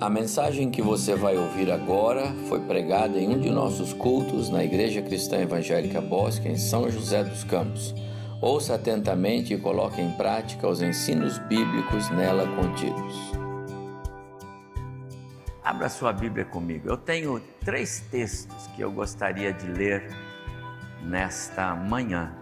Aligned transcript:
A 0.00 0.10
mensagem 0.10 0.72
que 0.72 0.82
você 0.82 1.14
vai 1.14 1.36
ouvir 1.36 1.70
agora 1.70 2.34
foi 2.48 2.60
pregada 2.60 3.16
em 3.16 3.28
um 3.28 3.38
de 3.38 3.48
nossos 3.48 3.92
cultos 3.92 4.50
na 4.50 4.64
Igreja 4.64 5.00
Cristã 5.00 5.38
Evangélica 5.38 6.00
Bosque, 6.00 6.48
em 6.48 6.58
São 6.58 6.90
José 6.90 7.22
dos 7.22 7.44
Campos. 7.44 7.94
Ouça 8.42 8.74
atentamente 8.74 9.54
e 9.54 9.58
coloque 9.58 10.00
em 10.00 10.10
prática 10.10 10.66
os 10.66 10.82
ensinos 10.82 11.38
bíblicos 11.38 12.10
nela 12.10 12.44
contidos. 12.56 13.14
Abra 15.62 15.88
sua 15.88 16.12
Bíblia 16.12 16.44
comigo. 16.44 16.88
Eu 16.88 16.96
tenho 16.96 17.40
três 17.64 18.00
textos 18.10 18.66
que 18.74 18.82
eu 18.82 18.90
gostaria 18.90 19.52
de 19.52 19.68
ler 19.68 20.10
nesta 21.04 21.72
manhã 21.76 22.34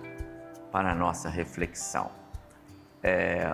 para 0.73 0.93
a 0.93 0.95
nossa 0.95 1.29
reflexão. 1.29 2.11
É, 3.03 3.53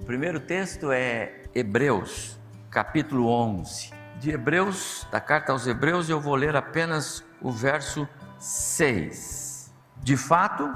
o 0.00 0.04
primeiro 0.04 0.40
texto 0.40 0.90
é 0.90 1.44
Hebreus, 1.54 2.36
capítulo 2.76 3.30
11. 3.30 3.90
De 4.20 4.30
Hebreus, 4.32 5.06
da 5.10 5.18
carta 5.18 5.50
aos 5.50 5.66
Hebreus, 5.66 6.10
eu 6.10 6.20
vou 6.20 6.34
ler 6.34 6.54
apenas 6.54 7.24
o 7.40 7.50
verso 7.50 8.06
6. 8.38 9.74
De 9.96 10.14
fato, 10.14 10.70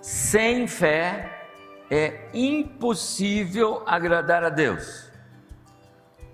sem 0.00 0.68
fé 0.68 1.48
é 1.90 2.28
impossível 2.32 3.82
agradar 3.88 4.44
a 4.44 4.50
Deus. 4.50 5.10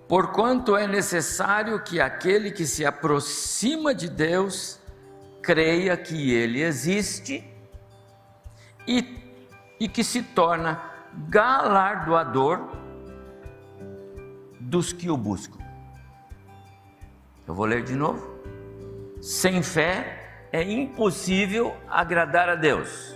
Porquanto 0.06 0.76
é 0.76 0.86
necessário 0.86 1.82
que 1.82 1.98
aquele 1.98 2.50
que 2.50 2.66
se 2.66 2.84
aproxima 2.84 3.94
de 3.94 4.10
Deus 4.10 4.78
creia 5.42 5.96
que 5.96 6.34
ele 6.34 6.60
existe 6.60 7.42
e, 8.86 9.40
e 9.80 9.88
que 9.88 10.04
se 10.04 10.22
torna 10.22 10.82
galardoador 11.30 12.84
dos 14.66 14.92
que 14.92 15.08
o 15.08 15.16
buscam. 15.16 15.58
Eu 17.46 17.54
vou 17.54 17.66
ler 17.66 17.84
de 17.84 17.94
novo. 17.94 18.36
Sem 19.20 19.62
fé 19.62 20.48
é 20.52 20.62
impossível 20.62 21.74
agradar 21.88 22.48
a 22.48 22.56
Deus. 22.56 23.14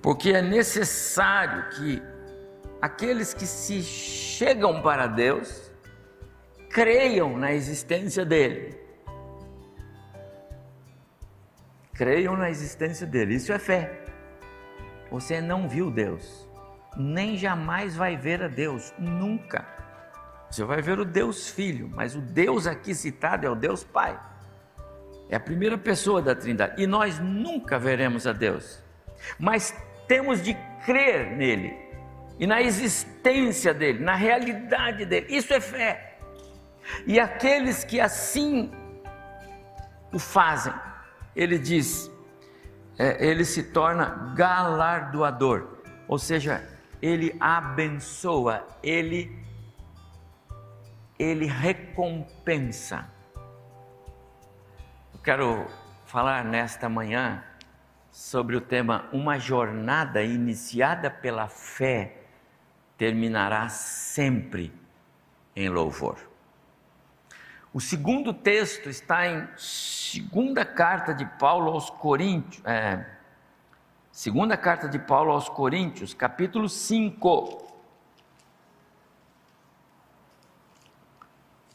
Porque 0.00 0.30
é 0.30 0.42
necessário 0.42 1.68
que 1.70 2.02
aqueles 2.80 3.34
que 3.34 3.46
se 3.46 3.82
chegam 3.82 4.80
para 4.80 5.06
Deus 5.06 5.72
creiam 6.70 7.36
na 7.36 7.52
existência 7.52 8.24
dele. 8.24 8.78
Creiam 11.94 12.36
na 12.36 12.50
existência 12.50 13.06
dele. 13.06 13.34
Isso 13.34 13.52
é 13.52 13.58
fé. 13.58 14.04
Você 15.10 15.40
não 15.40 15.68
viu 15.68 15.90
Deus, 15.90 16.43
nem 16.96 17.36
jamais 17.36 17.96
vai 17.96 18.16
ver 18.16 18.42
a 18.42 18.48
Deus, 18.48 18.92
nunca. 18.98 19.66
Você 20.50 20.64
vai 20.64 20.80
ver 20.80 20.98
o 20.98 21.04
Deus 21.04 21.48
Filho, 21.48 21.88
mas 21.88 22.14
o 22.14 22.20
Deus 22.20 22.66
aqui 22.66 22.94
citado 22.94 23.46
é 23.46 23.50
o 23.50 23.54
Deus 23.54 23.82
Pai. 23.82 24.18
É 25.28 25.36
a 25.36 25.40
primeira 25.40 25.76
pessoa 25.76 26.22
da 26.22 26.34
Trindade. 26.34 26.80
E 26.80 26.86
nós 26.86 27.18
nunca 27.18 27.78
veremos 27.78 28.26
a 28.26 28.32
Deus. 28.32 28.82
Mas 29.38 29.74
temos 30.06 30.42
de 30.42 30.54
crer 30.84 31.36
nele 31.36 31.84
e 32.38 32.46
na 32.46 32.60
existência 32.60 33.72
dele, 33.72 34.00
na 34.00 34.14
realidade 34.14 35.04
dele. 35.04 35.26
Isso 35.28 35.52
é 35.52 35.60
fé. 35.60 36.18
E 37.06 37.18
aqueles 37.18 37.84
que 37.84 38.00
assim 38.00 38.70
o 40.12 40.18
fazem, 40.18 40.72
ele 41.34 41.58
diz, 41.58 42.10
é, 42.98 43.26
ele 43.26 43.44
se 43.44 43.62
torna 43.62 44.32
galardoador, 44.36 45.66
ou 46.06 46.18
seja, 46.18 46.62
ele 47.00 47.36
abençoa, 47.40 48.66
ele 48.82 49.44
ele 51.18 51.46
recompensa. 51.46 53.08
Eu 55.12 55.20
quero 55.20 55.66
falar 56.04 56.44
nesta 56.44 56.88
manhã 56.88 57.42
sobre 58.10 58.56
o 58.56 58.60
tema 58.60 59.08
Uma 59.12 59.38
jornada 59.38 60.22
iniciada 60.22 61.10
pela 61.10 61.48
fé 61.48 62.24
terminará 62.96 63.68
sempre 63.68 64.72
em 65.54 65.68
louvor. 65.68 66.18
O 67.72 67.80
segundo 67.80 68.32
texto 68.32 68.88
está 68.88 69.26
em 69.26 69.48
segunda 69.56 70.64
carta 70.64 71.12
de 71.12 71.24
Paulo 71.24 71.72
aos 71.72 71.90
Coríntios, 71.90 72.64
é, 72.64 73.04
segunda 74.14 74.56
carta 74.56 74.88
de 74.88 74.96
Paulo 74.96 75.32
aos 75.32 75.48
Coríntios, 75.48 76.14
capítulo 76.14 76.68
5. 76.68 77.66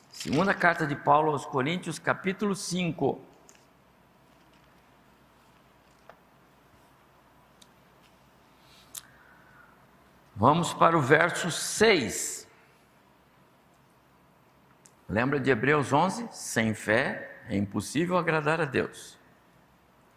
Segunda 0.09 0.53
carta 0.53 0.87
de 0.87 0.95
Paulo 0.95 1.33
aos 1.33 1.45
Coríntios, 1.45 1.99
capítulo 1.99 2.55
5. 2.55 3.19
Vamos 10.33 10.73
para 10.73 10.97
o 10.97 11.01
verso 11.01 11.51
6. 11.51 12.47
Lembra 15.09 15.41
de 15.41 15.51
Hebreus 15.51 15.91
11? 15.91 16.29
Sem 16.31 16.73
fé 16.73 17.41
é 17.49 17.57
impossível 17.57 18.17
agradar 18.17 18.61
a 18.61 18.65
Deus. 18.65 19.19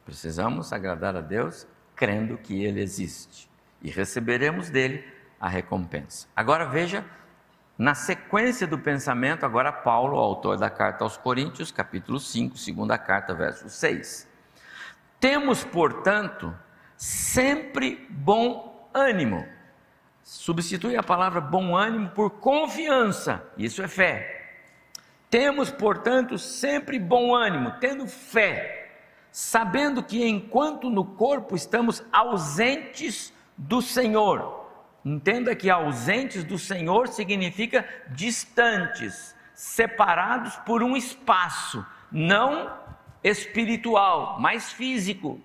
Precisamos 0.04 0.72
agradar 0.72 1.16
a 1.16 1.20
Deus 1.20 1.66
crendo 1.94 2.38
que 2.38 2.64
Ele 2.64 2.80
existe 2.80 3.48
e 3.82 3.90
receberemos 3.90 4.70
dele 4.70 5.04
a 5.40 5.48
recompensa. 5.48 6.28
Agora 6.34 6.64
veja, 6.64 7.04
na 7.76 7.94
sequência 7.94 8.66
do 8.66 8.78
pensamento, 8.78 9.44
agora 9.44 9.72
Paulo, 9.72 10.16
autor 10.16 10.56
da 10.56 10.70
carta 10.70 11.04
aos 11.04 11.16
Coríntios, 11.16 11.72
capítulo 11.72 12.20
5, 12.20 12.56
segunda 12.56 12.96
carta, 12.96 13.34
verso 13.34 13.68
6. 13.68 14.28
Temos, 15.18 15.64
portanto, 15.64 16.54
sempre 16.96 18.06
bom 18.10 18.88
ânimo 18.94 19.46
Substitui 20.22 20.96
a 20.96 21.02
palavra 21.02 21.40
bom 21.40 21.76
ânimo 21.76 22.10
por 22.10 22.30
confiança, 22.30 23.44
isso 23.58 23.82
é 23.82 23.88
fé. 23.88 24.40
Temos, 25.28 25.70
portanto, 25.70 26.38
sempre 26.38 26.98
bom 26.98 27.34
ânimo, 27.34 27.72
tendo 27.80 28.06
fé, 28.06 28.81
sabendo 29.32 30.02
que 30.02 30.28
enquanto 30.28 30.90
no 30.90 31.04
corpo 31.04 31.56
estamos 31.56 32.04
ausentes 32.12 33.32
do 33.56 33.80
Senhor, 33.80 34.70
entenda 35.02 35.56
que 35.56 35.70
ausentes 35.70 36.44
do 36.44 36.58
Senhor 36.58 37.08
significa 37.08 37.88
distantes, 38.10 39.34
separados 39.54 40.56
por 40.56 40.82
um 40.82 40.94
espaço, 40.94 41.84
não 42.10 42.70
espiritual, 43.24 44.38
mas 44.38 44.70
físico. 44.70 45.40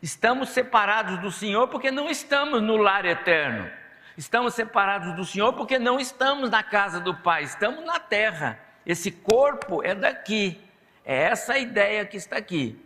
Estamos 0.00 0.50
separados 0.50 1.18
do 1.18 1.30
Senhor 1.30 1.68
porque 1.68 1.90
não 1.90 2.08
estamos 2.08 2.62
no 2.62 2.76
lar 2.76 3.04
eterno. 3.04 3.70
Estamos 4.16 4.54
separados 4.54 5.14
do 5.14 5.24
Senhor 5.26 5.52
porque 5.52 5.78
não 5.78 6.00
estamos 6.00 6.48
na 6.48 6.62
casa 6.62 7.00
do 7.00 7.14
Pai, 7.14 7.42
estamos 7.42 7.84
na 7.84 7.98
terra. 7.98 8.58
Esse 8.86 9.10
corpo 9.10 9.82
é 9.82 9.94
daqui. 9.94 10.62
É 11.04 11.24
essa 11.24 11.54
a 11.54 11.58
ideia 11.58 12.04
que 12.06 12.16
está 12.16 12.36
aqui. 12.36 12.85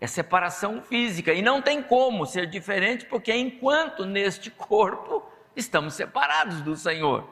É 0.00 0.06
separação 0.06 0.82
física. 0.82 1.32
E 1.32 1.40
não 1.40 1.62
tem 1.62 1.82
como 1.82 2.26
ser 2.26 2.46
diferente, 2.46 3.06
porque 3.06 3.34
enquanto 3.34 4.04
neste 4.04 4.50
corpo 4.50 5.26
estamos 5.56 5.94
separados 5.94 6.60
do 6.60 6.76
Senhor. 6.76 7.26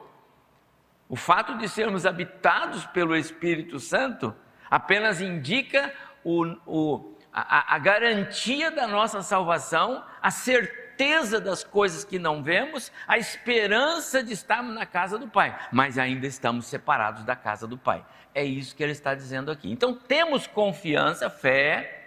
O 1.07 1.15
fato 1.15 1.57
de 1.57 1.69
sermos 1.69 2.05
habitados 2.05 2.85
pelo 2.87 3.15
Espírito 3.15 3.79
Santo 3.79 4.35
apenas 4.69 5.21
indica 5.21 5.93
o, 6.23 6.43
o, 6.65 7.15
a, 7.31 7.75
a 7.75 7.77
garantia 7.77 8.71
da 8.71 8.87
nossa 8.87 9.21
salvação, 9.21 10.03
a 10.19 10.31
certeza 10.31 11.39
das 11.39 11.63
coisas 11.63 12.03
que 12.03 12.17
não 12.17 12.41
vemos, 12.41 12.91
a 13.07 13.19
esperança 13.19 14.23
de 14.23 14.33
estarmos 14.33 14.73
na 14.73 14.85
casa 14.85 15.19
do 15.19 15.27
Pai, 15.27 15.55
mas 15.71 15.99
ainda 15.99 16.25
estamos 16.25 16.65
separados 16.65 17.23
da 17.23 17.35
casa 17.35 17.67
do 17.67 17.77
Pai. 17.77 18.03
É 18.33 18.43
isso 18.43 18.75
que 18.75 18.81
ele 18.81 18.91
está 18.91 19.13
dizendo 19.13 19.51
aqui. 19.51 19.71
Então 19.71 19.93
temos 19.93 20.47
confiança, 20.47 21.29
fé, 21.29 22.04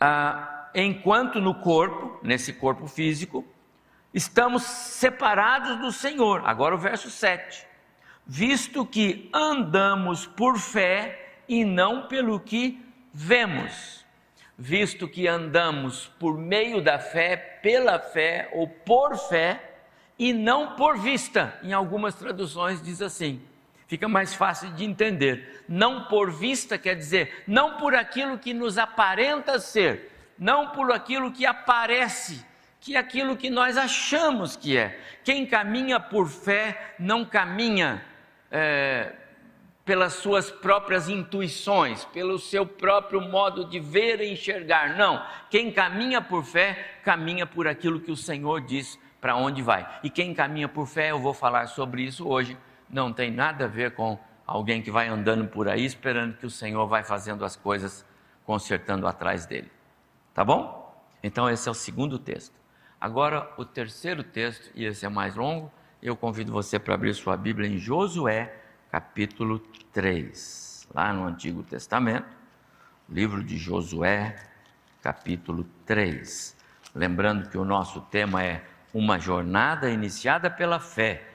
ah, 0.00 0.70
enquanto 0.74 1.40
no 1.40 1.54
corpo, 1.54 2.18
nesse 2.22 2.52
corpo 2.52 2.86
físico, 2.86 3.44
estamos 4.12 4.62
separados 4.62 5.78
do 5.78 5.92
Senhor. 5.92 6.42
Agora 6.44 6.74
o 6.74 6.78
verso 6.78 7.10
7. 7.10 7.66
Visto 8.26 8.84
que 8.84 9.30
andamos 9.32 10.26
por 10.26 10.58
fé 10.58 11.40
e 11.48 11.64
não 11.64 12.06
pelo 12.08 12.38
que 12.38 12.84
vemos 13.12 13.98
visto 14.58 15.06
que 15.06 15.28
andamos 15.28 16.08
por 16.18 16.36
meio 16.36 16.82
da 16.82 16.98
fé, 16.98 17.36
pela 17.36 18.00
fé 18.00 18.50
ou 18.52 18.66
por 18.66 19.16
fé 19.16 19.76
e 20.18 20.32
não 20.32 20.74
por 20.74 20.98
vista. 20.98 21.56
Em 21.62 21.72
algumas 21.72 22.16
traduções 22.16 22.82
diz 22.82 23.00
assim. 23.00 23.40
Fica 23.88 24.06
mais 24.06 24.34
fácil 24.34 24.70
de 24.74 24.84
entender. 24.84 25.64
Não 25.66 26.04
por 26.04 26.30
vista 26.30 26.78
quer 26.78 26.94
dizer 26.94 27.42
não 27.48 27.78
por 27.78 27.94
aquilo 27.94 28.38
que 28.38 28.52
nos 28.54 28.78
aparenta 28.78 29.58
ser, 29.58 30.12
não 30.38 30.68
por 30.68 30.92
aquilo 30.92 31.32
que 31.32 31.44
aparece 31.44 32.46
que 32.80 32.96
aquilo 32.96 33.36
que 33.36 33.50
nós 33.50 33.76
achamos 33.76 34.54
que 34.54 34.76
é. 34.76 35.00
Quem 35.24 35.44
caminha 35.46 35.98
por 35.98 36.28
fé 36.28 36.94
não 36.98 37.24
caminha 37.24 38.04
é, 38.50 39.12
pelas 39.84 40.12
suas 40.14 40.50
próprias 40.50 41.08
intuições, 41.08 42.04
pelo 42.04 42.38
seu 42.38 42.66
próprio 42.66 43.22
modo 43.22 43.64
de 43.64 43.80
ver 43.80 44.20
e 44.20 44.30
enxergar. 44.30 44.96
Não. 44.96 45.24
Quem 45.50 45.72
caminha 45.72 46.20
por 46.20 46.44
fé, 46.44 46.98
caminha 47.02 47.46
por 47.46 47.66
aquilo 47.66 48.00
que 48.00 48.10
o 48.10 48.16
Senhor 48.16 48.60
diz 48.60 48.98
para 49.20 49.34
onde 49.34 49.62
vai. 49.62 49.88
E 50.02 50.10
quem 50.10 50.34
caminha 50.34 50.68
por 50.68 50.86
fé, 50.86 51.10
eu 51.10 51.18
vou 51.18 51.34
falar 51.34 51.66
sobre 51.66 52.02
isso 52.02 52.28
hoje, 52.28 52.56
não 52.88 53.12
tem 53.12 53.30
nada 53.30 53.64
a 53.64 53.68
ver 53.68 53.94
com 53.94 54.18
alguém 54.46 54.80
que 54.80 54.90
vai 54.90 55.08
andando 55.08 55.46
por 55.46 55.68
aí 55.68 55.84
esperando 55.84 56.36
que 56.36 56.46
o 56.46 56.50
Senhor 56.50 56.86
vai 56.86 57.04
fazendo 57.04 57.44
as 57.44 57.54
coisas 57.54 58.04
consertando 58.44 59.06
atrás 59.06 59.44
dele. 59.44 59.70
Tá 60.32 60.44
bom? 60.44 60.78
Então 61.22 61.50
esse 61.50 61.68
é 61.68 61.70
o 61.70 61.74
segundo 61.74 62.18
texto. 62.18 62.58
Agora 63.00 63.52
o 63.56 63.64
terceiro 63.64 64.22
texto, 64.22 64.70
e 64.74 64.84
esse 64.84 65.04
é 65.04 65.08
mais 65.08 65.34
longo, 65.34 65.70
eu 66.02 66.16
convido 66.16 66.52
você 66.52 66.78
para 66.78 66.94
abrir 66.94 67.14
sua 67.14 67.36
Bíblia 67.36 67.68
em 67.68 67.76
Josué, 67.76 68.54
capítulo 68.90 69.58
3, 69.92 70.88
lá 70.94 71.12
no 71.12 71.24
Antigo 71.24 71.62
Testamento, 71.62 72.36
livro 73.08 73.42
de 73.44 73.56
Josué, 73.56 74.36
capítulo 75.02 75.64
3. 75.84 76.56
Lembrando 76.94 77.48
que 77.48 77.58
o 77.58 77.64
nosso 77.64 78.00
tema 78.02 78.42
é 78.42 78.64
uma 78.92 79.18
jornada 79.18 79.90
iniciada 79.90 80.50
pela 80.50 80.80
fé, 80.80 81.28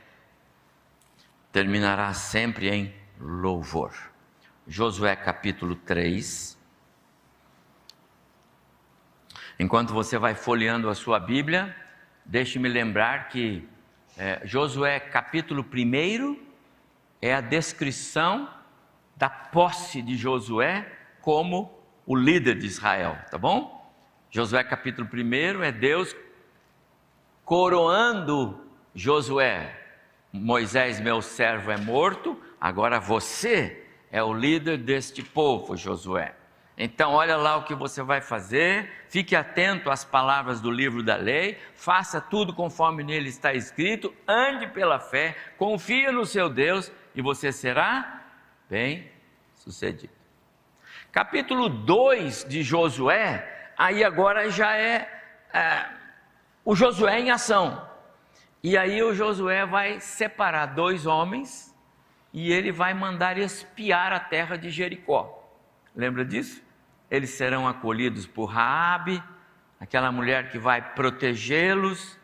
terminará 1.54 2.12
sempre 2.16 2.68
em 2.68 2.94
louvor. 3.20 3.94
Josué 4.68 5.16
capítulo 5.16 5.76
3. 5.76 6.60
Enquanto 9.60 9.94
você 9.94 10.18
vai 10.18 10.34
folheando 10.34 10.90
a 10.90 10.96
sua 10.96 11.20
Bíblia, 11.20 11.76
deixe-me 12.26 12.68
lembrar 12.68 13.30
que 13.30 13.70
é, 14.18 14.42
Josué 14.44 15.00
capítulo 15.00 15.64
1 15.64 16.40
é 17.22 17.36
a 17.36 17.40
descrição 17.40 18.50
da 19.16 19.30
posse 19.30 20.02
de 20.02 20.18
Josué 20.18 20.92
como 21.22 21.80
o 22.04 22.16
líder 22.16 22.58
de 22.58 22.66
Israel, 22.66 23.16
tá 23.30 23.38
bom? 23.38 23.94
Josué 24.32 24.64
capítulo 24.64 25.08
1 25.08 25.62
é 25.62 25.72
Deus 25.72 26.16
coroando 27.46 28.68
Josué. 28.96 29.83
Moisés, 30.34 31.00
meu 31.00 31.22
servo, 31.22 31.70
é 31.70 31.78
morto, 31.78 32.42
agora 32.60 33.00
você 33.00 33.86
é 34.12 34.24
o 34.24 34.34
líder 34.34 34.80
deste 34.80 35.22
povo, 35.22 35.78
Josué. 35.78 36.34
Então, 36.76 37.12
olha 37.12 37.38
lá 37.38 37.56
o 37.58 37.66
que 37.66 37.76
você 37.76 38.02
vai 38.02 38.20
fazer, 38.20 38.90
fique 39.10 39.36
atento 39.36 39.92
às 39.92 40.04
palavras 40.04 40.60
do 40.60 40.72
livro 40.72 41.04
da 41.04 41.16
lei, 41.16 41.60
faça 41.76 42.20
tudo 42.20 42.52
conforme 42.52 43.04
nele 43.04 43.30
está 43.30 43.54
escrito, 43.54 44.12
ande 44.28 44.66
pela 44.66 45.00
fé, 45.00 45.38
confie 45.56 46.12
no 46.12 46.26
seu 46.26 46.50
Deus 46.50 46.92
e 47.14 47.22
você 47.22 47.52
será 47.52 48.24
bem 48.68 49.12
sucedido. 49.54 50.14
Capítulo 51.12 51.70
2 51.70 52.46
de 52.46 52.64
Josué, 52.64 53.72
aí 53.78 54.04
agora 54.04 54.50
já 54.50 54.76
é, 54.76 55.08
é 55.54 55.86
o 56.66 56.76
Josué 56.76 57.20
em 57.20 57.30
ação. 57.30 57.93
E 58.64 58.78
aí 58.78 59.04
o 59.04 59.14
Josué 59.14 59.66
vai 59.66 60.00
separar 60.00 60.68
dois 60.68 61.06
homens 61.06 61.76
e 62.32 62.50
ele 62.50 62.72
vai 62.72 62.94
mandar 62.94 63.38
espiar 63.38 64.14
a 64.14 64.22
terra 64.22 64.56
de 64.56 64.70
Jericó. 64.70 65.52
Lembra 65.94 66.24
disso? 66.24 66.64
Eles 67.12 67.32
serão 67.32 67.68
acolhidos 67.68 68.26
por 68.26 68.46
Raabe, 68.46 69.22
aquela 69.82 70.14
mulher 70.14 70.50
que 70.50 70.58
vai 70.58 70.82
protegê-los 70.94 72.18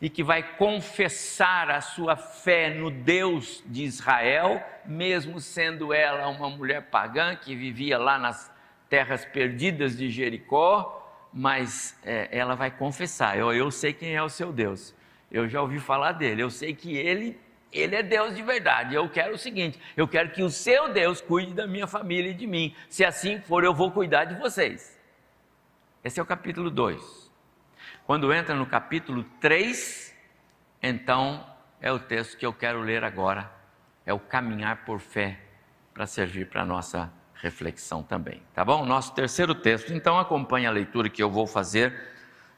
e 0.00 0.08
que 0.08 0.24
vai 0.24 0.56
confessar 0.56 1.70
a 1.70 1.82
sua 1.82 2.16
fé 2.16 2.70
no 2.70 2.90
Deus 2.90 3.62
de 3.66 3.84
Israel, 3.84 4.64
mesmo 4.86 5.40
sendo 5.40 5.92
ela 5.92 6.26
uma 6.28 6.48
mulher 6.48 6.86
pagã 6.86 7.36
que 7.36 7.54
vivia 7.54 7.98
lá 7.98 8.18
nas 8.18 8.50
terras 8.88 9.26
perdidas 9.26 9.94
de 9.94 10.08
Jericó, 10.08 11.28
mas 11.30 11.96
é, 12.02 12.30
ela 12.32 12.54
vai 12.54 12.70
confessar: 12.70 13.38
eu, 13.38 13.52
eu 13.52 13.70
sei 13.70 13.92
quem 13.92 14.16
é 14.16 14.22
o 14.22 14.30
seu 14.30 14.50
Deus, 14.50 14.94
eu 15.32 15.48
já 15.48 15.60
ouvi 15.62 15.80
falar 15.80 16.12
dele, 16.12 16.42
eu 16.42 16.50
sei 16.50 16.74
que 16.74 16.96
ele 16.96 17.40
ele 17.72 17.96
é 17.96 18.02
Deus 18.02 18.36
de 18.36 18.42
verdade. 18.42 18.94
Eu 18.94 19.08
quero 19.08 19.34
o 19.34 19.38
seguinte: 19.38 19.80
eu 19.96 20.06
quero 20.06 20.30
que 20.30 20.42
o 20.42 20.50
seu 20.50 20.92
Deus 20.92 21.22
cuide 21.22 21.54
da 21.54 21.66
minha 21.66 21.86
família 21.86 22.30
e 22.30 22.34
de 22.34 22.46
mim. 22.46 22.76
Se 22.88 23.02
assim 23.02 23.40
for, 23.40 23.64
eu 23.64 23.72
vou 23.72 23.90
cuidar 23.90 24.26
de 24.26 24.34
vocês. 24.34 25.00
Esse 26.04 26.20
é 26.20 26.22
o 26.22 26.26
capítulo 26.26 26.70
2. 26.70 27.32
Quando 28.04 28.32
entra 28.32 28.54
no 28.54 28.66
capítulo 28.66 29.24
3, 29.40 30.14
então 30.82 31.46
é 31.80 31.90
o 31.90 31.98
texto 31.98 32.36
que 32.36 32.44
eu 32.44 32.52
quero 32.52 32.82
ler 32.82 33.04
agora. 33.04 33.50
É 34.04 34.12
o 34.12 34.18
caminhar 34.18 34.84
por 34.84 35.00
fé 35.00 35.40
para 35.94 36.06
servir 36.06 36.48
para 36.48 36.62
a 36.62 36.66
nossa 36.66 37.10
reflexão 37.34 38.02
também. 38.02 38.42
Tá 38.52 38.64
bom? 38.64 38.84
Nosso 38.84 39.14
terceiro 39.14 39.54
texto. 39.54 39.94
Então 39.94 40.18
acompanhe 40.18 40.66
a 40.66 40.70
leitura 40.70 41.08
que 41.08 41.22
eu 41.22 41.30
vou 41.30 41.46
fazer 41.46 42.11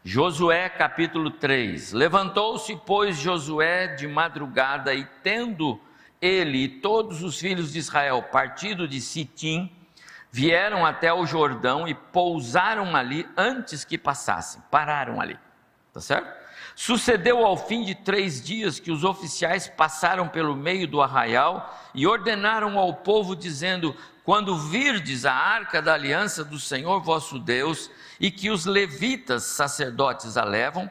Josué 0.06 0.68
capítulo 0.68 1.30
3: 1.30 1.92
Levantou-se, 1.92 2.76
pois, 2.84 3.16
Josué 3.16 3.86
de 3.86 4.06
madrugada, 4.06 4.92
e 4.92 5.06
tendo 5.22 5.80
ele 6.20 6.64
e 6.64 6.68
todos 6.68 7.22
os 7.22 7.38
filhos 7.38 7.72
de 7.72 7.78
Israel 7.78 8.22
partido 8.24 8.86
de 8.86 9.00
Sitim, 9.00 9.74
vieram 10.30 10.84
até 10.84 11.10
o 11.10 11.24
Jordão 11.24 11.88
e 11.88 11.94
pousaram 11.94 12.94
ali 12.94 13.26
antes 13.34 13.82
que 13.82 13.96
passassem, 13.96 14.62
pararam 14.70 15.22
ali, 15.22 15.38
tá 15.90 16.02
certo? 16.02 16.44
Sucedeu 16.76 17.46
ao 17.46 17.56
fim 17.56 17.82
de 17.82 17.94
três 17.94 18.44
dias 18.44 18.78
que 18.78 18.90
os 18.90 19.04
oficiais 19.04 19.68
passaram 19.68 20.28
pelo 20.28 20.54
meio 20.54 20.86
do 20.86 21.00
arraial 21.00 21.74
e 21.94 22.06
ordenaram 22.06 22.78
ao 22.78 22.92
povo, 22.92 23.34
dizendo: 23.34 23.96
Quando 24.24 24.56
virdes 24.56 25.26
a 25.26 25.34
arca 25.34 25.82
da 25.82 25.92
aliança 25.92 26.42
do 26.42 26.58
Senhor 26.58 26.98
vosso 27.00 27.38
Deus 27.38 27.90
e 28.18 28.30
que 28.30 28.48
os 28.48 28.64
levitas 28.64 29.44
sacerdotes 29.44 30.38
a 30.38 30.44
levam, 30.44 30.90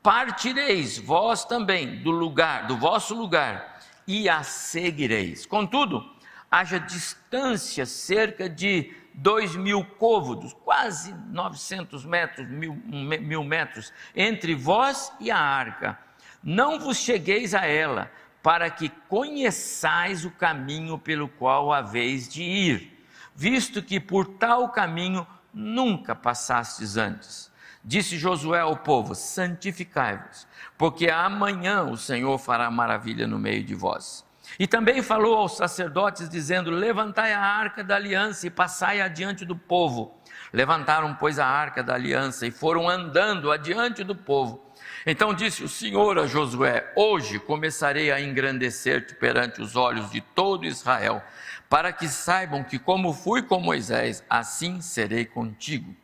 partireis 0.00 0.96
vós 0.96 1.44
também 1.44 2.00
do 2.00 2.12
lugar, 2.12 2.68
do 2.68 2.76
vosso 2.76 3.12
lugar, 3.12 3.80
e 4.06 4.28
a 4.28 4.44
seguireis. 4.44 5.44
Contudo, 5.44 6.08
haja 6.48 6.78
distância 6.78 7.84
cerca 7.84 8.48
de 8.48 8.94
dois 9.14 9.56
mil 9.56 9.84
côvados, 9.84 10.54
quase 10.64 11.12
900 11.12 12.04
metros, 12.04 12.48
mil, 12.48 12.74
mil 12.74 13.42
metros, 13.42 13.92
entre 14.14 14.54
vós 14.54 15.12
e 15.18 15.28
a 15.28 15.38
arca. 15.38 15.98
Não 16.42 16.78
vos 16.78 16.96
chegueis 16.96 17.52
a 17.52 17.66
ela, 17.66 18.10
para 18.42 18.70
que 18.70 18.88
conheçais 19.08 20.24
o 20.24 20.30
caminho 20.30 20.98
pelo 20.98 21.28
qual 21.28 21.72
haveis 21.72 22.28
de 22.28 22.42
ir, 22.42 23.04
visto 23.34 23.82
que 23.82 24.00
por 24.00 24.26
tal 24.26 24.68
caminho 24.70 25.26
nunca 25.52 26.14
passastes 26.14 26.96
antes. 26.96 27.50
Disse 27.84 28.18
Josué 28.18 28.60
ao 28.60 28.76
povo: 28.76 29.14
Santificai-vos, 29.14 30.46
porque 30.76 31.10
amanhã 31.10 31.84
o 31.84 31.96
Senhor 31.96 32.38
fará 32.38 32.70
maravilha 32.70 33.26
no 33.26 33.38
meio 33.38 33.64
de 33.64 33.74
vós. 33.74 34.24
E 34.58 34.66
também 34.66 35.02
falou 35.02 35.36
aos 35.36 35.56
sacerdotes, 35.56 36.28
dizendo: 36.28 36.70
Levantai 36.70 37.32
a 37.32 37.40
arca 37.40 37.82
da 37.82 37.96
aliança 37.96 38.46
e 38.46 38.50
passai 38.50 39.00
adiante 39.00 39.44
do 39.44 39.56
povo. 39.56 40.14
Levantaram, 40.52 41.14
pois, 41.14 41.38
a 41.38 41.46
arca 41.46 41.82
da 41.82 41.94
aliança 41.94 42.46
e 42.46 42.50
foram 42.50 42.88
andando 42.88 43.52
adiante 43.52 44.02
do 44.02 44.14
povo. 44.14 44.69
Então 45.06 45.32
disse 45.32 45.64
o 45.64 45.68
Senhor 45.68 46.18
a 46.18 46.26
Josué: 46.26 46.92
Hoje 46.94 47.38
começarei 47.38 48.12
a 48.12 48.20
engrandecer-te 48.20 49.14
perante 49.14 49.62
os 49.62 49.74
olhos 49.76 50.10
de 50.10 50.20
todo 50.20 50.66
Israel, 50.66 51.22
para 51.68 51.92
que 51.92 52.08
saibam 52.08 52.62
que, 52.62 52.78
como 52.78 53.12
fui 53.12 53.42
com 53.42 53.60
Moisés, 53.60 54.22
assim 54.28 54.80
serei 54.80 55.24
contigo. 55.24 55.94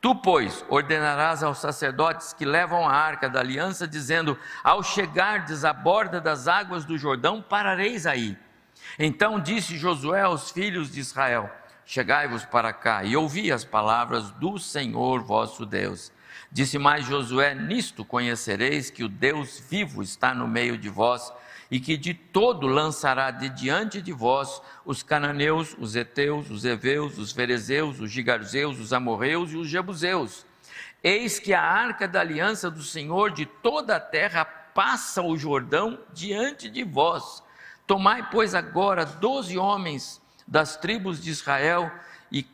Tu, 0.00 0.14
pois, 0.16 0.64
ordenarás 0.68 1.42
aos 1.42 1.58
sacerdotes 1.58 2.32
que 2.32 2.44
levam 2.44 2.88
a 2.88 2.92
arca 2.92 3.28
da 3.28 3.40
aliança, 3.40 3.86
dizendo: 3.86 4.36
Ao 4.64 4.82
chegardes 4.82 5.64
à 5.64 5.72
borda 5.72 6.20
das 6.20 6.48
águas 6.48 6.84
do 6.84 6.98
Jordão, 6.98 7.42
parareis 7.42 8.06
aí. 8.06 8.36
Então 8.98 9.38
disse 9.38 9.76
Josué 9.76 10.22
aos 10.22 10.50
filhos 10.50 10.90
de 10.90 11.00
Israel: 11.00 11.50
Chegai-vos 11.84 12.44
para 12.44 12.72
cá 12.72 13.04
e 13.04 13.16
ouvi 13.16 13.52
as 13.52 13.64
palavras 13.64 14.30
do 14.32 14.58
Senhor 14.58 15.22
vosso 15.22 15.64
Deus. 15.64 16.10
Disse 16.50 16.78
mais 16.78 17.04
Josué: 17.04 17.54
Nisto 17.54 18.04
conhecereis 18.04 18.90
que 18.90 19.04
o 19.04 19.08
Deus 19.08 19.62
vivo 19.68 20.02
está 20.02 20.34
no 20.34 20.48
meio 20.48 20.76
de 20.76 20.88
vós 20.88 21.32
e 21.70 21.78
que 21.78 21.96
de 21.96 22.12
todo 22.12 22.66
lançará 22.66 23.30
de 23.30 23.48
diante 23.48 24.02
de 24.02 24.12
vós 24.12 24.60
os 24.84 25.02
cananeus, 25.02 25.76
os 25.78 25.94
heteus, 25.94 26.50
os 26.50 26.64
heveus, 26.64 27.16
os 27.16 27.30
ferezeus, 27.30 28.00
os 28.00 28.10
gigarzeus, 28.10 28.80
os 28.80 28.92
amorreus 28.92 29.52
e 29.52 29.56
os 29.56 29.68
jebuseus. 29.68 30.44
Eis 31.02 31.38
que 31.38 31.54
a 31.54 31.62
arca 31.62 32.08
da 32.08 32.20
aliança 32.20 32.70
do 32.70 32.82
Senhor 32.82 33.30
de 33.30 33.46
toda 33.46 33.96
a 33.96 34.00
terra 34.00 34.44
passa 34.44 35.22
o 35.22 35.36
Jordão 35.36 35.98
diante 36.12 36.68
de 36.68 36.82
vós. 36.82 37.42
Tomai, 37.86 38.28
pois, 38.30 38.54
agora 38.54 39.04
doze 39.04 39.56
homens 39.56 40.20
das 40.46 40.76
tribos 40.76 41.22
de 41.22 41.30
Israel 41.30 41.90
e, 42.30 42.46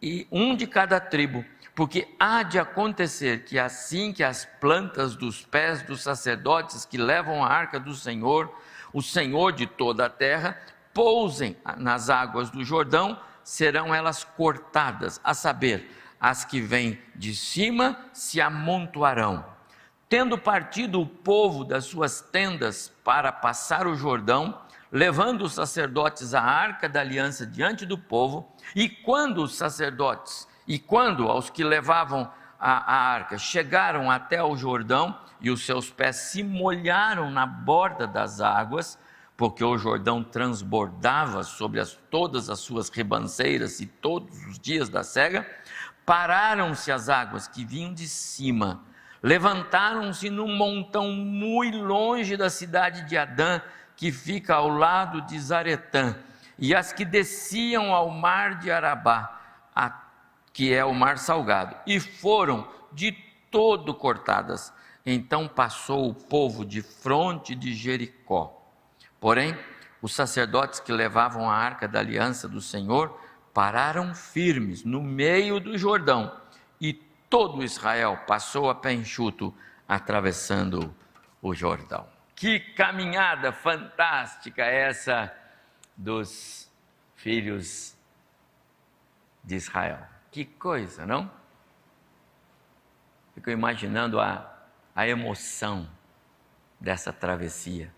e 0.00 0.26
um 0.30 0.56
de 0.56 0.66
cada 0.66 1.00
tribo 1.00 1.44
Porque 1.74 2.06
há 2.20 2.42
de 2.42 2.58
acontecer 2.58 3.44
que 3.44 3.58
assim 3.58 4.12
que 4.12 4.22
as 4.22 4.44
plantas 4.60 5.16
dos 5.16 5.44
pés 5.44 5.82
dos 5.82 6.02
sacerdotes 6.02 6.84
que 6.84 6.98
levam 6.98 7.42
a 7.42 7.48
arca 7.48 7.80
do 7.80 7.94
Senhor, 7.94 8.54
o 8.92 9.00
Senhor 9.00 9.52
de 9.52 9.66
toda 9.66 10.06
a 10.06 10.10
terra, 10.10 10.58
pousem 10.92 11.56
nas 11.78 12.10
águas 12.10 12.50
do 12.50 12.62
Jordão, 12.62 13.18
serão 13.42 13.94
elas 13.94 14.22
cortadas, 14.22 15.20
a 15.24 15.32
saber, 15.32 15.90
as 16.20 16.44
que 16.44 16.60
vêm 16.60 17.00
de 17.16 17.34
cima 17.34 17.98
se 18.12 18.40
amontoarão. 18.40 19.44
Tendo 20.08 20.36
partido 20.36 21.00
o 21.00 21.06
povo 21.06 21.64
das 21.64 21.86
suas 21.86 22.20
tendas 22.20 22.92
para 23.02 23.32
passar 23.32 23.86
o 23.86 23.96
Jordão, 23.96 24.60
levando 24.92 25.42
os 25.42 25.54
sacerdotes 25.54 26.34
a 26.34 26.42
arca 26.42 26.86
da 26.86 27.00
aliança 27.00 27.46
diante 27.46 27.86
do 27.86 27.96
povo, 27.96 28.54
e 28.76 28.90
quando 28.90 29.42
os 29.42 29.56
sacerdotes, 29.56 30.46
e 30.72 30.78
quando 30.78 31.28
aos 31.28 31.50
que 31.50 31.62
levavam 31.62 32.32
a, 32.58 32.94
a 32.94 33.12
arca 33.12 33.36
chegaram 33.36 34.10
até 34.10 34.42
o 34.42 34.56
Jordão, 34.56 35.14
e 35.38 35.50
os 35.50 35.66
seus 35.66 35.90
pés 35.90 36.16
se 36.16 36.42
molharam 36.42 37.30
na 37.30 37.44
borda 37.44 38.06
das 38.06 38.40
águas, 38.40 38.98
porque 39.36 39.62
o 39.62 39.76
Jordão 39.76 40.24
transbordava 40.24 41.42
sobre 41.42 41.78
as, 41.78 41.98
todas 42.10 42.48
as 42.48 42.60
suas 42.60 42.88
ribanceiras 42.88 43.80
e 43.80 43.86
todos 43.86 44.46
os 44.46 44.58
dias 44.58 44.88
da 44.88 45.04
cega, 45.04 45.46
pararam-se 46.06 46.90
as 46.90 47.10
águas 47.10 47.46
que 47.46 47.66
vinham 47.66 47.92
de 47.92 48.08
cima, 48.08 48.80
levantaram-se 49.22 50.30
num 50.30 50.56
montão 50.56 51.12
muito 51.12 51.82
longe 51.82 52.34
da 52.34 52.48
cidade 52.48 53.06
de 53.06 53.18
Adã, 53.18 53.60
que 53.94 54.10
fica 54.10 54.54
ao 54.54 54.70
lado 54.70 55.20
de 55.20 55.38
Zaretã, 55.38 56.16
e 56.58 56.74
as 56.74 56.94
que 56.94 57.04
desciam 57.04 57.92
ao 57.92 58.08
mar 58.08 58.58
de 58.58 58.70
Arabá, 58.70 59.41
que 60.52 60.72
é 60.72 60.84
o 60.84 60.94
mar 60.94 61.18
salgado, 61.18 61.76
e 61.86 61.98
foram 61.98 62.68
de 62.92 63.12
todo 63.50 63.94
cortadas. 63.94 64.72
Então 65.04 65.48
passou 65.48 66.08
o 66.08 66.14
povo 66.14 66.64
de 66.64 66.82
fronte 66.82 67.54
de 67.54 67.74
Jericó 67.74 68.62
Porém, 69.22 69.56
os 70.02 70.12
sacerdotes 70.12 70.80
que 70.80 70.92
levavam 70.92 71.48
a 71.48 71.54
arca 71.54 71.86
da 71.86 72.00
aliança 72.00 72.48
do 72.48 72.60
Senhor 72.60 73.16
pararam 73.54 74.12
firmes 74.16 74.82
no 74.82 75.00
meio 75.00 75.60
do 75.60 75.78
Jordão 75.78 76.36
e 76.80 76.92
todo 77.30 77.62
Israel 77.62 78.18
passou 78.26 78.68
a 78.68 78.74
pé 78.74 78.92
enxuto 78.92 79.54
atravessando 79.86 80.92
o 81.40 81.54
Jordão. 81.54 82.04
Que 82.34 82.58
caminhada 82.58 83.52
fantástica 83.52 84.64
essa 84.64 85.32
dos 85.96 86.68
filhos 87.14 87.96
de 89.44 89.54
Israel. 89.54 90.11
Que 90.32 90.46
coisa, 90.46 91.04
não? 91.04 91.30
Fico 93.34 93.50
imaginando 93.50 94.18
a, 94.18 94.50
a 94.96 95.06
emoção 95.06 95.86
dessa 96.80 97.12
travessia 97.12 97.92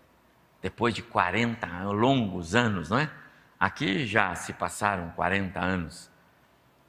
depois 0.61 0.93
de 0.93 1.01
40 1.01 1.65
longos 1.91 2.53
anos, 2.53 2.89
não 2.89 2.99
é? 2.99 3.09
Aqui 3.57 4.05
já 4.05 4.35
se 4.35 4.51
passaram 4.51 5.11
40 5.11 5.59
anos 5.59 6.11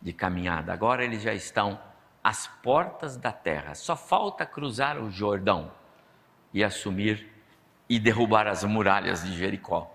de 0.03 0.13
caminhada, 0.13 0.73
agora 0.73 1.05
eles 1.05 1.23
já 1.23 1.33
estão 1.33 1.79
às 2.25 2.49
portas 2.49 3.17
da 3.17 3.31
terra, 3.31 3.77
só 3.77 3.95
falta 3.95 4.45
cruzar 4.45 4.99
o 4.99 5.11
Jordão 5.11 5.71
e 6.53 6.65
assumir 6.65 7.31
e 7.89 8.01
derrubar 8.01 8.49
as 8.49 8.65
muralhas 8.65 9.23
de 9.23 9.37
Jericó 9.37 9.95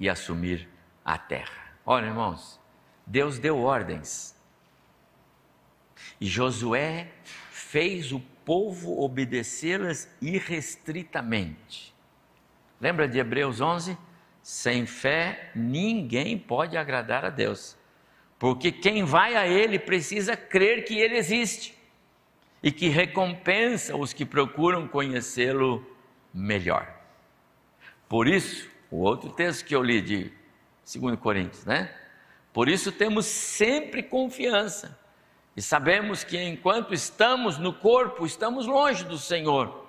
e 0.00 0.08
assumir 0.08 0.66
a 1.04 1.18
terra. 1.18 1.74
Olha, 1.84 2.06
irmãos, 2.06 2.58
Deus 3.06 3.38
deu 3.38 3.58
ordens 3.58 4.37
e 6.20 6.26
Josué 6.26 7.08
fez 7.50 8.12
o 8.12 8.20
povo 8.44 9.00
obedecê-las 9.02 10.08
irrestritamente. 10.20 11.94
Lembra 12.80 13.06
de 13.06 13.18
Hebreus 13.18 13.60
11? 13.60 13.96
Sem 14.42 14.86
fé 14.86 15.50
ninguém 15.54 16.38
pode 16.38 16.76
agradar 16.76 17.24
a 17.24 17.30
Deus, 17.30 17.76
porque 18.38 18.72
quem 18.72 19.04
vai 19.04 19.36
a 19.36 19.46
Ele 19.46 19.78
precisa 19.78 20.36
crer 20.36 20.84
que 20.84 20.98
Ele 20.98 21.16
existe 21.16 21.76
e 22.62 22.72
que 22.72 22.88
recompensa 22.88 23.94
os 23.96 24.12
que 24.12 24.24
procuram 24.24 24.88
conhecê-lo 24.88 25.84
melhor. 26.32 26.90
Por 28.08 28.26
isso, 28.26 28.70
o 28.90 29.02
outro 29.02 29.30
texto 29.30 29.66
que 29.66 29.76
eu 29.76 29.82
li 29.82 30.00
de 30.00 30.32
2 30.98 31.18
Coríntios, 31.20 31.66
né? 31.66 31.94
Por 32.52 32.68
isso 32.68 32.90
temos 32.90 33.26
sempre 33.26 34.02
confiança 34.02 34.98
e 35.58 35.60
sabemos 35.60 36.22
que 36.22 36.40
enquanto 36.40 36.94
estamos 36.94 37.58
no 37.58 37.72
corpo, 37.72 38.24
estamos 38.24 38.64
longe 38.64 39.02
do 39.02 39.18
Senhor. 39.18 39.88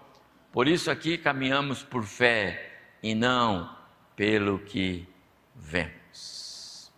Por 0.52 0.68
isso 0.68 0.90
aqui 0.90 1.16
caminhamos 1.16 1.84
por 1.84 2.04
fé 2.06 2.80
e 3.04 3.14
não 3.14 3.78
pelo 4.16 4.58
que 4.58 5.08
vemos. 5.54 6.92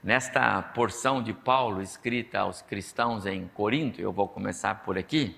Nesta 0.00 0.62
porção 0.62 1.20
de 1.20 1.32
Paulo 1.32 1.82
escrita 1.82 2.38
aos 2.38 2.62
cristãos 2.62 3.26
em 3.26 3.48
Corinto, 3.48 4.00
eu 4.00 4.12
vou 4.12 4.28
começar 4.28 4.84
por 4.84 4.96
aqui. 4.96 5.36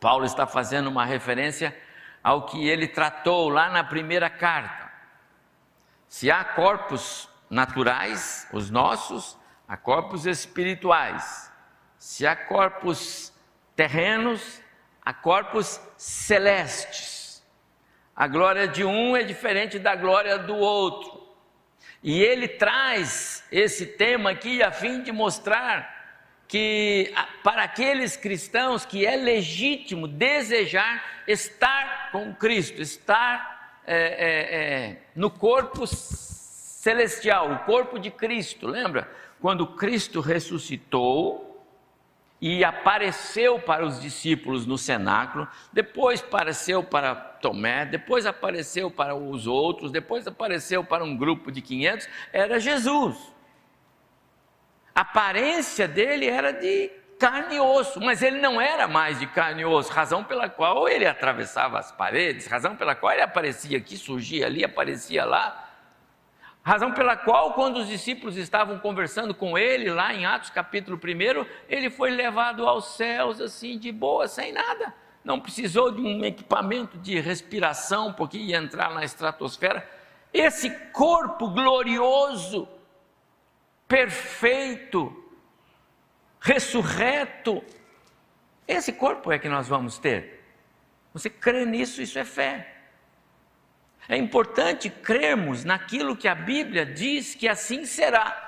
Paulo 0.00 0.24
está 0.24 0.46
fazendo 0.46 0.86
uma 0.86 1.04
referência 1.04 1.76
ao 2.24 2.46
que 2.46 2.66
ele 2.66 2.88
tratou 2.88 3.50
lá 3.50 3.68
na 3.68 3.84
primeira 3.84 4.30
carta. 4.30 4.90
Se 6.08 6.30
há 6.30 6.42
corpos 6.42 7.28
naturais, 7.50 8.48
os 8.54 8.70
nossos, 8.70 9.37
há 9.68 9.76
corpos 9.76 10.26
espirituais. 10.26 11.52
Se 11.98 12.26
há 12.26 12.34
corpos 12.34 13.32
terrenos, 13.76 14.62
há 15.04 15.12
corpos 15.12 15.80
celestes. 15.96 17.44
A 18.16 18.26
glória 18.26 18.66
de 18.66 18.84
um 18.84 19.16
é 19.16 19.22
diferente 19.22 19.78
da 19.78 19.94
glória 19.94 20.38
do 20.38 20.56
outro. 20.56 21.28
E 22.02 22.20
ele 22.22 22.48
traz 22.48 23.44
esse 23.52 23.84
tema 23.84 24.30
aqui 24.30 24.62
a 24.62 24.72
fim 24.72 25.02
de 25.02 25.12
mostrar 25.12 25.96
que 26.46 27.12
para 27.42 27.62
aqueles 27.64 28.16
cristãos 28.16 28.86
que 28.86 29.04
é 29.04 29.16
legítimo 29.16 30.08
desejar 30.08 31.22
estar 31.26 32.10
com 32.10 32.34
Cristo, 32.34 32.80
estar 32.80 33.80
é, 33.86 33.96
é, 33.96 34.86
é, 34.90 35.02
no 35.14 35.30
corpo 35.30 35.86
celestial, 35.86 37.52
o 37.52 37.58
corpo 37.60 37.98
de 37.98 38.10
Cristo. 38.10 38.66
Lembra? 38.66 39.10
Quando 39.40 39.66
Cristo 39.66 40.20
ressuscitou, 40.20 41.48
e 42.40 42.64
apareceu 42.64 43.58
para 43.58 43.84
os 43.84 44.00
discípulos 44.00 44.64
no 44.64 44.78
cenáculo, 44.78 45.48
depois 45.72 46.22
apareceu 46.22 46.84
para 46.84 47.14
Tomé, 47.14 47.84
depois 47.84 48.26
apareceu 48.26 48.90
para 48.90 49.14
os 49.14 49.46
outros, 49.46 49.90
depois 49.90 50.26
apareceu 50.26 50.84
para 50.84 51.02
um 51.02 51.16
grupo 51.16 51.50
de 51.50 51.60
500, 51.60 52.08
era 52.32 52.60
Jesus. 52.60 53.16
A 54.94 55.00
aparência 55.00 55.88
dele 55.88 56.26
era 56.26 56.52
de 56.52 56.90
carne 57.18 57.56
e 57.56 57.60
osso, 57.60 58.00
mas 58.00 58.22
ele 58.22 58.40
não 58.40 58.60
era 58.60 58.86
mais 58.86 59.18
de 59.18 59.26
carne 59.26 59.62
e 59.62 59.64
osso, 59.64 59.92
razão 59.92 60.22
pela 60.22 60.48
qual 60.48 60.88
ele 60.88 61.06
atravessava 61.06 61.78
as 61.78 61.90
paredes, 61.90 62.46
razão 62.46 62.76
pela 62.76 62.94
qual 62.94 63.12
ele 63.12 63.22
aparecia 63.22 63.78
aqui, 63.78 63.96
surgia 63.96 64.46
ali, 64.46 64.64
aparecia 64.64 65.24
lá, 65.24 65.67
Razão 66.68 66.92
pela 66.92 67.16
qual, 67.16 67.54
quando 67.54 67.78
os 67.78 67.88
discípulos 67.88 68.36
estavam 68.36 68.78
conversando 68.78 69.34
com 69.34 69.56
ele, 69.56 69.88
lá 69.88 70.12
em 70.12 70.26
Atos 70.26 70.50
capítulo 70.50 71.00
1, 71.02 71.46
ele 71.66 71.88
foi 71.88 72.10
levado 72.10 72.68
aos 72.68 72.94
céus 72.94 73.40
assim, 73.40 73.78
de 73.78 73.90
boa, 73.90 74.28
sem 74.28 74.52
nada. 74.52 74.92
Não 75.24 75.40
precisou 75.40 75.90
de 75.90 76.02
um 76.02 76.22
equipamento 76.22 76.98
de 76.98 77.18
respiração, 77.20 78.12
porque 78.12 78.36
ia 78.36 78.58
entrar 78.58 78.92
na 78.92 79.02
estratosfera. 79.02 79.88
Esse 80.30 80.68
corpo 80.92 81.48
glorioso, 81.48 82.68
perfeito, 83.88 85.24
ressurreto, 86.38 87.64
esse 88.66 88.92
corpo 88.92 89.32
é 89.32 89.38
que 89.38 89.48
nós 89.48 89.68
vamos 89.68 89.96
ter. 89.96 90.44
Você 91.14 91.30
crê 91.30 91.64
nisso, 91.64 92.02
isso 92.02 92.18
é 92.18 92.26
fé. 92.26 92.77
É 94.08 94.16
importante 94.16 94.88
crermos 94.88 95.64
naquilo 95.64 96.16
que 96.16 96.26
a 96.26 96.34
Bíblia 96.34 96.86
diz 96.86 97.34
que 97.34 97.46
assim 97.46 97.84
será. 97.84 98.46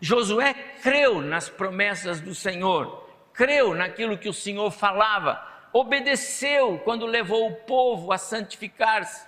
Josué 0.00 0.52
creu 0.82 1.22
nas 1.22 1.48
promessas 1.48 2.20
do 2.20 2.34
Senhor, 2.34 3.08
creu 3.32 3.72
naquilo 3.72 4.18
que 4.18 4.28
o 4.28 4.32
Senhor 4.32 4.70
falava, 4.72 5.40
obedeceu 5.72 6.80
quando 6.84 7.06
levou 7.06 7.48
o 7.48 7.54
povo 7.54 8.12
a 8.12 8.18
santificar-se. 8.18 9.26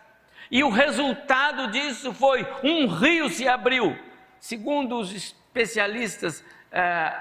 E 0.50 0.64
o 0.64 0.68
resultado 0.68 1.70
disso 1.70 2.12
foi 2.12 2.46
um 2.64 2.88
rio 2.88 3.28
se 3.28 3.46
abriu. 3.46 3.96
Segundo 4.40 4.98
os 4.98 5.12
especialistas, 5.12 6.44
é, 6.72 7.12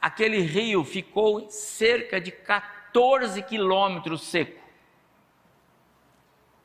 aquele 0.00 0.40
rio 0.40 0.84
ficou 0.84 1.50
cerca 1.50 2.20
de 2.20 2.30
14 2.30 3.42
quilômetros 3.42 4.22
seco. 4.22 4.61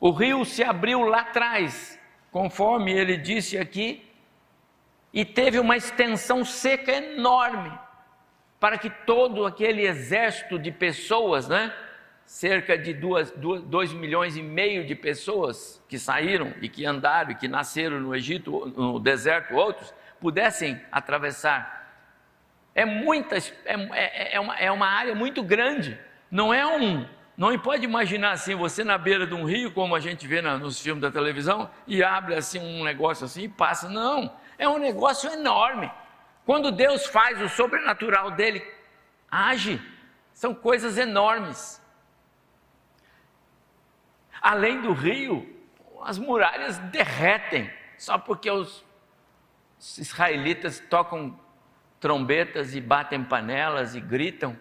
O 0.00 0.10
rio 0.10 0.44
se 0.44 0.62
abriu 0.62 1.02
lá 1.02 1.20
atrás, 1.20 1.98
conforme 2.30 2.92
ele 2.92 3.16
disse 3.16 3.58
aqui, 3.58 4.04
e 5.12 5.24
teve 5.24 5.58
uma 5.58 5.76
extensão 5.76 6.44
seca 6.44 6.92
enorme. 6.92 7.72
para 8.60 8.76
que 8.76 8.90
todo 8.90 9.46
aquele 9.46 9.86
exército 9.86 10.58
de 10.58 10.72
pessoas, 10.72 11.48
né? 11.48 11.72
cerca 12.28 12.76
de 12.76 12.92
2 12.92 13.92
milhões 13.94 14.36
e 14.36 14.42
meio 14.42 14.84
de 14.84 14.94
pessoas 14.94 15.82
que 15.88 15.98
saíram 15.98 16.52
e 16.60 16.68
que 16.68 16.84
andaram 16.84 17.30
e 17.30 17.34
que 17.34 17.48
nasceram 17.48 17.98
no 17.98 18.14
Egito, 18.14 18.70
no 18.76 19.00
deserto, 19.00 19.54
outros, 19.54 19.94
pudessem 20.20 20.78
atravessar. 20.92 21.90
É, 22.74 22.84
muita, 22.84 23.38
é, 23.38 23.42
é, 23.64 24.34
é, 24.34 24.40
uma, 24.40 24.56
é 24.58 24.70
uma 24.70 24.86
área 24.86 25.14
muito 25.14 25.42
grande, 25.42 25.98
não 26.30 26.52
é 26.52 26.66
um. 26.66 27.08
Não 27.38 27.56
pode 27.56 27.84
imaginar 27.84 28.32
assim, 28.32 28.56
você 28.56 28.82
na 28.82 28.98
beira 28.98 29.24
de 29.24 29.32
um 29.32 29.44
rio, 29.44 29.70
como 29.70 29.94
a 29.94 30.00
gente 30.00 30.26
vê 30.26 30.42
na, 30.42 30.58
nos 30.58 30.80
filmes 30.80 31.00
da 31.00 31.08
televisão, 31.08 31.70
e 31.86 32.02
abre 32.02 32.34
assim 32.34 32.58
um 32.58 32.82
negócio 32.82 33.24
assim 33.24 33.44
e 33.44 33.48
passa. 33.48 33.88
Não, 33.88 34.34
é 34.58 34.68
um 34.68 34.76
negócio 34.76 35.30
enorme. 35.30 35.88
Quando 36.44 36.72
Deus 36.72 37.06
faz 37.06 37.40
o 37.40 37.48
sobrenatural 37.48 38.32
dele, 38.32 38.60
age, 39.30 39.80
são 40.32 40.52
coisas 40.52 40.98
enormes. 40.98 41.80
Além 44.42 44.80
do 44.80 44.92
rio, 44.92 45.48
as 46.02 46.18
muralhas 46.18 46.78
derretem, 46.90 47.70
só 47.96 48.18
porque 48.18 48.50
os 48.50 48.84
israelitas 49.96 50.80
tocam 50.90 51.38
trombetas 52.00 52.74
e 52.74 52.80
batem 52.80 53.22
panelas 53.22 53.94
e 53.94 54.00
gritam. 54.00 54.58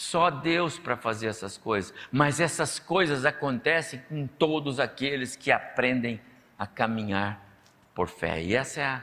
Só 0.00 0.30
Deus 0.30 0.78
para 0.78 0.96
fazer 0.96 1.26
essas 1.26 1.58
coisas. 1.58 1.92
Mas 2.10 2.40
essas 2.40 2.78
coisas 2.78 3.26
acontecem 3.26 4.00
com 4.08 4.26
todos 4.26 4.80
aqueles 4.80 5.36
que 5.36 5.52
aprendem 5.52 6.18
a 6.58 6.66
caminhar 6.66 7.46
por 7.94 8.08
fé. 8.08 8.42
E 8.42 8.56
essa 8.56 8.80
é 8.80 8.84
a, 8.86 9.02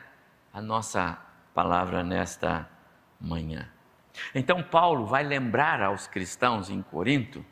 a 0.51 0.59
nossa 0.59 1.15
palavra 1.53 2.03
nesta 2.03 2.67
manhã. 3.21 3.69
Então, 4.33 4.63
Paulo 4.63 5.05
vai 5.05 5.23
lembrar 5.23 5.83
aos 5.83 6.07
cristãos 6.07 6.67
em 6.71 6.81
Corinto, 6.81 7.45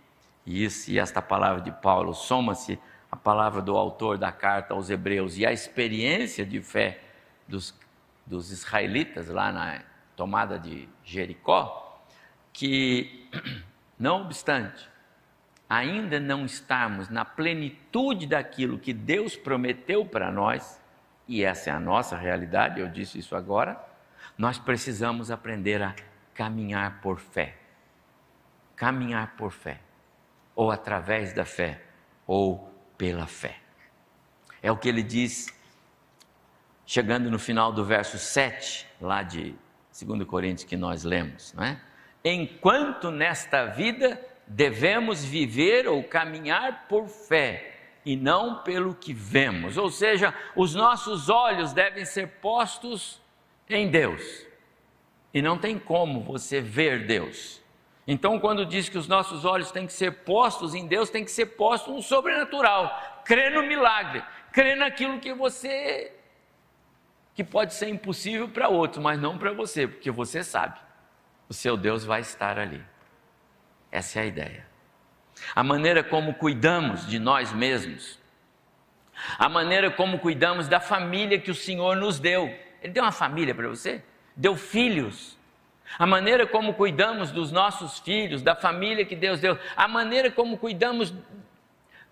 e, 0.44 0.64
isso, 0.64 0.90
e 0.90 0.98
esta 0.98 1.22
palavra 1.22 1.62
de 1.62 1.72
Paulo 1.72 2.16
soma-se 2.16 2.80
a 3.12 3.16
palavra 3.16 3.62
do 3.62 3.78
autor 3.78 4.18
da 4.18 4.32
carta 4.32 4.74
aos 4.74 4.90
Hebreus 4.90 5.38
e 5.38 5.46
a 5.46 5.54
experiência 5.54 6.44
de 6.44 6.60
fé 6.64 7.00
dos, 7.48 7.80
dos 8.26 8.52
israelitas 8.52 9.30
lá 9.30 9.52
na 9.52 9.84
tomada 10.16 10.58
de 10.58 10.90
Jericó, 11.04 11.85
que, 12.56 13.28
não 14.00 14.22
obstante, 14.22 14.90
ainda 15.70 16.20
não 16.20 16.46
estarmos 16.46 17.10
na 17.10 17.26
plenitude 17.26 18.26
daquilo 18.26 18.80
que 18.80 18.94
Deus 18.94 19.36
prometeu 19.36 20.06
para 20.06 20.32
nós, 20.32 20.82
e 21.28 21.44
essa 21.44 21.70
é 21.70 21.74
a 21.74 21.80
nossa 21.80 22.16
realidade, 22.16 22.80
eu 22.80 22.88
disse 22.88 23.20
isso 23.20 23.36
agora, 23.36 23.78
nós 24.38 24.58
precisamos 24.58 25.30
aprender 25.30 25.82
a 25.82 25.94
caminhar 26.34 27.02
por 27.02 27.20
fé. 27.20 27.58
Caminhar 28.76 29.36
por 29.36 29.52
fé, 29.52 29.80
ou 30.56 30.72
através 30.72 31.34
da 31.34 31.46
fé, 31.46 31.82
ou 32.26 32.74
pela 32.98 33.28
fé. 33.28 33.58
É 34.62 34.72
o 34.72 34.78
que 34.78 34.88
ele 34.88 35.04
diz, 35.04 35.48
chegando 36.86 37.30
no 37.30 37.40
final 37.40 37.74
do 37.74 37.84
verso 37.84 38.18
7, 38.18 38.88
lá 39.02 39.24
de 39.24 39.56
2 40.02 40.24
Coríntios 40.26 40.68
que 40.68 40.78
nós 40.78 41.04
lemos, 41.04 41.54
não 41.54 41.64
é? 41.64 41.82
Enquanto 42.28 43.12
nesta 43.12 43.66
vida 43.68 44.20
devemos 44.48 45.24
viver 45.24 45.88
ou 45.88 46.04
caminhar 46.04 46.88
por 46.90 47.08
fé 47.08 47.74
e 48.04 48.16
não 48.16 48.64
pelo 48.64 48.96
que 48.96 49.14
vemos. 49.14 49.78
Ou 49.78 49.92
seja, 49.92 50.34
os 50.56 50.74
nossos 50.74 51.30
olhos 51.30 51.72
devem 51.72 52.04
ser 52.04 52.28
postos 52.42 53.22
em 53.70 53.90
Deus. 53.90 54.46
E 55.32 55.40
não 55.40 55.56
tem 55.56 55.78
como 55.78 56.22
você 56.22 56.60
ver 56.60 57.06
Deus. 57.06 57.62
Então, 58.08 58.40
quando 58.40 58.66
diz 58.66 58.90
que 58.90 58.98
os 58.98 59.08
nossos 59.08 59.46
olhos 59.46 59.72
têm 59.72 59.86
que 59.86 59.94
ser 59.94 60.24
postos 60.24 60.74
em 60.74 60.88
Deus, 60.88 61.12
tem 61.12 61.24
que 61.24 61.32
ser 61.32 61.46
posto 61.46 61.92
no 61.92 62.02
sobrenatural. 62.02 63.22
Crê 63.24 63.52
no 63.52 63.62
milagre, 63.62 64.24
crê 64.52 64.74
naquilo 64.76 65.20
que 65.20 65.32
você 65.34 66.12
que 67.36 67.44
pode 67.44 67.74
ser 67.74 67.90
impossível 67.90 68.48
para 68.48 68.70
outros, 68.70 69.04
mas 69.04 69.20
não 69.20 69.38
para 69.38 69.52
você, 69.52 69.86
porque 69.86 70.10
você 70.10 70.42
sabe, 70.42 70.80
o 71.48 71.54
seu 71.54 71.78
Deus 71.78 72.04
vai 72.04 72.22
estar 72.22 72.58
ali. 72.58 72.84
Essa 73.92 74.20
é 74.20 74.24
a 74.24 74.26
ideia. 74.26 74.66
A 75.54 75.64
maneira 75.64 76.04
como 76.04 76.34
cuidamos 76.34 77.08
de 77.08 77.20
nós 77.20 77.52
mesmos, 77.52 78.20
a 79.38 79.48
maneira 79.48 79.90
como 79.92 80.20
cuidamos 80.20 80.68
da 80.68 80.80
família 80.80 81.40
que 81.40 81.52
o 81.52 81.56
Senhor 81.56 81.96
nos 81.96 82.20
deu. 82.20 82.54
Ele 82.82 82.94
deu 82.94 83.04
uma 83.04 83.12
família 83.12 83.54
para 83.54 83.68
você? 83.68 84.04
Deu 84.36 84.56
filhos. 84.56 85.38
A 85.98 86.06
maneira 86.06 86.48
como 86.48 86.74
cuidamos 86.74 87.32
dos 87.32 87.52
nossos 87.52 88.00
filhos, 88.00 88.42
da 88.42 88.56
família 88.56 89.06
que 89.06 89.16
Deus 89.16 89.40
deu, 89.40 89.58
a 89.76 89.88
maneira 89.88 90.32
como 90.32 90.58
cuidamos 90.58 91.14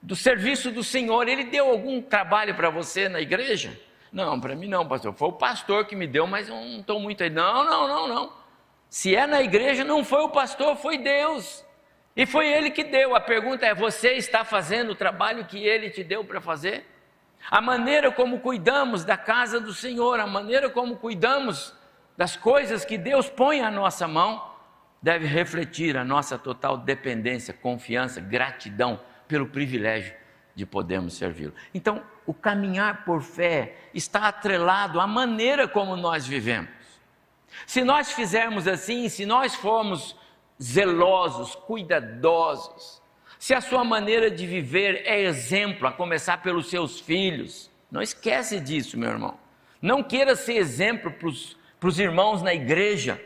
do 0.02 0.16
serviço 0.16 0.72
do 0.72 0.84
Senhor. 0.84 1.28
Ele 1.28 1.46
deu 1.46 1.70
algum 1.70 2.02
trabalho 2.02 2.56
para 2.56 2.70
você 2.70 3.10
na 3.10 3.20
igreja? 3.20 3.78
Não, 4.12 4.40
para 4.40 4.56
mim 4.56 4.68
não, 4.68 4.88
pastor. 4.88 5.14
Foi 5.14 5.30
o 5.30 5.34
pastor 5.34 5.86
que 5.86 5.96
me 5.96 6.06
deu, 6.06 6.28
mas 6.28 6.48
eu 6.48 6.56
não 6.56 6.80
estou 6.80 7.00
muito 7.00 7.24
aí. 7.24 7.30
Não, 7.30 7.66
não, 7.66 7.88
não, 7.88 8.08
não. 8.08 8.43
Se 8.94 9.16
é 9.16 9.26
na 9.26 9.42
igreja, 9.42 9.84
não 9.84 10.06
foi 10.06 10.22
o 10.22 10.30
pastor, 10.30 10.76
foi 10.76 11.00
Deus. 11.00 11.66
E 12.16 12.28
foi 12.28 12.48
ele 12.48 12.70
que 12.70 12.84
deu. 12.84 13.16
A 13.16 13.20
pergunta 13.20 13.66
é: 13.66 13.74
você 13.74 14.10
está 14.12 14.46
fazendo 14.46 14.92
o 14.92 14.96
trabalho 14.96 15.46
que 15.46 15.58
ele 15.58 15.90
te 15.90 16.04
deu 16.04 16.24
para 16.24 16.40
fazer? 16.40 16.86
A 17.50 17.60
maneira 17.60 18.12
como 18.12 18.40
cuidamos 18.40 19.04
da 19.04 19.18
casa 19.18 19.60
do 19.60 19.74
Senhor, 19.74 20.20
a 20.20 20.28
maneira 20.28 20.70
como 20.70 20.98
cuidamos 20.98 21.74
das 22.16 22.38
coisas 22.38 22.86
que 22.86 22.96
Deus 22.96 23.28
põe 23.28 23.62
à 23.62 23.72
nossa 23.72 24.08
mão, 24.08 24.54
deve 25.02 25.26
refletir 25.26 25.98
a 25.98 26.06
nossa 26.06 26.38
total 26.38 26.78
dependência, 26.78 27.52
confiança, 27.52 28.22
gratidão 28.22 29.00
pelo 29.28 29.48
privilégio 29.48 30.14
de 30.54 30.68
podermos 30.68 31.16
servi-lo. 31.16 31.56
Então, 31.74 32.04
o 32.28 32.34
caminhar 32.34 33.06
por 33.06 33.24
fé 33.24 33.76
está 33.92 34.28
atrelado 34.28 35.00
à 35.00 35.08
maneira 35.08 35.68
como 35.68 35.96
nós 35.96 36.28
vivemos. 36.28 36.83
Se 37.66 37.84
nós 37.84 38.12
fizermos 38.12 38.68
assim, 38.68 39.10
se 39.10 39.26
nós 39.26 39.56
formos 39.56 40.16
zelosos, 40.62 41.56
cuidadosos, 41.56 43.02
se 43.40 43.54
a 43.54 43.62
sua 43.62 43.84
maneira 43.84 44.32
de 44.32 44.46
viver 44.48 45.04
é 45.06 45.22
exemplo, 45.22 45.88
a 45.88 45.92
começar 45.92 46.42
pelos 46.42 46.70
seus 46.70 47.00
filhos, 47.00 47.70
não 47.92 48.02
esquece 48.02 48.60
disso, 48.60 48.98
meu 48.98 49.10
irmão. 49.10 49.38
Não 49.82 50.02
queira 50.02 50.36
ser 50.36 50.54
exemplo 50.54 51.12
para 51.12 51.90
os 51.90 52.00
irmãos 52.00 52.42
na 52.42 52.54
igreja, 52.54 53.22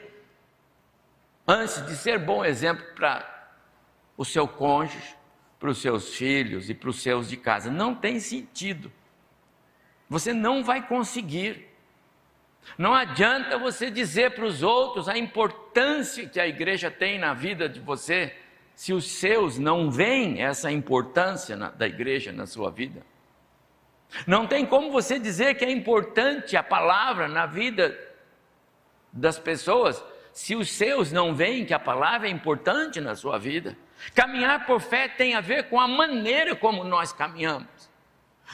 antes 1.47 1.85
de 1.85 1.95
ser 1.95 2.17
bom 2.17 2.43
exemplo 2.43 2.83
para 2.95 3.51
o 4.17 4.25
seu 4.25 4.47
cônjuge, 4.47 5.15
para 5.59 5.69
os 5.69 5.77
seus 5.77 6.15
filhos 6.15 6.69
e 6.69 6.73
para 6.73 6.89
os 6.89 7.01
seus 7.01 7.29
de 7.29 7.37
casa. 7.37 7.71
Não 7.71 7.93
tem 7.93 8.19
sentido. 8.19 8.91
Você 10.09 10.33
não 10.33 10.63
vai 10.63 10.85
conseguir. 10.87 11.66
Não 12.77 12.93
adianta 12.93 13.57
você 13.57 13.91
dizer 13.91 14.31
para 14.31 14.45
os 14.45 14.63
outros 14.63 15.07
a 15.07 15.17
importância 15.17 16.27
que 16.27 16.39
a 16.39 16.47
igreja 16.47 16.89
tem 16.89 17.19
na 17.19 17.33
vida 17.33 17.69
de 17.69 17.79
você, 17.79 18.35
se 18.75 18.93
os 18.93 19.09
seus 19.09 19.57
não 19.57 19.89
veem 19.89 20.41
essa 20.41 20.71
importância 20.71 21.55
na, 21.55 21.69
da 21.69 21.87
igreja 21.87 22.31
na 22.31 22.45
sua 22.45 22.69
vida. 22.69 23.05
Não 24.25 24.47
tem 24.47 24.65
como 24.65 24.91
você 24.91 25.19
dizer 25.19 25.55
que 25.55 25.65
é 25.65 25.71
importante 25.71 26.55
a 26.55 26.63
palavra 26.63 27.27
na 27.27 27.45
vida 27.45 27.97
das 29.11 29.39
pessoas, 29.39 30.03
se 30.31 30.55
os 30.55 30.69
seus 30.69 31.11
não 31.11 31.33
veem 31.33 31.65
que 31.65 31.73
a 31.73 31.79
palavra 31.79 32.27
é 32.27 32.31
importante 32.31 33.01
na 33.01 33.15
sua 33.15 33.39
vida. 33.39 33.75
Caminhar 34.13 34.65
por 34.65 34.79
fé 34.79 35.07
tem 35.07 35.33
a 35.33 35.41
ver 35.41 35.63
com 35.69 35.79
a 35.79 35.87
maneira 35.87 36.55
como 36.55 36.83
nós 36.83 37.11
caminhamos. 37.11 37.89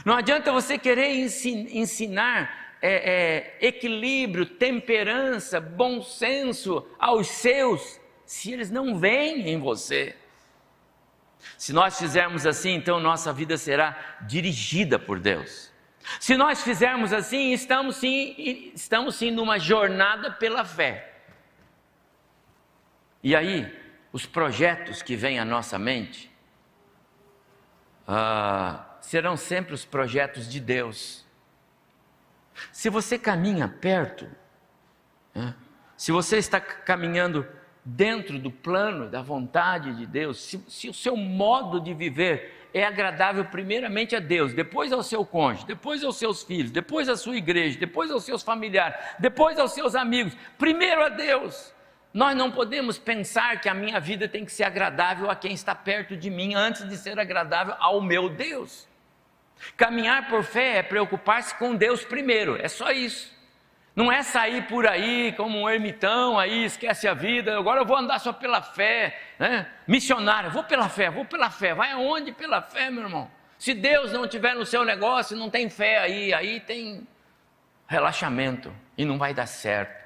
Não 0.06 0.15
adianta 0.15 0.52
você 0.52 0.78
querer 0.78 1.10
ensinar 1.13 2.62
é, 2.86 3.56
é, 3.62 3.67
equilíbrio, 3.67 4.46
temperança, 4.46 5.62
bom 5.62 6.02
senso 6.02 6.86
aos 7.00 7.28
seus, 7.28 7.98
se 8.26 8.52
eles 8.52 8.69
não 8.69 9.00
veem 9.00 9.48
em 9.48 9.58
você. 9.58 10.17
Se 11.58 11.72
nós 11.72 11.98
fizermos 11.98 12.46
assim, 12.46 12.72
então 12.72 13.00
nossa 13.00 13.32
vida 13.32 13.56
será 13.56 14.17
dirigida 14.28 15.00
por 15.00 15.17
Deus. 15.17 15.72
Se 16.19 16.36
nós 16.36 16.62
fizermos 16.62 17.13
assim, 17.13 17.54
estamos 17.54 17.96
sim, 17.96 18.72
estamos 18.76 19.15
sim 19.15 19.32
numa 19.32 19.58
jornada 19.58 20.30
pela 20.30 20.65
fé. 20.65 21.22
E 23.24 23.34
aí, 23.34 23.74
os 24.12 24.26
projetos 24.26 25.02
que 25.02 25.15
vêm 25.15 25.39
à 25.39 25.46
nossa 25.46 25.80
mente 25.80 26.30
ah, 28.06 28.98
serão 29.00 29.38
sempre 29.38 29.74
os 29.74 29.86
projetos 29.86 30.50
de 30.50 30.60
Deus. 30.60 31.23
Se 32.72 32.89
você 32.89 33.18
caminha 33.18 33.68
perto, 33.68 34.28
né, 35.34 35.54
se 35.96 36.12
você 36.12 36.38
está 36.38 36.60
caminhando 36.60 37.46
dentro 37.86 38.39
do 38.39 38.52
plano, 38.52 39.10
da 39.10 39.22
vontade 39.22 39.96
de 39.96 40.06
Deus, 40.06 40.42
se, 40.42 40.63
se 40.68 40.89
o 40.89 40.94
seu 40.94 41.16
modo 41.18 41.80
de 41.80 41.94
viver 41.94 42.70
é 42.74 42.84
agradável 42.84 43.46
primeiramente 43.46 44.16
a 44.16 44.20
Deus, 44.20 44.54
depois 44.54 44.92
ao 44.92 45.04
seu 45.04 45.26
cônjuge, 45.26 45.66
depois 45.68 46.04
aos 46.04 46.18
seus 46.18 46.44
filhos, 46.44 46.72
depois 46.72 47.08
à 47.08 47.16
sua 47.16 47.36
igreja, 47.36 47.78
depois 47.78 48.10
aos 48.10 48.24
seus 48.24 48.42
familiares, 48.42 48.98
depois 49.20 49.60
aos 49.60 49.74
seus 49.74 49.96
amigos, 49.96 50.36
primeiro 50.58 51.04
a 51.04 51.10
Deus, 51.10 51.74
Nós 52.13 52.38
não 52.38 52.52
podemos 52.52 53.00
pensar 53.00 53.60
que 53.60 53.68
a 53.68 53.74
minha 53.74 54.00
vida 54.00 54.28
tem 54.28 54.46
que 54.46 54.52
ser 54.52 54.66
agradável 54.66 55.32
a 55.32 55.36
quem 55.36 55.52
está 55.54 55.74
perto 55.74 56.16
de 56.16 56.30
mim 56.30 56.54
antes 56.54 56.88
de 56.88 56.96
ser 56.96 57.20
agradável 57.20 57.74
ao 57.80 58.00
meu 58.00 58.30
Deus. 58.30 58.88
Caminhar 59.78 60.28
por 60.28 60.44
fé 60.44 60.78
é 60.78 60.84
preocupar-se 60.84 61.56
com 61.56 61.76
Deus 61.76 62.04
primeiro, 62.04 62.58
é 62.62 62.68
só 62.68 62.92
isso. 62.92 63.34
Não 63.96 64.12
é 64.12 64.24
sair 64.24 64.63
por 64.68 64.88
aí 64.88 65.34
como 65.34 65.62
um 65.62 65.70
ermitão, 65.70 66.39
aí 66.39 66.66
esquece 66.66 67.08
a 67.08 67.13
vida, 67.13 67.58
agora 67.58 67.82
eu 67.82 67.86
vou 67.86 67.96
andar 67.96 68.20
só 68.20 68.34
pela 68.34 68.62
fé, 68.62 69.20
né? 69.38 69.68
Missionário, 69.88 70.50
vou 70.50 70.63
pela 70.63 70.89
fé, 70.89 71.12
vou 71.12 71.26
pela 71.26 71.50
fé, 71.52 71.76
vai 71.76 71.92
aonde 71.92 72.32
pela 72.32 72.62
fé, 72.62 72.89
meu 72.89 73.04
irmão? 73.04 73.30
Se 73.60 73.74
Deus 73.74 74.12
não 74.12 74.28
tiver 74.28 74.56
no 74.56 74.66
seu 74.66 74.84
negócio, 74.84 75.38
não 75.38 75.50
tem 75.50 75.70
fé 75.70 76.00
aí, 76.00 76.34
aí 76.34 76.60
tem 76.60 77.08
relaxamento 77.88 78.74
e 78.98 79.06
não 79.06 79.18
vai 79.18 79.34
dar 79.34 79.46
certo. 79.46 80.03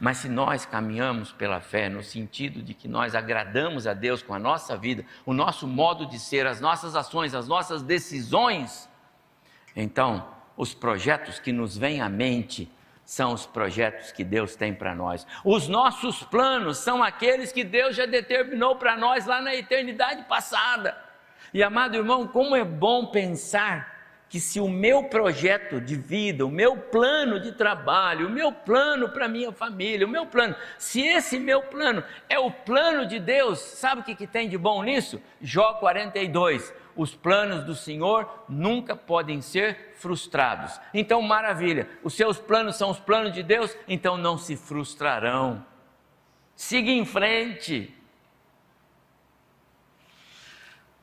Mas 0.00 0.18
se 0.18 0.28
nós 0.28 0.64
caminhamos 0.64 1.32
pela 1.32 1.60
fé, 1.60 1.88
no 1.88 2.02
sentido 2.02 2.62
de 2.62 2.74
que 2.74 2.88
nós 2.88 3.14
agradamos 3.14 3.86
a 3.86 3.94
Deus 3.94 4.22
com 4.22 4.34
a 4.34 4.38
nossa 4.38 4.76
vida, 4.76 5.04
o 5.24 5.32
nosso 5.32 5.66
modo 5.66 6.06
de 6.06 6.18
ser, 6.18 6.46
as 6.46 6.60
nossas 6.60 6.96
ações, 6.96 7.34
as 7.34 7.48
nossas 7.48 7.82
decisões, 7.82 8.88
então 9.74 10.26
os 10.56 10.74
projetos 10.74 11.38
que 11.38 11.52
nos 11.52 11.76
vêm 11.76 12.00
à 12.00 12.08
mente 12.08 12.70
são 13.04 13.32
os 13.32 13.44
projetos 13.44 14.12
que 14.12 14.24
Deus 14.24 14.56
tem 14.56 14.72
para 14.72 14.94
nós. 14.94 15.26
Os 15.44 15.68
nossos 15.68 16.22
planos 16.22 16.78
são 16.78 17.02
aqueles 17.02 17.52
que 17.52 17.62
Deus 17.62 17.94
já 17.94 18.06
determinou 18.06 18.76
para 18.76 18.96
nós 18.96 19.26
lá 19.26 19.42
na 19.42 19.54
eternidade 19.54 20.24
passada. 20.24 20.96
E 21.52 21.62
amado 21.62 21.96
irmão, 21.96 22.26
como 22.26 22.56
é 22.56 22.64
bom 22.64 23.06
pensar 23.06 23.93
que 24.34 24.40
se 24.40 24.58
o 24.58 24.68
meu 24.68 25.04
projeto 25.04 25.80
de 25.80 25.94
vida, 25.94 26.44
o 26.44 26.50
meu 26.50 26.76
plano 26.76 27.38
de 27.38 27.52
trabalho, 27.52 28.26
o 28.26 28.30
meu 28.30 28.50
plano 28.50 29.08
para 29.08 29.28
minha 29.28 29.52
família, 29.52 30.04
o 30.04 30.10
meu 30.10 30.26
plano, 30.26 30.56
se 30.76 31.00
esse 31.06 31.38
meu 31.38 31.62
plano 31.62 32.02
é 32.28 32.36
o 32.36 32.50
plano 32.50 33.06
de 33.06 33.20
Deus, 33.20 33.60
sabe 33.60 34.00
o 34.00 34.04
que, 34.04 34.12
que 34.12 34.26
tem 34.26 34.48
de 34.48 34.58
bom 34.58 34.82
nisso? 34.82 35.22
Jó 35.40 35.74
42. 35.74 36.74
Os 36.96 37.14
planos 37.14 37.62
do 37.62 37.76
Senhor 37.76 38.28
nunca 38.48 38.96
podem 38.96 39.40
ser 39.40 39.92
frustrados. 39.94 40.80
Então, 40.92 41.22
maravilha, 41.22 41.88
os 42.02 42.14
seus 42.14 42.36
planos 42.36 42.74
são 42.74 42.90
os 42.90 42.98
planos 42.98 43.32
de 43.32 43.42
Deus, 43.44 43.76
então 43.86 44.16
não 44.16 44.36
se 44.36 44.56
frustrarão. 44.56 45.64
Siga 46.56 46.90
em 46.90 47.04
frente. 47.04 47.94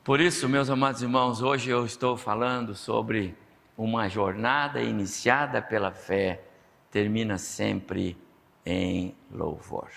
Por 0.03 0.19
isso, 0.19 0.49
meus 0.49 0.67
amados 0.67 1.03
irmãos, 1.03 1.43
hoje 1.43 1.69
eu 1.69 1.85
estou 1.85 2.17
falando 2.17 2.73
sobre 2.73 3.37
uma 3.77 4.09
jornada 4.09 4.81
iniciada 4.81 5.61
pela 5.61 5.91
fé, 5.91 6.43
termina 6.89 7.37
sempre 7.37 8.17
em 8.65 9.15
louvor. 9.31 9.91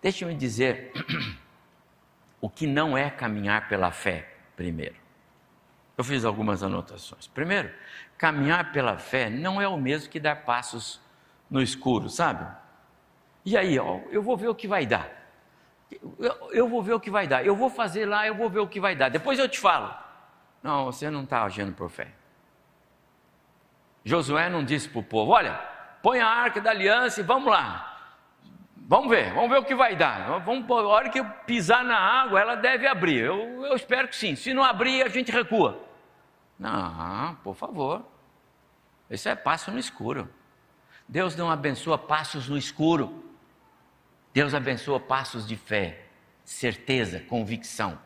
Deixe-me 0.00 0.34
dizer 0.34 0.90
o 2.40 2.48
que 2.48 2.66
não 2.66 2.96
é 2.96 3.10
caminhar 3.10 3.68
pela 3.68 3.90
fé, 3.90 4.26
primeiro. 4.56 4.96
Eu 5.98 6.02
fiz 6.02 6.24
algumas 6.24 6.62
anotações. 6.62 7.26
Primeiro, 7.26 7.70
caminhar 8.16 8.72
pela 8.72 8.96
fé 8.96 9.28
não 9.28 9.60
é 9.60 9.68
o 9.68 9.76
mesmo 9.76 10.08
que 10.08 10.18
dar 10.18 10.46
passos 10.46 10.98
no 11.50 11.60
escuro, 11.60 12.08
sabe? 12.08 12.50
E 13.44 13.54
aí, 13.54 13.78
ó, 13.78 14.00
eu 14.08 14.22
vou 14.22 14.34
ver 14.34 14.48
o 14.48 14.54
que 14.54 14.66
vai 14.66 14.86
dar 14.86 15.23
eu, 16.18 16.50
eu 16.52 16.68
vou 16.68 16.82
ver 16.82 16.94
o 16.94 17.00
que 17.00 17.10
vai 17.10 17.26
dar, 17.26 17.44
eu 17.44 17.56
vou 17.56 17.70
fazer 17.70 18.06
lá, 18.06 18.26
eu 18.26 18.34
vou 18.34 18.48
ver 18.48 18.60
o 18.60 18.68
que 18.68 18.80
vai 18.80 18.94
dar, 18.94 19.08
depois 19.08 19.38
eu 19.38 19.48
te 19.48 19.58
falo. 19.58 19.94
Não, 20.62 20.86
você 20.86 21.10
não 21.10 21.24
está 21.24 21.44
agindo 21.44 21.72
por 21.72 21.90
fé. 21.90 22.08
Josué 24.04 24.48
não 24.48 24.64
disse 24.64 24.88
para 24.88 25.00
o 25.00 25.02
povo: 25.02 25.32
olha, 25.32 25.54
põe 26.02 26.20
a 26.20 26.26
arca 26.28 26.60
da 26.60 26.70
aliança 26.70 27.20
e 27.20 27.24
vamos 27.24 27.50
lá. 27.50 27.90
Vamos 28.86 29.08
ver, 29.08 29.32
vamos 29.32 29.48
ver 29.50 29.58
o 29.58 29.64
que 29.64 29.74
vai 29.74 29.96
dar. 29.96 30.40
Vamos, 30.40 30.70
a 30.70 30.74
hora 30.74 31.08
que 31.08 31.18
eu 31.18 31.24
pisar 31.46 31.82
na 31.82 31.98
água, 31.98 32.38
ela 32.38 32.54
deve 32.54 32.86
abrir. 32.86 33.24
Eu, 33.24 33.64
eu 33.64 33.74
espero 33.74 34.08
que 34.08 34.14
sim. 34.14 34.36
Se 34.36 34.52
não 34.52 34.62
abrir, 34.62 35.02
a 35.02 35.08
gente 35.08 35.32
recua. 35.32 35.80
Não, 36.58 37.34
por 37.42 37.54
favor. 37.54 38.04
Isso 39.08 39.26
é 39.28 39.34
passo 39.34 39.70
no 39.70 39.78
escuro. 39.78 40.28
Deus 41.08 41.34
não 41.34 41.50
abençoa 41.50 41.96
passos 41.96 42.46
no 42.48 42.58
escuro. 42.58 43.23
Deus 44.34 44.52
abençoa 44.52 44.98
passos 44.98 45.46
de 45.46 45.54
fé, 45.54 46.00
certeza, 46.44 47.20
convicção. 47.20 47.96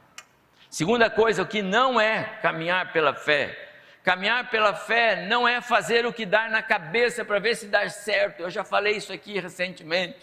Segunda 0.68 1.08
coisa, 1.08 1.40
o 1.40 1.46
que 1.46 1.62
não 1.62 1.98
é 1.98 2.22
caminhar 2.42 2.92
pela 2.92 3.14
fé. 3.14 3.56
Caminhar 4.04 4.50
pela 4.50 4.74
fé 4.74 5.26
não 5.26 5.48
é 5.48 5.62
fazer 5.62 6.04
o 6.04 6.12
que 6.12 6.26
dá 6.26 6.46
na 6.50 6.62
cabeça 6.62 7.24
para 7.24 7.38
ver 7.38 7.56
se 7.56 7.66
dá 7.68 7.88
certo. 7.88 8.42
Eu 8.42 8.50
já 8.50 8.62
falei 8.62 8.98
isso 8.98 9.10
aqui 9.10 9.40
recentemente. 9.40 10.18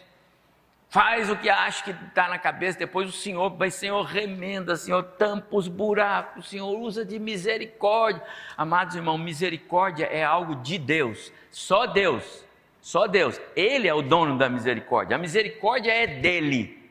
Faz 0.89 1.27
o 1.27 1.35
que 1.35 1.49
acha 1.49 1.83
que 1.83 1.89
está 1.89 2.29
na 2.29 2.37
cabeça, 2.37 2.77
depois 2.77 3.09
o 3.09 3.11
Senhor 3.11 3.49
vai, 3.57 3.71
Senhor, 3.71 4.03
remenda, 4.03 4.75
Senhor, 4.75 5.01
tampa 5.01 5.55
os 5.55 5.67
buracos, 5.67 6.47
Senhor 6.47 6.69
usa 6.79 7.03
de 7.03 7.17
misericórdia. 7.17 8.21
Amados 8.55 8.95
irmãos, 8.95 9.17
misericórdia 9.17 10.05
é 10.05 10.23
algo 10.23 10.57
de 10.57 10.77
Deus, 10.77 11.33
só 11.49 11.87
Deus 11.87 12.44
só 12.85 13.07
Deus. 13.07 13.41
Ele 13.55 13.87
é 13.87 13.93
o 13.95 14.03
dono 14.03 14.37
da 14.37 14.47
misericórdia. 14.47 15.15
A 15.15 15.17
misericórdia 15.17 15.91
é 15.91 16.05
dele. 16.05 16.87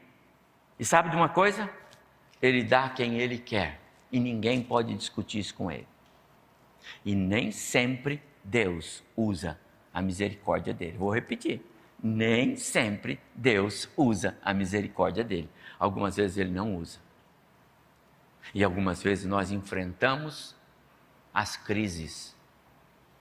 E 0.76 0.84
sabe 0.84 1.08
de 1.08 1.14
uma 1.14 1.28
coisa? 1.28 1.70
Ele 2.42 2.64
dá 2.64 2.88
quem 2.88 3.20
ele 3.20 3.38
quer. 3.38 3.80
E 4.10 4.18
ninguém 4.18 4.60
pode 4.60 4.92
discutir 4.92 5.38
isso 5.38 5.54
com 5.54 5.70
ele. 5.70 5.86
E 7.04 7.14
nem 7.14 7.52
sempre 7.52 8.20
Deus 8.42 9.04
usa 9.16 9.56
a 9.92 10.02
misericórdia 10.02 10.74
dele. 10.74 10.98
Vou 10.98 11.14
repetir. 11.14 11.64
Nem 12.02 12.56
sempre 12.56 13.20
Deus 13.32 13.88
usa 13.96 14.36
a 14.44 14.52
misericórdia 14.52 15.22
dele. 15.22 15.48
Algumas 15.78 16.16
vezes 16.16 16.36
ele 16.38 16.50
não 16.50 16.74
usa. 16.74 16.98
E 18.52 18.64
algumas 18.64 19.00
vezes 19.00 19.26
nós 19.26 19.52
enfrentamos 19.52 20.56
as 21.32 21.56
crises 21.56 22.36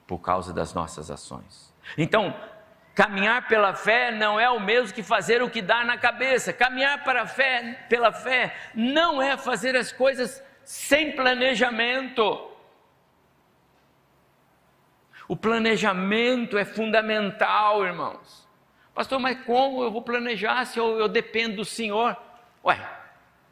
por 0.08 0.18
causa 0.18 0.52
das 0.52 0.74
nossas 0.74 1.12
ações. 1.12 1.72
Então, 1.98 2.34
Caminhar 2.96 3.48
pela 3.48 3.74
fé 3.74 4.12
não 4.12 4.40
é 4.40 4.50
o 4.50 4.60
mesmo 4.60 4.94
que 4.94 5.02
fazer 5.02 5.42
o 5.42 5.50
que 5.50 5.62
dá 5.62 5.84
na 5.84 5.98
cabeça. 5.98 6.54
Caminhar 6.54 7.04
para 7.04 7.26
fé, 7.26 7.86
pela 7.90 8.12
fé 8.12 8.56
não 8.76 9.22
é 9.22 9.36
fazer 9.36 9.76
as 9.76 9.92
coisas 9.92 10.44
sem 10.64 11.16
planejamento. 11.16 12.52
O 15.28 15.36
planejamento 15.36 16.58
é 16.58 16.66
fundamental, 16.66 17.84
irmãos. 17.84 18.48
Pastor, 18.94 19.20
mas 19.20 19.44
como 19.44 19.84
eu 19.84 19.90
vou 19.90 20.04
planejar 20.04 20.66
se 20.66 20.78
eu, 20.78 21.00
eu 21.00 21.08
dependo 21.08 21.58
do 21.58 21.66
Senhor? 21.66 22.16
Ué, 22.64 22.80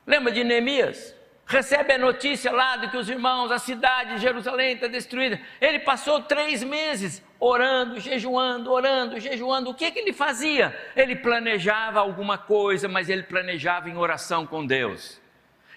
lembra 0.05 0.31
de 0.31 0.43
Neemias? 0.43 1.15
Recebe 1.51 1.93
a 1.93 1.97
notícia 1.97 2.51
lá 2.51 2.77
de 2.77 2.89
que 2.89 2.97
os 2.97 3.09
irmãos, 3.09 3.51
a 3.51 3.59
cidade 3.59 4.15
de 4.15 4.21
Jerusalém 4.21 4.73
está 4.73 4.87
destruída. 4.87 5.39
Ele 5.59 5.79
passou 5.79 6.21
três 6.21 6.63
meses 6.63 7.23
orando, 7.39 7.99
jejuando, 7.99 8.71
orando, 8.71 9.19
jejuando. 9.19 9.69
O 9.69 9.73
que, 9.73 9.91
que 9.91 9.99
ele 9.99 10.13
fazia? 10.13 10.75
Ele 10.95 11.15
planejava 11.15 11.99
alguma 11.99 12.37
coisa, 12.37 12.87
mas 12.87 13.09
ele 13.09 13.23
planejava 13.23 13.89
em 13.89 13.97
oração 13.97 14.47
com 14.47 14.65
Deus. 14.65 15.19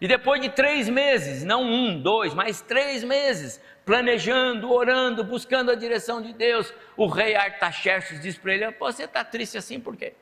E 0.01 0.07
depois 0.07 0.41
de 0.41 0.49
três 0.49 0.89
meses, 0.89 1.45
não 1.45 1.63
um, 1.63 2.01
dois, 2.01 2.35
mas 2.35 2.61
três 2.61 3.03
meses, 3.03 3.61
planejando, 3.85 4.73
orando, 4.73 5.25
buscando 5.25 5.71
a 5.71 5.75
direção 5.75 6.23
de 6.23 6.33
Deus, 6.33 6.73
o 6.97 7.07
rei 7.07 7.35
Artaxerxes 7.35 8.21
disse 8.21 8.39
para 8.39 8.55
ele: 8.55 8.71
Você 8.73 9.05
está 9.05 9.25
triste 9.25 9.57
assim 9.57 9.81
por 9.81 9.97
quê? 9.97 10.15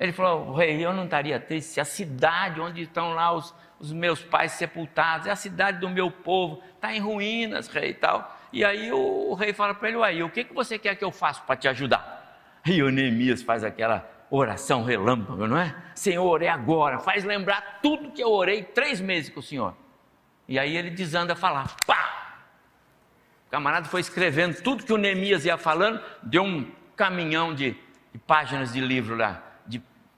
Ele 0.00 0.12
falou: 0.12 0.54
Rei, 0.54 0.84
eu 0.84 0.92
não 0.92 1.04
estaria 1.04 1.38
triste 1.38 1.72
se 1.72 1.80
a 1.80 1.84
cidade 1.84 2.60
onde 2.60 2.82
estão 2.82 3.14
lá 3.14 3.32
os, 3.32 3.54
os 3.80 3.92
meus 3.92 4.22
pais 4.22 4.52
sepultados, 4.52 5.26
é 5.26 5.30
a 5.30 5.36
cidade 5.36 5.78
do 5.78 5.88
meu 5.88 6.10
povo, 6.10 6.62
está 6.74 6.92
em 6.92 6.98
ruínas, 6.98 7.68
rei 7.68 7.90
e 7.90 7.94
tal. 7.94 8.36
E 8.52 8.64
aí 8.64 8.92
o, 8.92 9.30
o 9.30 9.34
rei 9.34 9.52
fala 9.52 9.74
para 9.74 9.88
ele: 9.88 10.22
o 10.22 10.30
que, 10.30 10.44
que 10.44 10.54
você 10.54 10.78
quer 10.78 10.96
que 10.96 11.04
eu 11.04 11.12
faça 11.12 11.40
para 11.42 11.56
te 11.56 11.68
ajudar? 11.68 12.60
E 12.66 12.82
o 12.82 12.90
Neemias 12.90 13.42
faz 13.42 13.62
aquela 13.62 14.08
oração 14.30 14.82
relâmpago, 14.84 15.46
não 15.46 15.56
é? 15.56 15.74
Senhor, 15.94 16.42
é 16.42 16.48
agora, 16.48 16.98
faz 16.98 17.24
lembrar 17.24 17.78
tudo 17.82 18.10
que 18.10 18.22
eu 18.22 18.30
orei 18.30 18.62
três 18.62 19.00
meses 19.00 19.30
com 19.30 19.40
o 19.40 19.42
Senhor. 19.42 19.74
E 20.46 20.58
aí 20.58 20.76
ele 20.76 20.90
desanda 20.90 21.32
a 21.32 21.36
falar, 21.36 21.74
pá! 21.86 22.36
O 23.46 23.50
camarada 23.50 23.86
foi 23.88 24.00
escrevendo 24.00 24.60
tudo 24.60 24.84
que 24.84 24.92
o 24.92 24.98
Neemias 24.98 25.44
ia 25.44 25.56
falando, 25.56 26.02
deu 26.22 26.42
um 26.42 26.70
caminhão 26.94 27.54
de, 27.54 27.70
de 28.12 28.18
páginas 28.18 28.72
de 28.72 28.80
livro 28.80 29.16
lá 29.16 29.47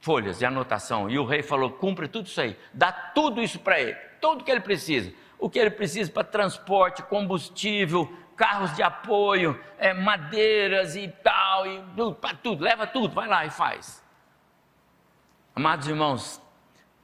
folhas 0.01 0.39
de 0.39 0.47
anotação. 0.47 1.09
E 1.09 1.19
o 1.19 1.25
rei 1.25 1.43
falou: 1.43 1.71
cumpre 1.71 2.09
tudo 2.09 2.27
isso 2.27 2.41
aí, 2.41 2.57
dá 2.73 2.91
tudo 2.91 3.41
isso 3.41 3.59
para 3.59 3.81
ele, 3.81 3.95
tudo 4.21 4.45
que 4.45 4.51
ele 4.51 4.61
precisa. 4.61 5.13
O 5.39 5.49
que 5.49 5.59
ele 5.59 5.71
precisa 5.71 6.11
para 6.11 6.25
transporte, 6.25 7.03
combustível, 7.03 8.13
carros 8.37 8.75
de 8.75 8.83
apoio, 8.83 9.59
é, 9.79 9.95
madeiras 9.95 10.97
e 10.97 11.09
tal, 11.09 11.67
e 11.67 11.83
para 12.21 12.35
tudo, 12.37 12.63
leva 12.63 12.87
tudo, 12.87 13.15
vai 13.15 13.27
lá 13.29 13.47
e 13.47 13.51
faz. 13.51 14.05
Amados 15.55 15.89
irmãos, 15.89 16.43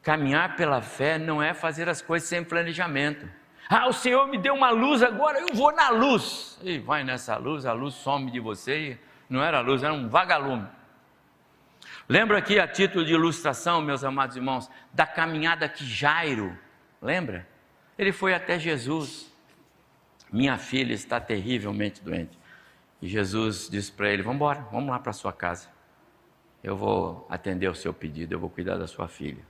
caminhar 0.02 0.56
pela 0.56 0.80
fé 0.80 1.18
não 1.18 1.42
é 1.42 1.52
fazer 1.52 1.88
as 1.88 2.00
coisas 2.00 2.28
sem 2.28 2.44
planejamento. 2.44 3.28
Ah, 3.68 3.88
o 3.88 3.92
Senhor 3.92 4.26
me 4.28 4.38
deu 4.38 4.54
uma 4.54 4.70
luz 4.70 5.02
agora, 5.02 5.40
eu 5.40 5.54
vou 5.54 5.72
na 5.72 5.90
luz. 5.90 6.58
E 6.62 6.78
vai 6.78 7.02
nessa 7.02 7.36
luz, 7.36 7.66
a 7.66 7.72
luz 7.72 7.94
some 7.94 8.30
de 8.30 8.38
você. 8.38 8.98
Não 9.28 9.42
era 9.42 9.60
luz, 9.60 9.82
era 9.82 9.92
um 9.92 10.08
vagalume. 10.08 10.68
Lembra 12.08 12.38
aqui 12.38 12.58
a 12.60 12.68
título 12.68 13.04
de 13.04 13.12
ilustração, 13.12 13.80
meus 13.80 14.04
amados 14.04 14.36
irmãos, 14.36 14.70
da 14.92 15.04
caminhada 15.04 15.68
que 15.68 15.84
Jairo, 15.84 16.56
lembra? 17.02 17.46
Ele 17.98 18.12
foi 18.12 18.32
até 18.32 18.58
Jesus. 18.60 19.32
Minha 20.32 20.56
filha 20.56 20.92
está 20.92 21.18
terrivelmente 21.18 22.00
doente. 22.00 22.38
E 23.02 23.08
Jesus 23.08 23.68
disse 23.68 23.90
para 23.90 24.08
ele: 24.10 24.22
Vamos 24.22 24.36
embora, 24.36 24.60
vamos 24.70 24.90
lá 24.90 25.00
para 25.00 25.12
sua 25.12 25.32
casa. 25.32 25.68
Eu 26.62 26.76
vou 26.76 27.26
atender 27.28 27.68
o 27.68 27.74
seu 27.74 27.92
pedido, 27.92 28.32
eu 28.32 28.38
vou 28.38 28.50
cuidar 28.50 28.76
da 28.76 28.86
sua 28.86 29.08
filha. 29.08 29.42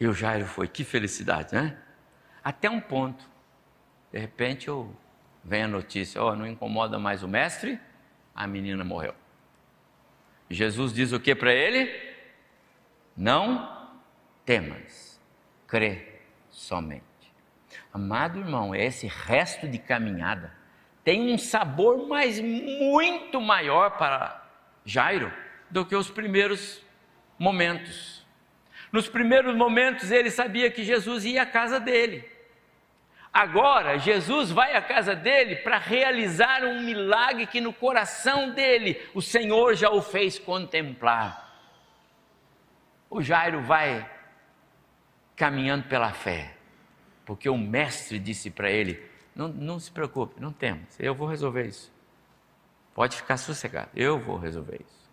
E 0.00 0.06
o 0.06 0.12
Jairo 0.12 0.46
foi, 0.46 0.66
que 0.66 0.84
felicidade, 0.84 1.54
né? 1.54 1.76
Até 2.42 2.68
um 2.68 2.80
ponto. 2.80 3.24
De 4.10 4.18
repente 4.18 4.68
eu 4.68 4.94
vem 5.44 5.64
a 5.64 5.68
notícia: 5.68 6.22
Ó, 6.22 6.32
oh, 6.32 6.36
não 6.36 6.46
incomoda 6.46 6.98
mais 6.98 7.22
o 7.22 7.28
mestre, 7.28 7.78
a 8.34 8.46
menina 8.46 8.82
morreu. 8.84 9.14
Jesus 10.54 10.92
diz 10.92 11.12
o 11.12 11.20
que 11.20 11.34
para 11.34 11.52
ele? 11.52 11.92
Não 13.16 13.90
temas, 14.44 15.20
crê 15.66 16.20
somente. 16.48 17.02
Amado 17.92 18.38
irmão, 18.38 18.74
esse 18.74 19.06
resto 19.06 19.68
de 19.68 19.78
caminhada 19.78 20.52
tem 21.04 21.32
um 21.32 21.38
sabor 21.38 22.08
mais 22.08 22.40
muito 22.40 23.40
maior 23.40 23.98
para 23.98 24.48
Jairo 24.84 25.32
do 25.70 25.84
que 25.84 25.94
os 25.94 26.10
primeiros 26.10 26.82
momentos. 27.38 28.24
Nos 28.90 29.08
primeiros 29.08 29.54
momentos 29.54 30.10
ele 30.10 30.30
sabia 30.30 30.70
que 30.70 30.84
Jesus 30.84 31.24
ia 31.24 31.42
à 31.42 31.46
casa 31.46 31.78
dele. 31.78 32.33
Agora, 33.34 33.98
Jesus 33.98 34.52
vai 34.52 34.76
à 34.76 34.80
casa 34.80 35.16
dele 35.16 35.56
para 35.56 35.76
realizar 35.76 36.62
um 36.62 36.80
milagre 36.80 37.48
que 37.48 37.60
no 37.60 37.72
coração 37.72 38.50
dele 38.50 38.96
o 39.12 39.20
Senhor 39.20 39.74
já 39.74 39.90
o 39.90 40.00
fez 40.00 40.38
contemplar. 40.38 41.42
O 43.10 43.20
Jairo 43.20 43.60
vai 43.60 44.08
caminhando 45.34 45.88
pela 45.88 46.12
fé, 46.12 46.56
porque 47.26 47.48
o 47.48 47.58
mestre 47.58 48.20
disse 48.20 48.52
para 48.52 48.70
ele: 48.70 49.04
não, 49.34 49.48
não 49.48 49.80
se 49.80 49.90
preocupe, 49.90 50.40
não 50.40 50.52
temos, 50.52 50.98
eu 51.00 51.12
vou 51.12 51.26
resolver 51.26 51.66
isso. 51.66 51.92
Pode 52.94 53.16
ficar 53.16 53.36
sossegado, 53.36 53.90
eu 53.96 54.16
vou 54.16 54.36
resolver 54.36 54.80
isso. 54.80 55.10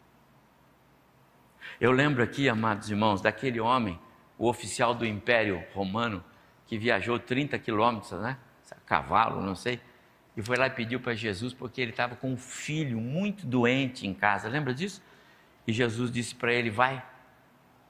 Eu 1.79 1.91
lembro 1.91 2.21
aqui, 2.21 2.47
amados 2.47 2.91
irmãos, 2.91 3.19
daquele 3.19 3.59
homem, 3.59 3.99
o 4.37 4.47
oficial 4.47 4.93
do 4.93 5.07
Império 5.07 5.63
Romano, 5.73 6.23
que 6.71 6.77
viajou 6.77 7.19
30 7.19 7.59
quilômetros, 7.59 8.13
né? 8.13 8.37
Cavalo, 8.85 9.41
não 9.41 9.55
sei. 9.55 9.81
E 10.37 10.41
foi 10.41 10.55
lá 10.55 10.67
e 10.67 10.69
pediu 10.69 11.01
para 11.01 11.13
Jesus 11.13 11.53
porque 11.53 11.81
ele 11.81 11.91
estava 11.91 12.15
com 12.15 12.31
um 12.31 12.37
filho 12.37 12.97
muito 12.97 13.45
doente 13.45 14.07
em 14.07 14.13
casa. 14.13 14.47
Lembra 14.47 14.73
disso? 14.73 15.03
E 15.67 15.73
Jesus 15.73 16.09
disse 16.09 16.33
para 16.33 16.53
ele: 16.53 16.69
Vai, 16.69 17.03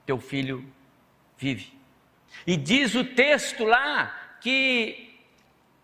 teu 0.04 0.18
filho 0.18 0.66
vive. 1.38 1.72
E 2.44 2.56
diz 2.56 2.96
o 2.96 3.04
texto 3.04 3.64
lá 3.64 4.12
que 4.40 5.16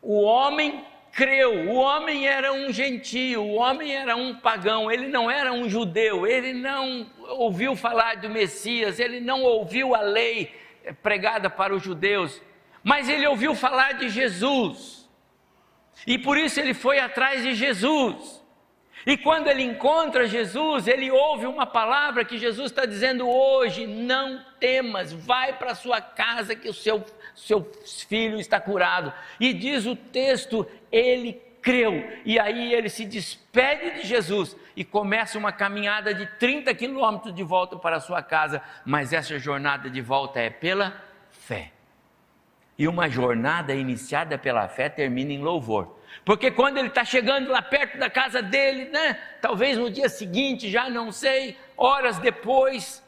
o 0.03 0.21
homem 0.21 0.85
creu, 1.13 1.69
o 1.69 1.75
homem 1.77 2.27
era 2.27 2.53
um 2.53 2.73
gentio, 2.73 3.45
o 3.45 3.55
homem 3.55 3.95
era 3.95 4.17
um 4.17 4.35
pagão, 4.35 4.91
ele 4.91 5.07
não 5.07 5.31
era 5.31 5.53
um 5.53 5.69
judeu, 5.69 6.27
ele 6.27 6.53
não 6.53 7.07
ouviu 7.29 7.77
falar 7.77 8.17
do 8.17 8.29
Messias, 8.29 8.99
ele 8.99 9.21
não 9.21 9.45
ouviu 9.45 9.95
a 9.95 10.01
lei 10.01 10.53
pregada 11.01 11.49
para 11.49 11.73
os 11.73 11.81
judeus, 11.85 12.43
mas 12.83 13.09
ele 13.09 13.27
ouviu 13.27 13.55
falar 13.55 13.93
de 13.93 14.09
Jesus, 14.09 15.09
e 16.07 16.19
por 16.19 16.39
isso 16.39 16.59
ele 16.61 16.75
foi 16.75 16.99
atrás 16.99 17.43
de 17.43 17.55
Jesus. 17.55 18.39
E 19.07 19.17
quando 19.17 19.49
ele 19.49 19.63
encontra 19.63 20.27
Jesus, 20.27 20.87
ele 20.87 21.11
ouve 21.11 21.47
uma 21.47 21.65
palavra 21.65 22.25
que 22.25 22.37
Jesus 22.37 22.71
está 22.71 22.85
dizendo 22.85 23.29
hoje: 23.29 23.87
não 23.87 24.45
temas, 24.61 25.13
vai 25.13 25.53
para 25.55 25.75
sua 25.75 26.01
casa 26.01 26.55
que 26.55 26.69
o 26.69 26.75
seu, 26.75 27.05
seu 27.35 27.71
filho 28.09 28.39
está 28.39 28.61
curado. 28.61 29.13
E 29.39 29.53
diz 29.53 29.87
o 29.87 29.97
texto: 29.97 30.67
ele 30.91 31.41
creu, 31.63 32.07
e 32.25 32.39
aí 32.39 32.73
ele 32.73 32.89
se 32.89 33.05
despede 33.05 34.01
de 34.01 34.07
Jesus 34.07 34.57
e 34.77 34.85
começa 34.85 35.39
uma 35.39 35.53
caminhada 35.53 36.15
de 36.15 36.27
30 36.39 36.73
quilômetros 36.75 37.35
de 37.35 37.43
volta 37.43 37.77
para 37.77 38.01
sua 38.01 38.23
casa, 38.23 38.63
mas 38.85 39.13
essa 39.13 39.39
jornada 39.39 39.91
de 39.91 40.01
volta 40.01 40.39
é 40.39 40.51
pela 40.51 41.03
fé. 41.31 41.73
E 42.79 42.87
uma 42.87 43.09
jornada 43.09 43.75
iniciada 43.75 44.39
pela 44.39 44.69
fé 44.69 44.89
termina 44.89 45.33
em 45.33 45.43
louvor. 45.43 45.99
Porque 46.25 46.51
quando 46.51 46.79
ele 46.79 46.89
está 46.89 47.05
chegando 47.05 47.51
lá 47.51 47.61
perto 47.61 47.99
da 47.99 48.09
casa 48.09 48.41
dele, 48.41 48.85
né? 48.91 49.19
Talvez 49.41 49.77
no 49.77 49.91
dia 49.91 50.09
seguinte, 50.09 50.71
já 50.71 50.89
não 50.89 51.11
sei, 51.11 51.57
horas 51.77 52.19
depois, 52.19 53.03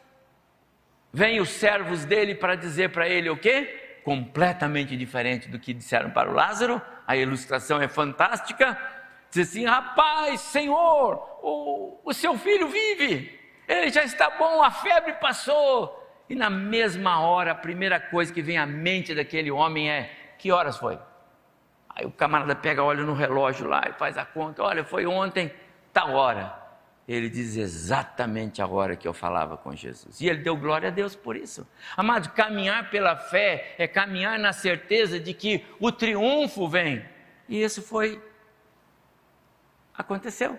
vem 1.13 1.41
os 1.41 1.51
servos 1.51 2.05
dele 2.05 2.35
para 2.35 2.57
dizer 2.57 2.91
para 2.91 3.09
ele 3.09 3.31
o 3.31 3.37
quê? 3.37 4.01
Completamente 4.03 4.97
diferente 4.97 5.49
do 5.49 5.59
que 5.59 5.73
disseram 5.73 6.11
para 6.11 6.31
o 6.31 6.35
Lázaro. 6.35 6.83
A 7.07 7.17
ilustração 7.17 7.81
é 7.81 7.87
fantástica. 7.87 8.77
Diz 9.31 9.49
assim: 9.49 9.65
rapaz, 9.67 10.41
Senhor, 10.41 11.39
o, 11.43 12.01
o 12.05 12.13
seu 12.13 12.37
filho 12.37 12.69
vive, 12.69 13.39
ele 13.69 13.91
já 13.91 14.03
está 14.03 14.31
bom, 14.31 14.63
a 14.63 14.71
febre 14.71 15.13
passou. 15.15 16.00
E 16.31 16.35
na 16.37 16.49
mesma 16.49 17.19
hora, 17.19 17.51
a 17.51 17.57
primeira 17.57 17.99
coisa 17.99 18.33
que 18.33 18.41
vem 18.41 18.57
à 18.57 18.65
mente 18.65 19.13
daquele 19.13 19.51
homem 19.51 19.91
é: 19.91 20.13
que 20.39 20.53
horas 20.53 20.77
foi? 20.77 20.97
Aí 21.89 22.07
o 22.07 22.13
camarada 22.13 22.55
pega, 22.55 22.85
olha 22.85 23.03
no 23.03 23.15
relógio 23.15 23.67
lá 23.67 23.83
e 23.89 23.93
faz 23.95 24.17
a 24.17 24.25
conta: 24.25 24.63
olha, 24.63 24.85
foi 24.85 25.07
ontem, 25.07 25.53
tal 25.93 26.15
hora. 26.15 26.57
Ele 27.09 27.29
diz 27.29 27.57
exatamente 27.57 28.63
a 28.63 28.69
hora 28.69 28.95
que 28.95 29.09
eu 29.09 29.13
falava 29.13 29.57
com 29.57 29.75
Jesus. 29.75 30.21
E 30.21 30.29
ele 30.29 30.39
deu 30.39 30.57
glória 30.57 30.87
a 30.87 30.93
Deus 30.93 31.17
por 31.17 31.35
isso. 31.35 31.67
Amado, 31.97 32.31
caminhar 32.31 32.89
pela 32.91 33.17
fé 33.17 33.75
é 33.77 33.89
caminhar 33.89 34.39
na 34.39 34.53
certeza 34.53 35.19
de 35.19 35.35
que 35.35 35.67
o 35.81 35.91
triunfo 35.91 36.69
vem. 36.69 37.05
E 37.49 37.61
isso 37.61 37.83
foi. 37.83 38.23
Aconteceu. 39.99 40.57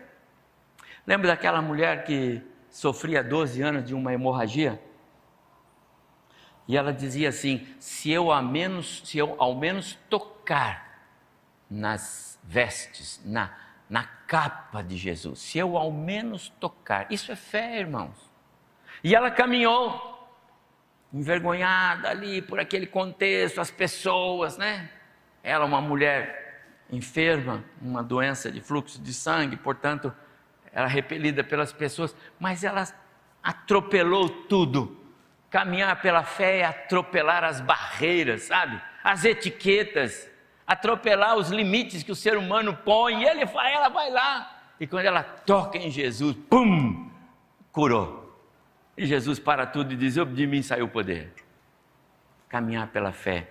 Lembra 1.08 1.30
daquela 1.30 1.62
mulher 1.62 2.04
que 2.04 2.42
sofria 2.70 3.24
12 3.24 3.62
anos 3.62 3.86
de 3.86 3.96
uma 3.96 4.14
hemorragia? 4.14 4.78
E 6.72 6.78
ela 6.78 6.94
dizia 6.94 7.28
assim: 7.28 7.68
se 7.82 8.10
eu 8.10 8.32
ao 8.32 8.42
menos, 8.42 9.02
se 9.04 9.18
eu 9.18 9.36
ao 9.38 9.54
menos 9.54 10.00
tocar 10.10 11.06
nas 11.70 12.40
vestes, 12.46 13.22
na, 13.26 13.54
na 13.90 14.06
capa 14.06 14.82
de 14.82 14.96
Jesus, 14.96 15.40
se 15.40 15.58
eu 15.58 15.76
ao 15.76 15.92
menos 15.92 16.48
tocar, 16.62 17.12
isso 17.12 17.30
é 17.30 17.36
fé, 17.36 17.78
irmãos. 17.82 18.16
E 19.04 19.14
ela 19.14 19.30
caminhou, 19.30 20.34
envergonhada 21.12 22.10
ali 22.10 22.42
por 22.42 22.58
aquele 22.58 22.88
contexto, 22.88 23.60
as 23.60 23.70
pessoas, 23.70 24.58
né? 24.58 24.90
Ela, 25.44 25.66
uma 25.66 25.82
mulher 25.82 26.64
enferma, 26.90 27.66
uma 27.82 28.02
doença 28.02 28.50
de 28.50 28.62
fluxo 28.62 28.98
de 29.02 29.14
sangue, 29.14 29.58
portanto, 29.58 30.14
era 30.72 30.88
repelida 30.88 31.44
pelas 31.44 31.74
pessoas, 31.74 32.16
mas 32.40 32.64
ela 32.64 32.88
atropelou 33.44 34.30
tudo 34.30 35.01
Caminhar 35.52 36.02
pela 36.02 36.24
fé 36.24 36.60
é 36.60 36.64
atropelar 36.64 37.44
as 37.44 37.60
barreiras, 37.60 38.44
sabe? 38.44 38.82
As 39.04 39.26
etiquetas, 39.26 40.32
atropelar 40.66 41.36
os 41.36 41.50
limites 41.50 42.04
que 42.04 42.12
o 42.12 42.16
ser 42.16 42.38
humano 42.38 42.74
põe, 42.86 43.22
e 43.22 43.26
ele 43.26 43.46
vai, 43.46 43.74
ela 43.74 43.90
vai 43.90 44.10
lá. 44.10 44.62
E 44.80 44.88
quando 44.88 45.06
ela 45.06 45.22
toca 45.22 45.78
em 45.78 45.92
Jesus, 45.92 46.38
pum, 46.50 47.12
curou. 47.70 48.34
E 48.98 49.06
Jesus 49.06 49.40
para 49.40 49.66
tudo 49.66 49.92
e 49.92 49.98
diz: 49.98 50.14
De 50.14 50.48
mim 50.48 50.62
saiu 50.62 50.86
o 50.86 50.90
poder. 50.90 51.34
Caminhar 52.48 52.88
pela 52.88 53.12
fé, 53.12 53.50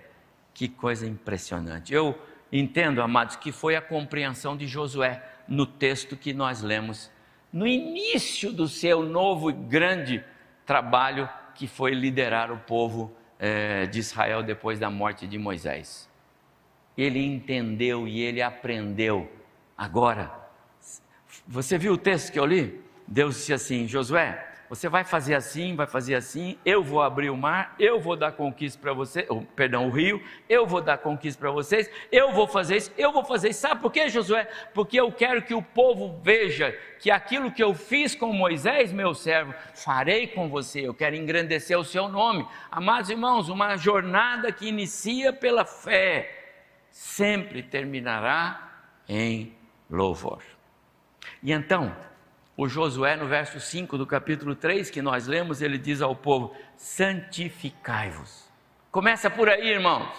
que 0.55 0.67
coisa 0.67 1.05
impressionante. 1.05 1.93
Eu 1.93 2.19
entendo, 2.51 2.99
amados, 3.03 3.35
que 3.35 3.51
foi 3.51 3.75
a 3.75 3.81
compreensão 3.81 4.57
de 4.57 4.65
Josué 4.65 5.23
no 5.47 5.67
texto 5.67 6.17
que 6.17 6.33
nós 6.33 6.63
lemos, 6.63 7.11
no 7.53 7.67
início 7.67 8.51
do 8.51 8.67
seu 8.67 9.03
novo 9.03 9.51
e 9.51 9.53
grande 9.53 10.23
trabalho 10.65 11.29
que 11.55 11.67
foi 11.67 11.93
liderar 11.93 12.51
o 12.51 12.57
povo 12.57 13.11
é, 13.39 13.85
de 13.85 13.99
Israel 13.99 14.43
depois 14.43 14.79
da 14.79 14.89
morte 14.89 15.27
de 15.27 15.37
Moisés. 15.37 16.09
Ele 16.97 17.19
entendeu 17.23 18.07
e 18.07 18.21
ele 18.21 18.41
aprendeu. 18.41 19.31
Agora, 19.77 20.31
você 21.47 21.77
viu 21.77 21.93
o 21.93 21.97
texto 21.97 22.31
que 22.31 22.39
eu 22.39 22.45
li? 22.45 22.81
Deus 23.07 23.35
disse 23.35 23.53
assim: 23.53 23.87
Josué, 23.87 24.50
você 24.71 24.87
vai 24.87 25.03
fazer 25.03 25.35
assim, 25.35 25.75
vai 25.75 25.85
fazer 25.85 26.15
assim, 26.15 26.57
eu 26.63 26.81
vou 26.81 27.01
abrir 27.01 27.29
o 27.29 27.35
mar, 27.35 27.75
eu 27.77 27.99
vou 27.99 28.15
dar 28.15 28.31
conquista 28.31 28.79
para 28.79 28.93
você, 28.93 29.25
oh, 29.27 29.41
perdão, 29.41 29.87
o 29.87 29.89
rio, 29.89 30.23
eu 30.47 30.65
vou 30.65 30.79
dar 30.79 30.97
conquista 30.97 31.37
para 31.41 31.51
vocês, 31.51 31.91
eu 32.09 32.31
vou 32.31 32.47
fazer 32.47 32.77
isso, 32.77 32.91
eu 32.97 33.11
vou 33.11 33.25
fazer 33.25 33.49
isso. 33.49 33.59
Sabe 33.59 33.81
por 33.81 33.91
quê, 33.91 34.07
Josué? 34.07 34.47
Porque 34.73 34.97
eu 34.97 35.11
quero 35.11 35.41
que 35.41 35.53
o 35.53 35.61
povo 35.61 36.21
veja 36.23 36.71
que 37.01 37.11
aquilo 37.11 37.51
que 37.51 37.61
eu 37.61 37.73
fiz 37.73 38.15
com 38.15 38.31
Moisés, 38.31 38.93
meu 38.93 39.13
servo, 39.13 39.53
farei 39.75 40.27
com 40.27 40.47
você. 40.47 40.87
Eu 40.87 40.93
quero 40.93 41.17
engrandecer 41.17 41.77
o 41.77 41.83
seu 41.83 42.07
nome. 42.07 42.47
Amados 42.71 43.09
irmãos, 43.09 43.49
uma 43.49 43.75
jornada 43.75 44.53
que 44.53 44.69
inicia 44.69 45.33
pela 45.33 45.65
fé, 45.65 46.53
sempre 46.89 47.61
terminará 47.61 48.71
em 49.05 49.53
louvor. 49.89 50.41
E 51.43 51.51
então, 51.51 51.93
O 52.61 52.69
Josué, 52.69 53.15
no 53.15 53.25
verso 53.25 53.59
5 53.59 53.97
do 53.97 54.05
capítulo 54.05 54.53
3 54.53 54.91
que 54.91 55.01
nós 55.01 55.25
lemos, 55.25 55.63
ele 55.63 55.79
diz 55.79 55.99
ao 55.99 56.15
povo: 56.15 56.55
santificai-vos. 56.77 58.47
Começa 58.91 59.31
por 59.31 59.49
aí, 59.49 59.67
irmãos. 59.67 60.15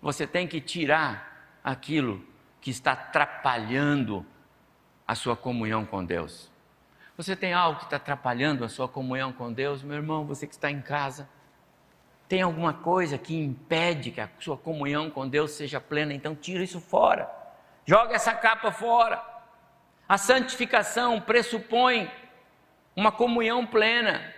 Você 0.00 0.26
tem 0.26 0.48
que 0.48 0.58
tirar 0.58 1.58
aquilo 1.62 2.24
que 2.62 2.70
está 2.70 2.92
atrapalhando 2.92 4.24
a 5.06 5.14
sua 5.14 5.36
comunhão 5.36 5.84
com 5.84 6.02
Deus. 6.02 6.50
Você 7.14 7.36
tem 7.36 7.52
algo 7.52 7.78
que 7.80 7.84
está 7.84 7.96
atrapalhando 7.96 8.64
a 8.64 8.68
sua 8.70 8.88
comunhão 8.88 9.34
com 9.34 9.52
Deus, 9.52 9.82
meu 9.82 9.96
irmão, 9.98 10.24
você 10.24 10.46
que 10.46 10.54
está 10.54 10.70
em 10.70 10.80
casa. 10.80 11.28
Tem 12.26 12.40
alguma 12.40 12.72
coisa 12.72 13.18
que 13.18 13.36
impede 13.36 14.12
que 14.12 14.20
a 14.22 14.30
sua 14.38 14.56
comunhão 14.56 15.10
com 15.10 15.28
Deus 15.28 15.50
seja 15.50 15.78
plena, 15.78 16.14
então 16.14 16.34
tira 16.34 16.64
isso 16.64 16.80
fora. 16.80 17.30
Joga 17.84 18.14
essa 18.14 18.32
capa 18.32 18.72
fora. 18.72 19.35
A 20.08 20.16
santificação 20.16 21.20
pressupõe 21.20 22.10
uma 22.94 23.10
comunhão 23.10 23.66
plena. 23.66 24.32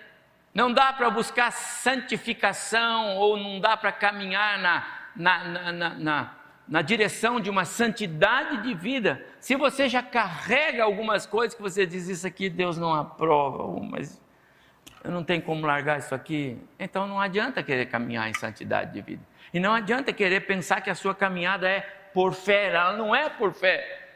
Não 0.55 0.73
dá 0.73 0.93
para 0.93 1.11
buscar 1.11 1.53
santificação 1.53 3.17
ou 3.17 3.37
não 3.37 3.61
dá 3.61 3.77
para 3.77 3.93
caminhar 3.93 4.59
na, 4.59 4.87
na, 5.15 5.45
na, 5.45 5.95
na, 5.95 6.35
na 6.67 6.83
direção 6.83 7.39
de 7.39 7.51
uma 7.51 7.65
santidade 7.65 8.63
de 8.63 8.75
vida 8.75 9.25
se 9.41 9.55
você 9.57 9.89
já 9.89 10.03
carrega 10.03 10.83
algumas 10.83 11.27
coisas 11.27 11.55
que 11.55 11.63
você 11.63 11.87
diz 11.87 12.09
isso 12.09 12.27
aqui 12.27 12.49
Deus 12.49 12.77
não 12.77 12.95
aprova, 12.95 13.81
mas 13.89 14.21
eu 15.05 15.13
não 15.13 15.23
tenho 15.23 15.43
como 15.43 15.65
largar 15.65 15.99
isso 15.99 16.15
aqui, 16.15 16.59
então 16.79 17.07
não 17.07 17.21
adianta 17.21 17.63
querer 17.63 17.87
caminhar 17.87 18.29
em 18.29 18.35
santidade 18.35 18.93
de 18.93 19.01
vida. 19.01 19.23
E 19.55 19.61
não 19.61 19.73
adianta 19.73 20.13
querer 20.13 20.41
pensar 20.41 20.81
que 20.81 20.91
a 20.91 20.95
sua 20.95 21.15
caminhada 21.15 21.69
é 21.69 21.81
por 22.13 22.35
fé, 22.35 22.67
ela 22.67 22.97
não 22.97 23.15
é 23.15 23.29
por 23.29 23.53
fé. 23.55 24.08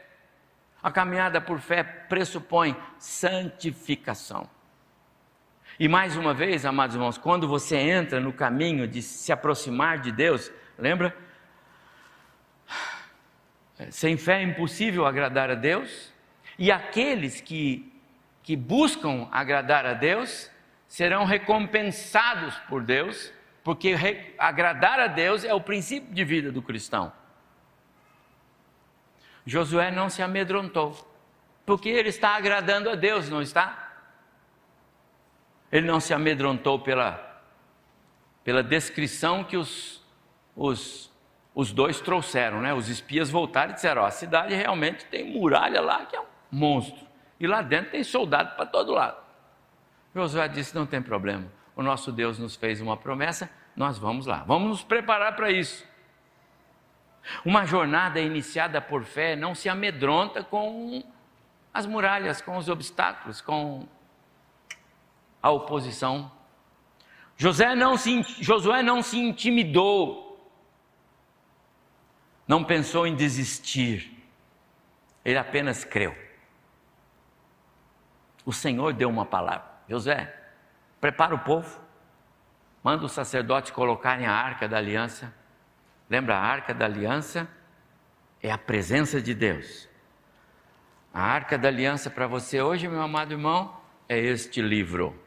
A 0.83 0.91
caminhada 0.91 1.39
por 1.39 1.59
fé 1.59 1.81
pressupõe 1.81 2.75
santificação. 2.99 4.49
E 5.79 5.87
mais 5.87 6.15
uma 6.17 6.33
vez, 6.33 6.65
amados 6.65 6.95
irmãos, 6.95 7.17
quando 7.17 7.47
você 7.47 7.77
entra 7.77 8.19
no 8.19 8.33
caminho 8.33 8.87
de 8.87 9.01
se 9.01 9.31
aproximar 9.31 9.99
de 9.99 10.11
Deus, 10.11 10.51
lembra? 10.77 11.15
Sem 13.89 14.17
fé 14.17 14.39
é 14.39 14.43
impossível 14.43 15.05
agradar 15.05 15.49
a 15.49 15.55
Deus, 15.55 16.13
e 16.59 16.71
aqueles 16.71 17.41
que, 17.41 17.91
que 18.43 18.55
buscam 18.55 19.27
agradar 19.31 19.85
a 19.85 19.93
Deus 19.93 20.51
serão 20.87 21.25
recompensados 21.25 22.55
por 22.69 22.83
Deus, 22.83 23.33
porque 23.63 23.95
agradar 24.37 24.99
a 24.99 25.07
Deus 25.07 25.43
é 25.43 25.53
o 25.53 25.61
princípio 25.61 26.13
de 26.13 26.23
vida 26.23 26.51
do 26.51 26.61
cristão. 26.61 27.11
Josué 29.45 29.91
não 29.91 30.09
se 30.09 30.21
amedrontou, 30.21 30.95
porque 31.65 31.89
ele 31.89 32.09
está 32.09 32.35
agradando 32.35 32.89
a 32.89 32.95
Deus, 32.95 33.29
não 33.29 33.41
está? 33.41 33.91
Ele 35.71 35.85
não 35.87 35.99
se 35.99 36.13
amedrontou 36.13 36.79
pela, 36.79 37.41
pela 38.43 38.63
descrição 38.63 39.43
que 39.43 39.57
os, 39.57 40.05
os, 40.55 41.11
os 41.53 41.71
dois 41.71 41.99
trouxeram, 41.99 42.61
né? 42.61 42.73
Os 42.73 42.87
espias 42.89 43.29
voltaram 43.29 43.71
e 43.71 43.75
disseram: 43.75 44.03
ó, 44.03 44.05
a 44.05 44.11
cidade 44.11 44.53
realmente 44.53 45.05
tem 45.05 45.31
muralha 45.31 45.81
lá 45.81 46.05
que 46.05 46.15
é 46.15 46.21
um 46.21 46.25
monstro, 46.51 47.05
e 47.39 47.47
lá 47.47 47.61
dentro 47.61 47.91
tem 47.91 48.03
soldado 48.03 48.55
para 48.55 48.65
todo 48.65 48.93
lado. 48.93 49.17
Josué 50.15 50.47
disse: 50.47 50.75
não 50.75 50.85
tem 50.85 51.01
problema, 51.01 51.51
o 51.75 51.83
nosso 51.83 52.11
Deus 52.11 52.39
nos 52.39 52.55
fez 52.55 52.79
uma 52.79 52.95
promessa, 52.95 53.49
nós 53.75 53.97
vamos 53.97 54.25
lá, 54.25 54.43
vamos 54.45 54.69
nos 54.69 54.83
preparar 54.83 55.35
para 55.35 55.51
isso. 55.51 55.91
Uma 57.45 57.65
jornada 57.65 58.19
iniciada 58.19 58.81
por 58.81 59.03
fé 59.03 59.35
não 59.35 59.55
se 59.55 59.69
amedronta 59.69 60.43
com 60.43 61.03
as 61.73 61.85
muralhas, 61.85 62.41
com 62.41 62.57
os 62.57 62.69
obstáculos, 62.69 63.41
com 63.41 63.87
a 65.41 65.49
oposição. 65.49 66.31
José 67.35 67.75
não 67.75 67.97
se, 67.97 68.21
Josué 68.41 68.83
não 68.83 69.01
se 69.01 69.17
intimidou, 69.17 70.51
não 72.47 72.63
pensou 72.63 73.07
em 73.07 73.15
desistir, 73.15 74.23
ele 75.25 75.37
apenas 75.37 75.83
creu. 75.83 76.15
O 78.45 78.53
Senhor 78.53 78.93
deu 78.93 79.09
uma 79.09 79.25
palavra. 79.25 79.65
José, 79.87 80.33
prepara 80.99 81.33
o 81.33 81.39
povo, 81.39 81.81
manda 82.83 83.05
os 83.05 83.11
sacerdotes 83.11 83.71
colocarem 83.71 84.25
a 84.25 84.33
arca 84.33 84.67
da 84.67 84.77
aliança. 84.77 85.33
Lembra, 86.09 86.35
a 86.35 86.41
arca 86.41 86.73
da 86.73 86.85
aliança 86.85 87.47
é 88.41 88.51
a 88.51 88.57
presença 88.57 89.21
de 89.21 89.33
Deus. 89.33 89.87
A 91.13 91.21
arca 91.21 91.57
da 91.57 91.67
aliança 91.67 92.09
para 92.09 92.27
você 92.27 92.61
hoje, 92.61 92.87
meu 92.87 93.01
amado 93.01 93.31
irmão, 93.33 93.75
é 94.09 94.17
este 94.17 94.61
livro. 94.61 95.17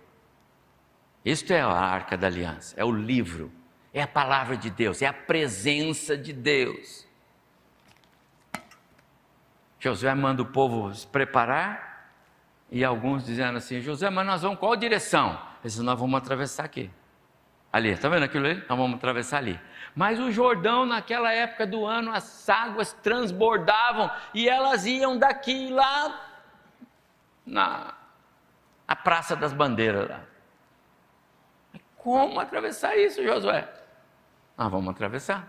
Isto 1.25 1.53
é 1.53 1.61
a 1.61 1.69
arca 1.69 2.17
da 2.17 2.27
aliança, 2.27 2.75
é 2.79 2.85
o 2.85 2.93
livro, 2.93 3.51
é 3.93 4.03
a 4.03 4.07
palavra 4.07 4.57
de 4.57 4.71
Deus, 4.71 5.03
é 5.03 5.07
a 5.07 5.13
presença 5.13 6.17
de 6.17 6.33
Deus. 6.33 7.07
Josué 9.79 10.15
manda 10.15 10.43
o 10.43 10.47
povo 10.47 10.93
se 10.95 11.07
preparar 11.07 12.13
e 12.71 12.85
alguns 12.85 13.25
dizendo 13.25 13.59
assim: 13.59 13.81
José, 13.81 14.11
mas 14.11 14.27
nós 14.27 14.43
vamos 14.43 14.59
qual 14.59 14.77
direção? 14.77 15.41
Eles 15.63 15.79
nós 15.79 15.99
vamos 15.99 16.17
atravessar 16.19 16.65
aqui. 16.65 16.91
Ali, 17.73 17.91
está 17.91 18.09
vendo 18.09 18.23
aquilo 18.23 18.47
ali? 18.47 18.57
Nós 18.69 18.79
vamos 18.79 18.97
atravessar 18.97 19.39
ali. 19.39 19.61
Mas 19.97 20.21
o 20.21 20.31
Jordão, 20.31 20.85
naquela 20.85 21.33
época 21.33 21.67
do 21.67 21.87
ano, 21.87 22.13
as 22.13 22.47
águas 22.51 22.93
transbordavam 22.93 24.11
e 24.35 24.47
elas 24.47 24.85
iam 24.85 25.17
daqui 25.17 25.71
lá 25.71 26.21
na 27.47 27.95
a 28.87 28.95
Praça 28.95 29.35
das 29.35 29.55
Bandeiras. 29.55 30.07
Lá. 30.07 30.21
Como 31.97 32.39
atravessar 32.39 32.95
isso, 32.97 33.25
Josué? 33.25 33.67
Nós 34.57 34.71
vamos 34.71 34.91
atravessar. 34.91 35.49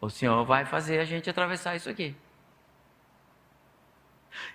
O 0.00 0.10
Senhor 0.10 0.44
vai 0.44 0.64
fazer 0.64 0.98
a 0.98 1.04
gente 1.04 1.30
atravessar 1.30 1.76
isso 1.76 1.88
aqui. 1.88 2.16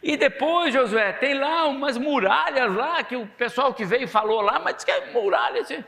E 0.04 0.18
depois, 0.18 0.74
Josué, 0.74 1.14
tem 1.14 1.40
lá 1.40 1.66
umas 1.68 1.98
muralhas 1.98 2.76
lá, 2.76 3.02
que 3.02 3.16
o 3.16 3.26
pessoal 3.26 3.74
que 3.74 3.86
veio 3.86 4.10
falou 4.10 4.42
lá, 4.42 4.60
mas 4.60 4.76
diz 4.76 4.84
que 4.84 4.92
é 4.92 5.12
muralha. 5.14 5.62
Assim. 5.62 5.84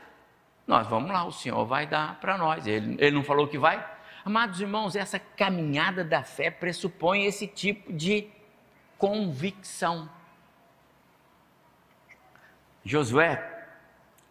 Nós 0.70 0.86
vamos 0.86 1.10
lá, 1.10 1.24
o 1.24 1.32
Senhor 1.32 1.64
vai 1.66 1.86
dar 1.86 2.20
para 2.20 2.38
nós. 2.38 2.64
Ele, 2.66 2.96
ele 2.98 3.10
não 3.10 3.24
falou 3.24 3.48
que 3.48 3.58
vai? 3.58 3.84
Amados 4.24 4.60
irmãos, 4.60 4.94
essa 4.94 5.18
caminhada 5.18 6.04
da 6.04 6.22
fé 6.22 6.50
pressupõe 6.50 7.24
esse 7.24 7.46
tipo 7.46 7.92
de 7.92 8.28
convicção. 8.96 10.08
Josué 12.84 13.66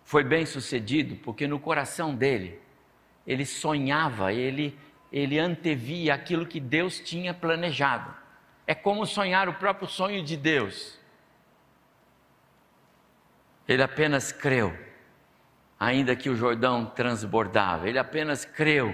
foi 0.04 0.23
bem 0.23 0.45
sucedido 0.45 1.17
porque 1.17 1.45
no 1.45 1.60
coração 1.60 2.15
dele, 2.15 2.58
ele 3.28 3.45
sonhava, 3.45 4.32
ele, 4.32 4.80
ele 5.12 5.38
antevia 5.38 6.13
aquilo 6.13 6.45
que 6.45 6.62
Deus 6.62 6.99
tinha 6.99 7.34
planejado 7.34 8.19
é 8.69 8.75
como 8.75 9.04
sonhar 9.04 9.49
o 9.49 9.54
próprio 9.56 9.88
sonho 9.88 10.23
de 10.23 10.38
Deus. 10.38 10.95
Ele 13.67 13.82
apenas 13.82 14.32
creu, 14.32 14.78
ainda 15.80 16.15
que 16.15 16.30
o 16.30 16.36
Jordão 16.36 16.86
transbordava, 16.86 17.88
ele 17.88 17.98
apenas 17.98 18.44
creu 18.44 18.94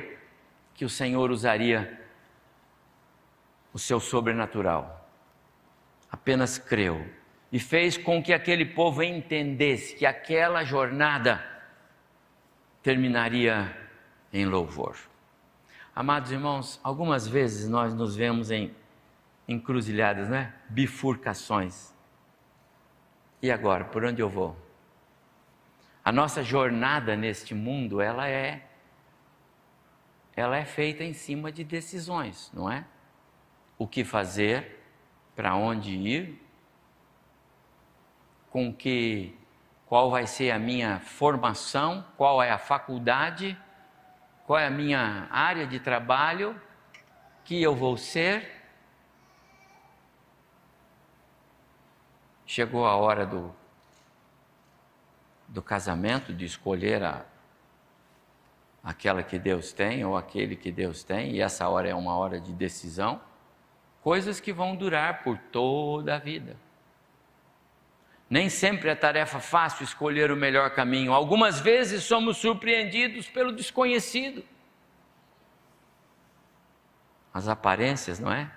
que 0.73 0.85
o 0.85 0.89
Senhor 0.89 1.31
usaria 1.31 1.99
o 3.73 3.79
seu 3.79 3.99
sobrenatural. 3.99 5.09
Apenas 6.11 6.57
creu 6.57 7.05
e 7.51 7.59
fez 7.59 7.97
com 7.97 8.21
que 8.21 8.31
aquele 8.31 8.65
povo 8.65 9.01
entendesse 9.01 9.95
que 9.95 10.05
aquela 10.05 10.63
jornada 10.63 11.43
terminaria 12.83 13.75
em 14.31 14.45
louvor. 14.45 14.95
Amados 15.95 16.31
irmãos, 16.31 16.79
algumas 16.83 17.27
vezes 17.27 17.67
nós 17.67 17.93
nos 17.93 18.15
vemos 18.15 18.51
em 18.51 18.75
encruzilhadas, 19.47 20.29
né? 20.29 20.53
Bifurcações. 20.69 21.93
E 23.41 23.51
agora, 23.51 23.85
por 23.85 24.03
onde 24.03 24.21
eu 24.21 24.29
vou? 24.29 24.64
A 26.05 26.11
nossa 26.11 26.43
jornada 26.43 27.15
neste 27.15 27.55
mundo, 27.55 27.99
ela 27.99 28.29
é 28.29 28.61
ela 30.35 30.55
é 30.57 30.63
feita 30.65 31.03
em 31.03 31.13
cima 31.13 31.51
de 31.51 31.63
decisões, 31.63 32.51
não 32.53 32.69
é? 32.71 32.85
O 33.77 33.87
que 33.87 34.03
fazer, 34.03 34.83
para 35.35 35.55
onde 35.55 35.95
ir, 35.95 36.41
com 38.51 38.71
que 38.71 39.35
qual 39.87 40.11
vai 40.11 40.27
ser 40.27 40.51
a 40.51 40.59
minha 40.59 40.99
formação, 40.99 42.05
qual 42.15 42.43
é 42.43 42.51
a 42.51 42.57
faculdade, 42.57 43.57
qual 44.45 44.59
é 44.59 44.67
a 44.67 44.71
minha 44.71 45.27
área 45.31 45.65
de 45.65 45.79
trabalho, 45.79 46.61
que 47.43 47.61
eu 47.61 47.73
vou 47.73 47.97
ser, 47.97 48.55
Chegou 52.45 52.85
a 52.85 52.95
hora 52.95 53.25
do, 53.25 53.53
do 55.55 55.61
casamento, 55.61 56.33
de 56.33 56.43
escolher 56.43 57.01
a, 57.01 57.25
aquela 58.83 59.23
que 59.23 59.39
Deus 59.39 59.71
tem 59.71 60.03
ou 60.03 60.17
aquele 60.17 60.53
que 60.55 60.69
Deus 60.69 61.01
tem, 61.01 61.31
e 61.31 61.41
essa 61.41 61.67
hora 61.69 61.87
é 61.87 61.95
uma 61.95 62.15
hora 62.15 62.39
de 62.39 62.51
decisão. 62.51 63.21
coisas 64.01 64.39
que 64.39 64.53
vão 64.53 64.75
durar 64.75 65.23
por 65.23 65.35
toda 65.51 66.13
a 66.13 66.19
vida. 66.19 66.55
Nem 68.29 68.49
sempre 68.49 68.89
é 68.89 68.95
tarefa 68.95 69.39
fácil 69.39 69.83
escolher 69.83 70.29
o 70.29 70.35
melhor 70.35 70.69
caminho. 70.75 71.13
Algumas 71.13 71.59
vezes 71.59 72.03
somos 72.03 72.37
surpreendidos 72.37 73.27
pelo 73.27 73.51
desconhecido. 73.51 74.43
As 77.33 77.47
aparências, 77.47 78.19
não 78.19 78.31
é? 78.31 78.51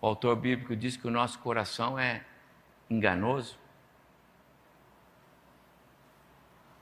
O 0.00 0.06
autor 0.06 0.36
bíblico 0.36 0.76
diz 0.76 0.96
que 0.96 1.06
o 1.06 1.10
nosso 1.10 1.38
coração 1.40 1.98
é 1.98 2.24
enganoso. 2.88 3.59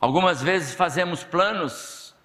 Algumas 0.01 0.43
vezes 0.43 0.75
fazemos 0.75 1.25
planos 1.25 2.17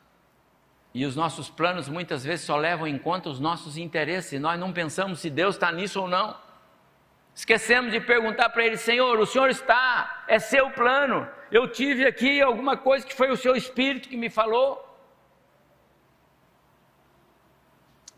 e 0.93 1.05
os 1.05 1.15
nossos 1.15 1.49
planos 1.49 1.89
muitas 1.89 2.24
vezes 2.24 2.45
só 2.45 2.55
levam 2.55 2.86
em 2.88 2.97
conta 2.99 3.30
os 3.30 3.39
nossos 3.39 3.78
interesses. 3.78 4.39
Nós 4.39 4.59
não 4.59 4.71
pensamos 4.71 5.19
se 5.19 5.30
Deus 5.30 5.55
está 5.55 5.71
nisso 5.71 6.01
ou 6.01 6.07
não. 6.07 6.38
Esquecemos 7.34 7.91
de 7.91 7.99
perguntar 7.99 8.49
para 8.49 8.63
Ele: 8.63 8.78
Senhor, 8.78 9.19
o 9.19 9.26
Senhor 9.26 9.49
está, 9.49 10.24
é 10.28 10.38
seu 10.38 10.69
plano. 10.69 11.28
Eu 11.51 11.67
tive 11.67 12.05
aqui 12.05 12.41
alguma 12.41 12.78
coisa 12.78 13.05
que 13.05 13.15
foi 13.15 13.32
o 13.32 13.38
seu 13.38 13.55
espírito 13.55 14.07
que 14.07 14.17
me 14.17 14.30
falou. 14.30 14.89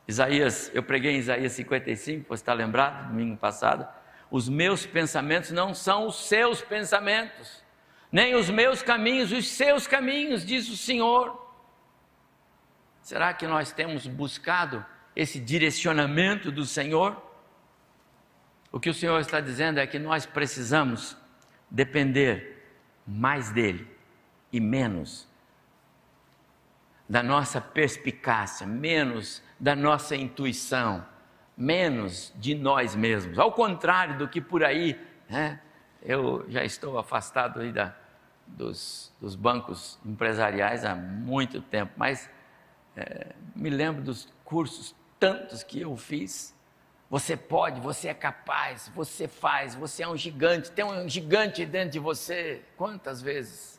Isaías, 0.07 0.69
eu 0.73 0.83
preguei 0.83 1.13
em 1.13 1.17
Isaías 1.17 1.53
55, 1.53 2.27
você 2.27 2.41
está 2.41 2.53
lembrado, 2.53 3.07
domingo 3.07 3.37
passado? 3.37 3.87
Os 4.29 4.47
meus 4.47 4.85
pensamentos 4.85 5.49
não 5.51 5.73
são 5.73 6.05
os 6.05 6.27
seus 6.27 6.61
pensamentos, 6.61 7.63
nem 8.15 8.33
os 8.33 8.49
meus 8.49 8.81
caminhos, 8.81 9.33
os 9.33 9.45
seus 9.45 9.87
caminhos, 9.87 10.45
diz 10.45 10.69
o 10.69 10.77
Senhor. 10.77 11.37
Será 13.01 13.33
que 13.33 13.45
nós 13.45 13.73
temos 13.73 14.07
buscado 14.07 14.85
esse 15.13 15.37
direcionamento 15.37 16.49
do 16.49 16.63
Senhor? 16.63 17.21
O 18.71 18.79
que 18.79 18.89
o 18.89 18.93
Senhor 18.93 19.19
está 19.19 19.41
dizendo 19.41 19.81
é 19.81 19.85
que 19.85 19.99
nós 19.99 20.25
precisamos 20.25 21.17
depender 21.69 22.79
mais 23.05 23.51
dele 23.51 23.85
e 24.49 24.61
menos 24.61 25.27
da 27.09 27.21
nossa 27.21 27.59
perspicácia, 27.59 28.65
menos 28.65 29.43
da 29.59 29.75
nossa 29.75 30.15
intuição, 30.15 31.05
menos 31.57 32.31
de 32.37 32.55
nós 32.55 32.95
mesmos. 32.95 33.37
Ao 33.37 33.51
contrário 33.51 34.17
do 34.17 34.25
que 34.25 34.39
por 34.39 34.63
aí, 34.63 34.97
né, 35.29 35.59
eu 36.01 36.45
já 36.47 36.63
estou 36.63 36.97
afastado 36.97 37.73
da, 37.73 38.04
dos, 38.47 39.13
dos, 39.19 39.35
bancos 39.35 39.99
empresariais 40.05 40.85
há 40.85 40.95
muito 40.95 41.61
tempo, 41.61 41.93
mas 41.97 42.29
é, 42.95 43.33
me 43.55 43.69
lembro 43.69 44.01
dos 44.01 44.27
cursos 44.43 44.95
tantos 45.19 45.63
que 45.63 45.81
eu 45.81 45.95
fiz. 45.97 46.55
Você 47.09 47.37
pode, 47.37 47.79
você 47.79 48.07
é 48.07 48.13
capaz, 48.13 48.91
você 48.95 49.27
faz, 49.27 49.75
você 49.75 50.03
é 50.03 50.07
um 50.07 50.17
gigante, 50.17 50.71
tem 50.71 50.83
um 50.83 51.07
gigante 51.07 51.65
dentro 51.65 51.91
de 51.91 51.99
você. 51.99 52.63
Quantas 52.77 53.21
vezes? 53.21 53.75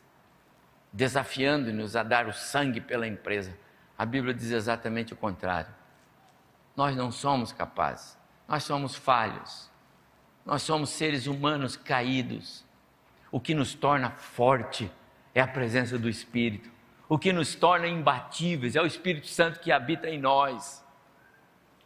desafiando-nos 0.96 1.94
a 1.94 2.02
dar 2.02 2.26
o 2.26 2.32
sangue 2.32 2.80
pela 2.80 3.06
empresa. 3.06 3.54
A 3.98 4.06
Bíblia 4.06 4.32
diz 4.32 4.50
exatamente 4.50 5.12
o 5.12 5.16
contrário. 5.16 5.72
Nós 6.74 6.96
não 6.96 7.12
somos 7.12 7.52
capazes, 7.52 8.18
nós 8.48 8.64
somos 8.64 8.94
falhos, 8.94 9.70
nós 10.44 10.62
somos 10.62 10.88
seres 10.88 11.26
humanos 11.26 11.76
caídos. 11.76 12.64
O 13.36 13.40
que 13.40 13.54
nos 13.54 13.74
torna 13.74 14.12
forte 14.12 14.90
é 15.34 15.42
a 15.42 15.46
presença 15.46 15.98
do 15.98 16.08
Espírito. 16.08 16.70
O 17.06 17.18
que 17.18 17.34
nos 17.34 17.54
torna 17.54 17.86
imbatíveis 17.86 18.74
é 18.76 18.80
o 18.80 18.86
Espírito 18.86 19.26
Santo 19.26 19.60
que 19.60 19.70
habita 19.70 20.08
em 20.08 20.18
nós. 20.18 20.82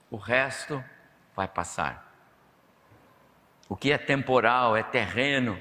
O 0.09 0.17
resto 0.17 0.81
vai 1.35 1.49
passar. 1.49 2.15
O 3.69 3.75
que 3.75 3.91
é 3.91 3.99
temporal, 3.99 4.77
é 4.77 4.85
terreno, 4.85 5.61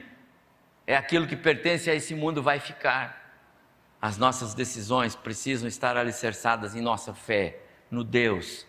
é 0.86 0.96
aquilo 0.96 1.26
que 1.26 1.36
pertence 1.36 1.90
a 1.90 1.96
esse 1.96 2.14
mundo, 2.14 2.44
vai 2.44 2.60
ficar. 2.60 3.42
As 4.00 4.16
nossas 4.16 4.54
decisões 4.54 5.16
precisam 5.16 5.68
estar 5.68 5.98
alicerçadas 5.98 6.76
em 6.76 6.82
nossa 6.82 7.16
fé, 7.16 7.64
no 7.90 8.04
Deus 8.04 8.69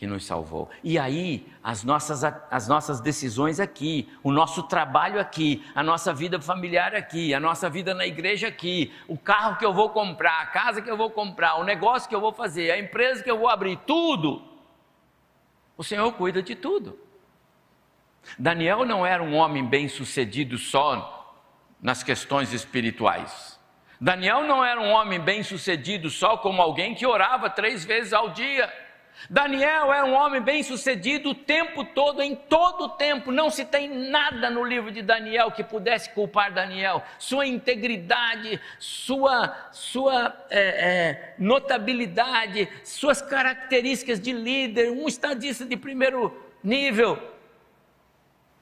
que 0.00 0.06
nos 0.06 0.24
salvou. 0.24 0.70
E 0.82 0.98
aí, 0.98 1.46
as 1.62 1.84
nossas, 1.84 2.24
as 2.24 2.66
nossas 2.66 3.02
decisões 3.02 3.60
aqui, 3.60 4.08
o 4.22 4.32
nosso 4.32 4.62
trabalho 4.62 5.20
aqui, 5.20 5.62
a 5.74 5.82
nossa 5.82 6.10
vida 6.14 6.40
familiar 6.40 6.94
aqui, 6.94 7.34
a 7.34 7.38
nossa 7.38 7.68
vida 7.68 7.92
na 7.92 8.06
igreja 8.06 8.48
aqui, 8.48 8.90
o 9.06 9.18
carro 9.18 9.58
que 9.58 9.64
eu 9.66 9.74
vou 9.74 9.90
comprar, 9.90 10.40
a 10.40 10.46
casa 10.46 10.80
que 10.80 10.90
eu 10.90 10.96
vou 10.96 11.10
comprar, 11.10 11.56
o 11.56 11.64
negócio 11.64 12.08
que 12.08 12.14
eu 12.14 12.20
vou 12.20 12.32
fazer, 12.32 12.70
a 12.70 12.78
empresa 12.78 13.22
que 13.22 13.30
eu 13.30 13.38
vou 13.38 13.46
abrir, 13.46 13.76
tudo. 13.86 14.42
O 15.76 15.84
Senhor 15.84 16.10
cuida 16.12 16.42
de 16.42 16.54
tudo. 16.54 16.98
Daniel 18.38 18.86
não 18.86 19.04
era 19.04 19.22
um 19.22 19.34
homem 19.34 19.66
bem 19.66 19.86
sucedido 19.86 20.56
só 20.56 21.44
nas 21.78 22.02
questões 22.02 22.54
espirituais. 22.54 23.60
Daniel 24.00 24.44
não 24.44 24.64
era 24.64 24.80
um 24.80 24.92
homem 24.92 25.20
bem 25.20 25.42
sucedido 25.42 26.08
só 26.08 26.38
como 26.38 26.62
alguém 26.62 26.94
que 26.94 27.06
orava 27.06 27.50
três 27.50 27.84
vezes 27.84 28.14
ao 28.14 28.30
dia. 28.30 28.72
Daniel 29.28 29.92
era 29.92 30.04
um 30.04 30.14
homem 30.14 30.40
bem 30.40 30.62
sucedido 30.62 31.30
o 31.30 31.34
tempo 31.34 31.84
todo, 31.84 32.22
em 32.22 32.34
todo 32.34 32.84
o 32.84 32.88
tempo. 32.88 33.30
Não 33.30 33.50
se 33.50 33.64
tem 33.64 33.88
nada 33.88 34.48
no 34.48 34.64
livro 34.64 34.90
de 34.90 35.02
Daniel 35.02 35.50
que 35.50 35.62
pudesse 35.62 36.10
culpar 36.10 36.52
Daniel. 36.52 37.02
Sua 37.18 37.46
integridade, 37.46 38.60
sua, 38.78 39.54
sua 39.72 40.34
é, 40.48 40.60
é, 40.60 41.34
notabilidade, 41.38 42.68
suas 42.82 43.20
características 43.20 44.20
de 44.20 44.32
líder, 44.32 44.90
um 44.90 45.06
estadista 45.06 45.64
de 45.66 45.76
primeiro 45.76 46.34
nível. 46.62 47.18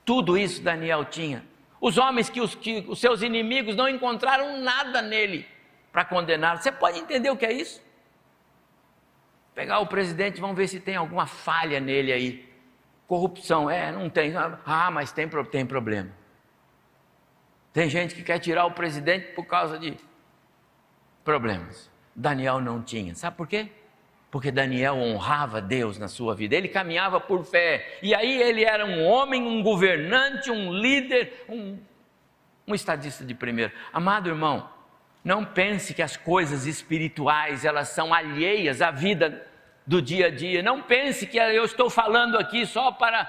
Tudo 0.04 0.36
isso 0.36 0.62
Daniel 0.62 1.04
tinha. 1.04 1.44
Os 1.80 1.96
homens 1.96 2.28
que 2.28 2.40
os, 2.40 2.54
que 2.54 2.84
os 2.88 2.98
seus 2.98 3.22
inimigos 3.22 3.76
não 3.76 3.88
encontraram 3.88 4.58
nada 4.60 5.00
nele 5.00 5.46
para 5.92 6.04
condenar. 6.04 6.60
Você 6.60 6.72
pode 6.72 6.98
entender 6.98 7.30
o 7.30 7.36
que 7.36 7.46
é 7.46 7.52
isso? 7.52 7.86
Pegar 9.58 9.80
o 9.80 9.88
presidente, 9.88 10.40
vamos 10.40 10.56
ver 10.56 10.68
se 10.68 10.78
tem 10.78 10.94
alguma 10.94 11.26
falha 11.26 11.80
nele 11.80 12.12
aí. 12.12 12.48
Corrupção, 13.08 13.68
é, 13.68 13.90
não 13.90 14.08
tem. 14.08 14.32
Ah, 14.36 14.88
mas 14.88 15.10
tem, 15.10 15.28
tem 15.50 15.66
problema. 15.66 16.12
Tem 17.72 17.90
gente 17.90 18.14
que 18.14 18.22
quer 18.22 18.38
tirar 18.38 18.66
o 18.66 18.70
presidente 18.70 19.32
por 19.32 19.46
causa 19.46 19.76
de 19.76 19.96
problemas. 21.24 21.90
Daniel 22.14 22.60
não 22.60 22.80
tinha. 22.80 23.16
Sabe 23.16 23.36
por 23.36 23.48
quê? 23.48 23.68
Porque 24.30 24.52
Daniel 24.52 24.94
honrava 24.94 25.60
Deus 25.60 25.98
na 25.98 26.06
sua 26.06 26.36
vida, 26.36 26.54
ele 26.54 26.68
caminhava 26.68 27.18
por 27.18 27.44
fé, 27.44 27.98
e 28.00 28.14
aí 28.14 28.40
ele 28.40 28.62
era 28.62 28.86
um 28.86 29.04
homem, 29.04 29.42
um 29.42 29.60
governante, 29.60 30.52
um 30.52 30.72
líder, 30.72 31.46
um, 31.48 31.76
um 32.64 32.76
estadista 32.76 33.24
de 33.24 33.34
primeiro. 33.34 33.72
Amado 33.92 34.28
irmão, 34.28 34.70
não 35.24 35.44
pense 35.44 35.92
que 35.94 36.02
as 36.02 36.16
coisas 36.16 36.64
espirituais 36.64 37.64
elas 37.64 37.88
são 37.88 38.14
alheias 38.14 38.80
à 38.80 38.92
vida 38.92 39.47
do 39.88 40.02
dia 40.02 40.26
a 40.26 40.30
dia. 40.30 40.62
Não 40.62 40.82
pense 40.82 41.26
que 41.26 41.38
eu 41.38 41.64
estou 41.64 41.88
falando 41.88 42.38
aqui 42.38 42.66
só 42.66 42.92
para 42.92 43.26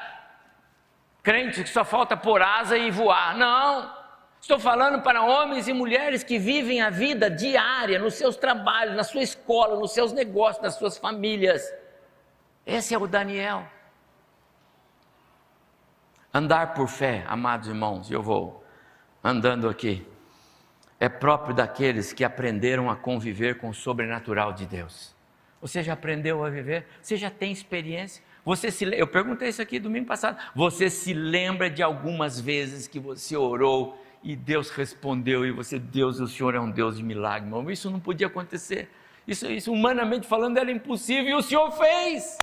crentes 1.24 1.64
que 1.64 1.70
só 1.70 1.86
falta 1.86 2.18
pôr 2.18 2.42
asa 2.42 2.78
e 2.78 2.92
voar. 2.92 3.36
Não. 3.38 3.98
Estou 4.42 4.60
falando 4.60 5.02
para 5.02 5.24
homens 5.24 5.70
e 5.70 5.74
mulheres 5.74 6.22
que 6.22 6.38
vivem 6.38 6.82
a 6.82 6.90
vida 6.90 7.30
diária 7.30 7.98
nos 7.98 8.16
seus 8.16 8.36
trabalhos, 8.36 8.96
na 8.96 9.04
sua 9.06 9.22
escola, 9.22 9.80
nos 9.80 9.92
seus 9.92 10.12
negócios, 10.12 10.62
nas 10.62 10.76
suas 10.76 10.98
famílias. 10.98 11.64
Esse 12.66 12.94
é 12.94 12.98
o 12.98 13.08
Daniel. 13.08 13.66
Andar 16.34 16.74
por 16.74 16.88
fé, 16.88 17.24
amados 17.28 17.70
irmãos, 17.70 18.12
eu 18.12 18.22
vou 18.22 18.64
andando 19.24 19.68
aqui, 19.68 20.06
é 21.00 21.10
próprio 21.10 21.56
daqueles 21.56 22.14
que 22.14 22.24
aprenderam 22.24 22.90
a 22.90 22.96
conviver 22.96 23.58
com 23.60 23.70
o 23.70 23.74
sobrenatural 23.74 24.54
de 24.54 24.66
Deus. 24.66 25.19
Você 25.62 25.84
já 25.84 25.94
aprendeu 25.94 26.44
a 26.44 26.50
viver? 26.50 26.86
Você 27.02 27.18
já 27.18 27.30
tem 27.30 27.52
experiência? 27.52 28.24
Você 28.46 28.72
se, 28.72 28.86
eu 28.86 29.08
perguntei 29.08 29.50
isso 29.50 29.62
aqui 29.62 29.80
domingo 29.80 30.08
passado. 30.08 30.38
Você 30.56 30.90
se 30.90 31.14
lembra 31.14 31.70
de 31.70 31.84
algumas 31.84 32.40
vezes 32.40 32.88
que 32.88 33.00
você 33.00 33.36
orou 33.36 34.02
e 34.24 34.36
Deus 34.36 34.70
respondeu, 34.70 35.46
e 35.46 35.52
você, 35.52 35.80
Deus, 35.80 36.20
o 36.20 36.28
Senhor 36.28 36.56
é 36.56 36.60
um 36.60 36.70
Deus 36.70 36.98
de 36.98 37.04
milagre, 37.04 37.48
irmão. 37.48 37.70
Isso 37.70 37.90
não 37.90 38.00
podia 38.00 38.28
acontecer. 38.28 38.90
Isso, 39.28 39.46
isso, 39.48 39.72
humanamente 39.72 40.28
falando, 40.28 40.58
era 40.58 40.72
impossível 40.72 41.30
e 41.30 41.34
o 41.36 41.42
Senhor 41.42 41.72
fez. 41.72 42.38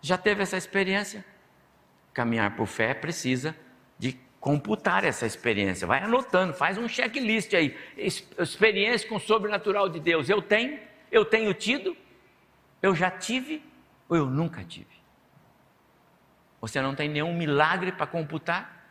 Já 0.00 0.18
teve 0.18 0.42
essa 0.42 0.56
experiência? 0.56 1.24
Caminhar 2.12 2.56
por 2.56 2.66
fé 2.66 2.92
precisa 2.92 3.54
de 3.98 4.18
computar 4.40 5.04
essa 5.04 5.24
experiência. 5.24 5.86
Vai 5.86 6.02
anotando, 6.02 6.52
faz 6.52 6.76
um 6.76 6.88
checklist 6.88 7.54
aí. 7.54 7.76
Experiência 7.96 9.08
com 9.08 9.14
o 9.14 9.20
sobrenatural 9.20 9.88
de 9.88 10.00
Deus. 10.00 10.28
Eu 10.28 10.42
tenho, 10.42 10.78
eu 11.12 11.24
tenho 11.24 11.54
tido, 11.54 11.96
eu 12.82 12.92
já 12.92 13.08
tive 13.08 13.62
ou 14.08 14.16
eu 14.16 14.26
nunca 14.26 14.64
tive. 14.64 14.90
Você 16.60 16.82
não 16.82 16.94
tem 16.94 17.08
nenhum 17.08 17.32
milagre 17.32 17.92
para 17.92 18.06
computar? 18.06 18.82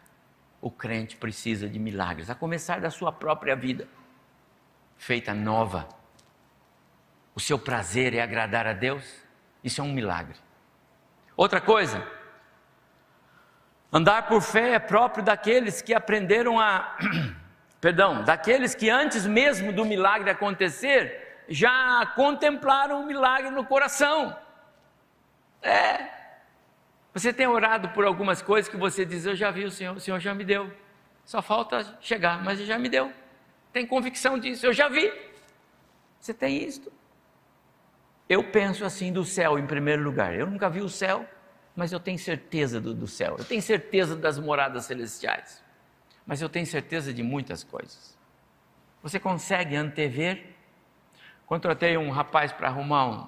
o 0.62 0.70
crente 0.70 1.18
precisa 1.18 1.68
de 1.68 1.80
milagres, 1.80 2.30
a 2.30 2.36
começar 2.36 2.80
da 2.80 2.92
sua 2.92 3.12
própria 3.12 3.56
vida, 3.56 3.88
feita 4.96 5.34
nova. 5.34 5.90
o 7.34 7.40
seu 7.40 7.58
prazer 7.58 8.14
é 8.14 8.22
agradar 8.22 8.68
a 8.68 8.74
Deus, 8.74 9.04
isso 9.64 9.82
é 9.82 9.84
um 9.84 9.92
milagre. 9.92 10.38
Outra 11.36 11.60
coisa, 11.60 12.06
andar 13.92 14.28
por 14.28 14.42
fé 14.42 14.74
é 14.74 14.80
próprio 14.80 15.24
daqueles 15.24 15.82
que 15.82 15.94
aprenderam 15.94 16.60
a, 16.60 16.96
perdão, 17.82 18.24
daqueles 18.24 18.76
que 18.76 18.90
antes 18.90 19.26
mesmo 19.26 19.74
do 19.74 19.84
milagre 19.84 20.30
acontecer, 20.30 21.31
já 21.52 22.06
contemplaram 22.16 23.02
o 23.02 23.06
milagre 23.06 23.52
no 23.52 23.66
coração. 23.66 24.36
É. 25.62 26.08
Você 27.14 27.34
tem 27.34 27.46
orado 27.46 27.90
por 27.90 28.06
algumas 28.06 28.42
coisas 28.42 28.72
que 28.72 28.78
você 28.78 29.06
diz, 29.06 29.26
eu 29.26 29.36
já 29.36 29.52
vi 29.52 29.66
o 29.66 29.72
Senhor, 29.72 29.96
o 29.96 30.00
Senhor 30.00 30.20
já 30.20 30.34
me 30.34 30.46
deu. 30.46 30.72
Só 31.26 31.42
falta 31.42 31.98
chegar, 32.00 32.42
mas 32.44 32.58
ele 32.58 32.68
já 32.68 32.80
me 32.80 32.88
deu. 32.88 33.12
Tem 33.74 33.86
convicção 33.86 34.40
disso, 34.40 34.66
eu 34.66 34.74
já 34.74 34.88
vi. 34.88 35.12
Você 36.20 36.34
tem 36.34 36.64
isto? 36.64 36.92
Eu 38.30 38.50
penso 38.50 38.86
assim 38.86 39.12
do 39.12 39.26
céu 39.26 39.60
em 39.60 39.68
primeiro 39.68 40.02
lugar. 40.02 40.34
Eu 40.34 40.48
nunca 40.48 40.70
vi 40.70 40.80
o 40.80 40.88
céu, 40.88 41.28
mas 41.76 41.92
eu 41.92 42.00
tenho 42.00 42.18
certeza 42.18 42.80
do, 42.80 42.94
do 42.94 43.08
céu. 43.08 43.36
Eu 43.38 43.44
tenho 43.44 43.62
certeza 43.62 44.16
das 44.16 44.40
moradas 44.40 44.86
celestiais. 44.86 45.62
Mas 46.26 46.42
eu 46.42 46.48
tenho 46.48 46.66
certeza 46.66 47.14
de 47.14 47.22
muitas 47.22 47.62
coisas. 47.62 48.18
Você 49.04 49.20
consegue 49.20 49.76
antever? 49.76 50.51
Contratei 51.52 51.98
um 51.98 52.12
rapaz 52.12 52.54
para 52.54 52.70
arrumar 52.70 53.08
um, 53.08 53.28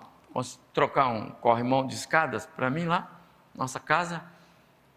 trocar 0.74 1.10
um 1.10 1.30
corrimão 1.30 1.86
de 1.86 1.94
escadas 1.94 2.46
para 2.46 2.70
mim 2.70 2.86
lá, 2.86 3.12
nossa 3.54 3.82
casa. 3.82 4.24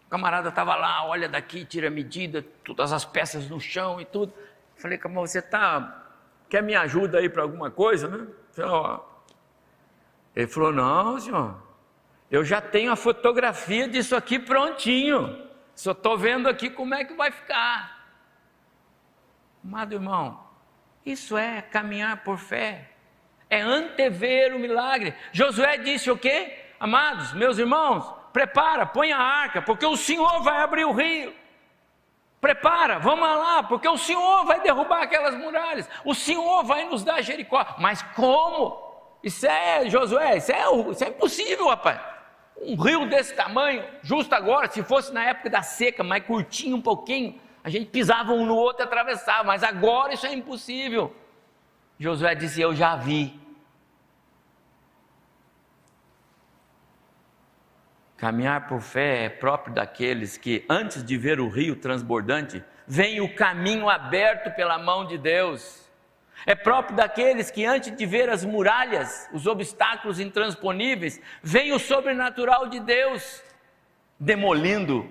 O 0.05 0.09
camarada 0.09 0.47
estava 0.47 0.73
lá, 0.77 1.05
olha 1.05 1.27
daqui, 1.27 1.65
tira 1.65 1.89
medida, 1.89 2.41
todas 2.63 2.93
as 2.93 3.03
peças 3.03 3.49
no 3.49 3.59
chão 3.59 3.99
e 3.99 4.05
tudo. 4.05 4.33
Falei, 4.77 4.97
camarada, 4.97 5.27
você 5.27 5.41
tá, 5.41 6.05
quer 6.47 6.63
me 6.63 6.73
ajuda 6.73 7.17
aí 7.17 7.27
para 7.27 7.43
alguma 7.43 7.69
coisa, 7.69 8.07
né? 8.07 8.27
Ele 10.33 10.47
falou, 10.47 10.71
não, 10.71 11.19
senhor, 11.19 11.61
eu 12.31 12.45
já 12.45 12.61
tenho 12.61 12.93
a 12.93 12.95
fotografia 12.95 13.89
disso 13.89 14.15
aqui 14.15 14.39
prontinho. 14.39 15.49
Só 15.75 15.91
estou 15.91 16.17
vendo 16.17 16.47
aqui 16.47 16.69
como 16.69 16.95
é 16.95 17.03
que 17.03 17.13
vai 17.13 17.29
ficar. 17.29 18.07
Amado 19.61 19.91
irmão, 19.91 20.47
isso 21.05 21.35
é 21.37 21.61
caminhar 21.61 22.23
por 22.23 22.37
fé 22.37 22.93
é 23.49 23.61
antever 23.61 24.55
o 24.55 24.59
milagre. 24.59 25.13
Josué 25.31 25.77
disse 25.77 26.09
o 26.11 26.17
quê? 26.17 26.57
Amados, 26.79 27.33
meus 27.33 27.57
irmãos, 27.57 28.13
prepara, 28.31 28.85
põe 28.85 29.11
a 29.11 29.19
arca, 29.19 29.61
porque 29.61 29.85
o 29.85 29.97
Senhor 29.97 30.41
vai 30.41 30.61
abrir 30.61 30.85
o 30.85 30.91
rio. 30.91 31.33
Prepara, 32.39 32.99
vamos 32.99 33.27
lá, 33.27 33.63
porque 33.63 33.87
o 33.87 33.97
Senhor 33.97 34.45
vai 34.45 34.61
derrubar 34.61 35.01
aquelas 35.01 35.35
muralhas, 35.35 35.89
o 36.05 36.13
Senhor 36.13 36.63
vai 36.63 36.85
nos 36.85 37.03
dar 37.03 37.21
Jericó. 37.21 37.75
Mas 37.79 38.01
como? 38.15 38.85
Isso 39.23 39.47
é, 39.47 39.89
Josué, 39.89 40.37
isso 40.37 40.51
é, 40.51 40.91
isso 40.91 41.03
é 41.03 41.07
impossível, 41.07 41.67
rapaz. 41.67 41.99
Um 42.61 42.75
rio 42.75 43.07
desse 43.07 43.33
tamanho, 43.33 43.83
justo 44.01 44.33
agora, 44.33 44.69
se 44.69 44.83
fosse 44.83 45.11
na 45.11 45.23
época 45.23 45.49
da 45.49 45.61
seca, 45.61 46.03
mais 46.03 46.23
curtinho 46.23 46.77
um 46.77 46.81
pouquinho, 46.81 47.39
a 47.63 47.69
gente 47.69 47.87
pisava 47.87 48.33
um 48.33 48.45
no 48.45 48.55
outro 48.55 48.83
e 48.83 48.85
atravessava, 48.85 49.43
mas 49.43 49.63
agora 49.63 50.13
isso 50.13 50.25
é 50.25 50.33
impossível. 50.33 51.13
Josué 51.99 52.35
disse: 52.35 52.61
Eu 52.61 52.75
já 52.75 52.95
vi. 52.95 53.39
Caminhar 58.17 58.67
por 58.67 58.81
fé 58.81 59.25
é 59.25 59.29
próprio 59.29 59.73
daqueles 59.73 60.37
que, 60.37 60.65
antes 60.67 61.03
de 61.03 61.17
ver 61.17 61.39
o 61.39 61.49
rio 61.49 61.75
transbordante, 61.75 62.63
veem 62.87 63.21
o 63.21 63.35
caminho 63.35 63.87
aberto 63.87 64.55
pela 64.55 64.79
mão 64.79 65.05
de 65.05 65.17
Deus. 65.17 65.87
É 66.45 66.55
próprio 66.55 66.95
daqueles 66.95 67.51
que, 67.51 67.65
antes 67.65 67.95
de 67.95 68.05
ver 68.05 68.29
as 68.29 68.43
muralhas, 68.43 69.29
os 69.33 69.45
obstáculos 69.45 70.19
intransponíveis, 70.19 71.21
veem 71.43 71.73
o 71.73 71.79
sobrenatural 71.79 72.67
de 72.67 72.79
Deus 72.79 73.43
demolindo. 74.19 75.07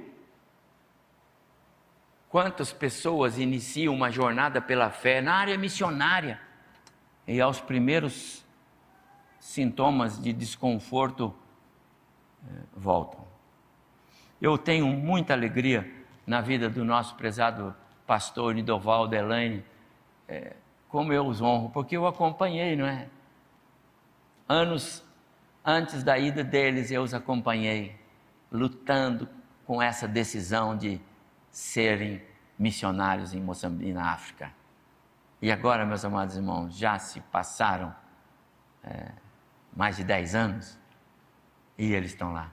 Quantas 2.29 2.73
pessoas 2.73 3.39
iniciam 3.39 3.95
uma 3.95 4.11
jornada 4.11 4.61
pela 4.61 4.91
fé 4.91 5.21
na 5.21 5.35
área 5.35 5.57
missionária? 5.57 6.41
E 7.27 7.41
aos 7.41 7.61
primeiros 7.61 8.45
sintomas 9.41 10.21
de 10.21 10.33
desconforto 10.33 11.35
eh, 12.47 12.53
voltam. 12.75 13.27
Eu 14.41 14.59
tenho 14.59 14.87
muita 14.87 15.33
alegria 15.33 15.91
na 16.27 16.41
vida 16.41 16.69
do 16.69 16.85
nosso 16.85 17.15
prezado 17.15 17.75
pastor 18.07 18.55
Nidoval 18.55 19.09
Delaine, 19.09 19.65
é, 20.29 20.55
como 20.89 21.13
eu 21.13 21.27
os 21.27 21.41
honro, 21.41 21.71
porque 21.71 21.97
eu 21.97 22.07
acompanhei, 22.07 22.77
não 22.77 22.87
é? 22.87 23.09
Anos 24.49 25.03
antes 25.65 26.03
da 26.05 26.17
ida 26.19 26.45
deles, 26.45 26.91
eu 26.91 27.03
os 27.03 27.13
acompanhei, 27.13 27.97
lutando 28.51 29.29
com 29.67 29.83
essa 29.83 30.07
decisão 30.07 30.77
de 30.77 31.01
serem 31.51 32.23
missionários 32.57 33.35
em 33.35 33.41
Moçambique, 33.41 33.93
na 33.93 34.13
África. 34.13 34.53
E 35.47 35.53
agora, 35.53 35.87
meus 35.87 36.05
amados 36.05 36.35
irmãos, 36.35 36.77
já 36.77 36.99
se 36.99 37.21
passaram 37.21 37.95
é, 38.83 39.13
mais 39.73 39.97
de 39.97 40.03
10 40.03 40.35
anos 40.35 40.77
e 41.79 41.93
eles 41.95 42.11
estão 42.11 42.33
lá. 42.33 42.51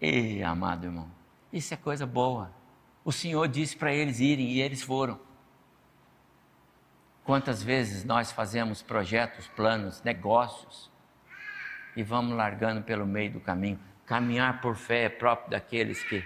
E, 0.00 0.40
amado 0.40 0.86
irmão, 0.86 1.10
isso 1.52 1.74
é 1.74 1.76
coisa 1.76 2.06
boa. 2.06 2.54
O 3.04 3.10
Senhor 3.10 3.48
disse 3.48 3.76
para 3.76 3.92
eles 3.92 4.20
irem 4.20 4.52
e 4.52 4.60
eles 4.60 4.82
foram. 4.84 5.18
Quantas 7.24 7.60
vezes 7.60 8.04
nós 8.04 8.30
fazemos 8.30 8.82
projetos, 8.82 9.48
planos, 9.48 10.00
negócios 10.04 10.92
e 11.96 12.04
vamos 12.04 12.36
largando 12.36 12.82
pelo 12.82 13.04
meio 13.04 13.32
do 13.32 13.40
caminho? 13.40 13.80
Caminhar 14.06 14.60
por 14.60 14.76
fé 14.76 15.06
é 15.06 15.08
próprio 15.08 15.50
daqueles 15.50 16.04
que 16.04 16.24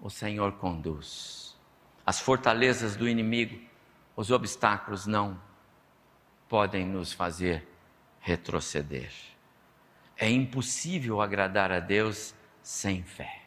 o 0.00 0.08
Senhor 0.08 0.52
conduz. 0.52 1.58
As 2.06 2.20
fortalezas 2.20 2.94
do 2.94 3.08
inimigo 3.08 3.73
os 4.16 4.30
obstáculos 4.30 5.06
não 5.06 5.40
podem 6.48 6.86
nos 6.86 7.12
fazer 7.12 7.66
retroceder. 8.20 9.10
É 10.16 10.30
impossível 10.30 11.20
agradar 11.20 11.72
a 11.72 11.80
Deus 11.80 12.34
sem 12.62 13.02
fé. 13.02 13.40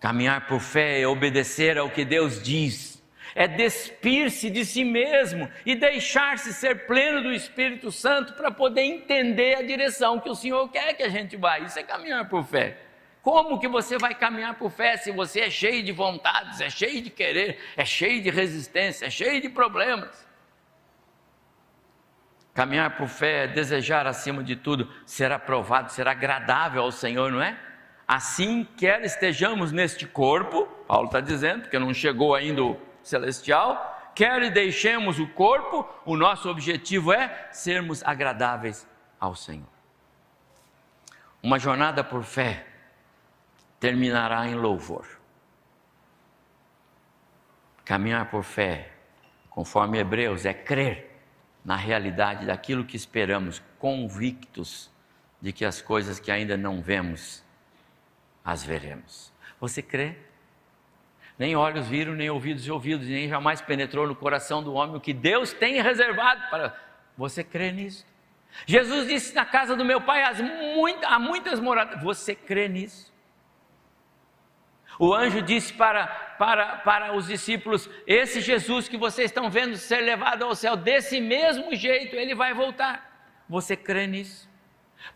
Caminhar 0.00 0.46
por 0.46 0.60
fé 0.60 1.00
é 1.00 1.06
obedecer 1.06 1.78
ao 1.78 1.90
que 1.90 2.04
Deus 2.04 2.42
diz, 2.42 3.02
é 3.34 3.46
despir-se 3.46 4.50
de 4.50 4.64
si 4.64 4.84
mesmo 4.84 5.48
e 5.64 5.74
deixar-se 5.74 6.52
ser 6.52 6.86
pleno 6.86 7.22
do 7.22 7.32
Espírito 7.32 7.90
Santo 7.90 8.34
para 8.34 8.50
poder 8.50 8.82
entender 8.82 9.56
a 9.56 9.62
direção 9.62 10.20
que 10.20 10.28
o 10.28 10.34
Senhor 10.34 10.68
quer 10.70 10.94
que 10.94 11.02
a 11.02 11.08
gente 11.08 11.36
vá. 11.36 11.58
Isso 11.58 11.78
é 11.78 11.82
caminhar 11.82 12.28
por 12.28 12.44
fé. 12.44 12.85
Como 13.26 13.58
que 13.58 13.66
você 13.66 13.98
vai 13.98 14.14
caminhar 14.14 14.54
por 14.54 14.70
fé 14.70 14.96
se 14.96 15.10
você 15.10 15.40
é 15.40 15.50
cheio 15.50 15.82
de 15.82 15.90
vontades, 15.90 16.60
é 16.60 16.70
cheio 16.70 17.02
de 17.02 17.10
querer, 17.10 17.58
é 17.76 17.84
cheio 17.84 18.22
de 18.22 18.30
resistência, 18.30 19.06
é 19.06 19.10
cheio 19.10 19.42
de 19.42 19.48
problemas? 19.48 20.24
Caminhar 22.54 22.96
por 22.96 23.08
fé 23.08 23.48
desejar 23.48 24.06
acima 24.06 24.44
de 24.44 24.54
tudo 24.54 24.88
ser 25.04 25.32
aprovado, 25.32 25.90
ser 25.90 26.06
agradável 26.06 26.80
ao 26.84 26.92
Senhor, 26.92 27.32
não 27.32 27.42
é? 27.42 27.58
Assim, 28.06 28.62
quer 28.76 29.04
estejamos 29.04 29.72
neste 29.72 30.06
corpo, 30.06 30.66
Paulo 30.86 31.06
está 31.06 31.18
dizendo, 31.18 31.62
porque 31.62 31.80
não 31.80 31.92
chegou 31.92 32.32
ainda 32.32 32.62
o 32.62 32.80
celestial, 33.02 34.12
quer 34.14 34.52
deixemos 34.52 35.18
o 35.18 35.26
corpo, 35.26 35.84
o 36.04 36.16
nosso 36.16 36.48
objetivo 36.48 37.12
é 37.12 37.48
sermos 37.50 38.04
agradáveis 38.04 38.86
ao 39.18 39.34
Senhor. 39.34 39.66
Uma 41.42 41.58
jornada 41.58 42.04
por 42.04 42.22
fé 42.22 42.75
terminará 43.86 44.48
em 44.48 44.56
louvor. 44.56 45.06
Caminhar 47.84 48.28
por 48.28 48.42
fé, 48.42 48.90
conforme 49.48 49.96
Hebreus, 49.96 50.44
é 50.44 50.52
crer 50.52 51.08
na 51.64 51.76
realidade 51.76 52.46
daquilo 52.46 52.84
que 52.84 52.96
esperamos, 52.96 53.62
convictos 53.78 54.90
de 55.40 55.52
que 55.52 55.64
as 55.64 55.80
coisas 55.80 56.18
que 56.18 56.32
ainda 56.32 56.56
não 56.56 56.82
vemos, 56.82 57.44
as 58.44 58.64
veremos. 58.64 59.32
Você 59.60 59.80
crê? 59.82 60.16
Nem 61.38 61.54
olhos 61.54 61.86
viram, 61.86 62.12
nem 62.12 62.28
ouvidos 62.28 62.68
ouvidos, 62.68 63.06
nem 63.06 63.28
jamais 63.28 63.60
penetrou 63.60 64.04
no 64.08 64.16
coração 64.16 64.64
do 64.64 64.74
homem 64.74 64.96
o 64.96 65.00
que 65.00 65.12
Deus 65.12 65.52
tem 65.52 65.80
reservado 65.80 66.42
para. 66.50 66.76
Você 67.16 67.44
crê 67.44 67.70
nisso? 67.70 68.04
Jesus 68.66 69.06
disse: 69.06 69.32
Na 69.32 69.44
casa 69.44 69.76
do 69.76 69.84
meu 69.84 70.00
pai 70.00 70.24
há 70.24 71.18
muitas 71.20 71.60
moradas. 71.60 72.02
Você 72.02 72.34
crê 72.34 72.66
nisso? 72.66 73.14
O 74.98 75.12
anjo 75.12 75.42
disse 75.42 75.72
para, 75.72 76.06
para, 76.38 76.76
para 76.78 77.14
os 77.14 77.26
discípulos: 77.26 77.88
Esse 78.06 78.40
Jesus 78.40 78.88
que 78.88 78.96
vocês 78.96 79.30
estão 79.30 79.50
vendo 79.50 79.76
ser 79.76 80.00
levado 80.00 80.44
ao 80.44 80.54
céu, 80.54 80.76
desse 80.76 81.20
mesmo 81.20 81.74
jeito 81.74 82.16
ele 82.16 82.34
vai 82.34 82.54
voltar. 82.54 83.44
Você 83.48 83.76
crê 83.76 84.06
nisso? 84.06 84.48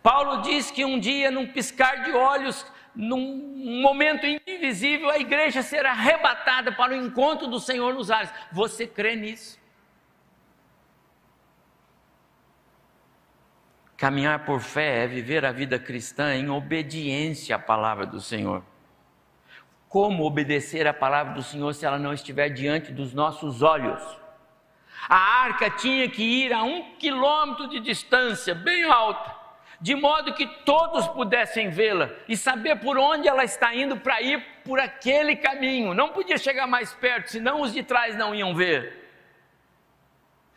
Paulo 0.02 0.42
diz 0.42 0.70
que 0.70 0.84
um 0.84 0.98
dia, 0.98 1.30
num 1.30 1.46
piscar 1.46 2.04
de 2.04 2.12
olhos, 2.12 2.66
num 2.94 3.80
momento 3.82 4.26
invisível, 4.46 5.10
a 5.10 5.18
igreja 5.18 5.62
será 5.62 5.90
arrebatada 5.92 6.72
para 6.72 6.92
o 6.92 6.96
encontro 6.96 7.48
do 7.48 7.58
Senhor 7.58 7.94
nos 7.94 8.10
ares. 8.10 8.32
Você 8.52 8.86
crê 8.86 9.16
nisso? 9.16 9.58
Caminhar 13.96 14.44
por 14.44 14.60
fé 14.60 15.04
é 15.04 15.06
viver 15.06 15.44
a 15.44 15.52
vida 15.52 15.78
cristã 15.78 16.34
em 16.34 16.48
obediência 16.48 17.56
à 17.56 17.58
palavra 17.58 18.06
do 18.06 18.20
Senhor. 18.20 18.64
Como 19.90 20.24
obedecer 20.24 20.86
à 20.86 20.94
palavra 20.94 21.34
do 21.34 21.42
Senhor 21.42 21.74
se 21.74 21.84
ela 21.84 21.98
não 21.98 22.12
estiver 22.12 22.48
diante 22.48 22.92
dos 22.92 23.12
nossos 23.12 23.60
olhos? 23.60 24.00
A 25.08 25.16
arca 25.42 25.68
tinha 25.68 26.08
que 26.08 26.22
ir 26.22 26.52
a 26.52 26.62
um 26.62 26.94
quilômetro 26.94 27.66
de 27.66 27.80
distância, 27.80 28.54
bem 28.54 28.84
alta, 28.84 29.34
de 29.80 29.96
modo 29.96 30.32
que 30.32 30.46
todos 30.64 31.08
pudessem 31.08 31.70
vê-la 31.70 32.08
e 32.28 32.36
saber 32.36 32.76
por 32.76 32.96
onde 32.96 33.26
ela 33.26 33.42
está 33.42 33.74
indo 33.74 33.96
para 33.96 34.22
ir 34.22 34.40
por 34.64 34.78
aquele 34.78 35.34
caminho. 35.34 35.92
Não 35.92 36.10
podia 36.10 36.38
chegar 36.38 36.68
mais 36.68 36.94
perto, 36.94 37.32
senão 37.32 37.60
os 37.60 37.72
de 37.72 37.82
trás 37.82 38.14
não 38.14 38.32
iam 38.32 38.54
ver. 38.54 39.10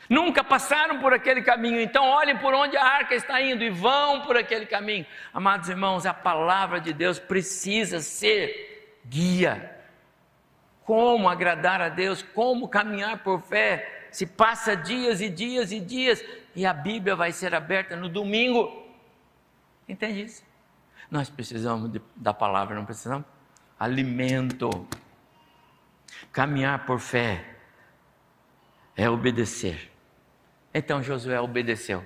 Nunca 0.07 0.43
passaram 0.43 0.99
por 0.99 1.11
aquele 1.11 1.41
caminho, 1.41 1.81
então 1.81 2.07
olhem 2.07 2.38
por 2.38 2.53
onde 2.53 2.77
a 2.77 2.86
arca 2.86 3.15
está 3.15 3.41
indo 3.41 3.63
e 3.63 3.71
vão 3.71 4.21
por 4.21 4.38
aquele 4.38 4.67
caminho. 4.67 5.07
Amados 5.34 5.69
irmãos, 5.69 6.05
a 6.05 6.13
palavra 6.13 6.79
de 6.79 6.93
Deus 6.93 7.17
precisa 7.17 7.99
ser 7.99 8.72
guia. 9.06 9.72
Como 10.86 11.30
agradar 11.30 11.82
a 11.82 11.89
Deus, 11.89 12.22
como 12.22 12.68
caminhar 12.68 13.24
por 13.24 13.41
fé. 13.41 14.08
Se 14.12 14.26
passa 14.26 14.76
dias 14.76 15.22
e 15.22 15.30
dias 15.30 15.72
e 15.72 15.80
dias 15.80 16.24
e 16.56 16.66
a 16.66 16.74
Bíblia 16.74 17.16
vai 17.16 17.32
ser 17.32 17.56
aberta 17.56 17.95
no 17.95 18.08
domingo. 18.08 18.86
Entende 19.88 20.24
isso? 20.24 20.43
Nós 21.10 21.30
precisamos 21.30 21.91
de, 21.91 22.01
da 22.16 22.34
palavra, 22.34 22.76
não 22.76 22.86
precisamos? 22.86 23.26
Alimento. 23.80 24.88
Caminhar 26.32 26.86
por 26.86 26.99
fé 26.99 27.56
é 28.95 29.10
obedecer. 29.10 29.91
Então 30.74 31.01
Josué 31.01 31.39
obedeceu. 31.39 32.06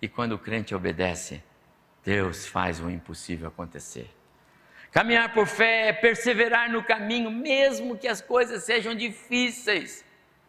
E 0.00 0.08
quando 0.08 0.32
o 0.32 0.38
crente 0.38 0.74
obedece, 0.74 1.42
Deus 2.04 2.46
faz 2.46 2.80
o 2.80 2.90
impossível 2.90 3.48
acontecer. 3.48 4.10
Caminhar 4.96 5.34
por 5.34 5.46
fé 5.46 5.88
é 5.88 5.92
perseverar 5.92 6.72
no 6.72 6.82
caminho, 6.82 7.30
mesmo 7.30 7.98
que 7.98 8.08
as 8.08 8.22
coisas 8.22 8.64
sejam 8.64 8.94
difíceis. 8.94 10.02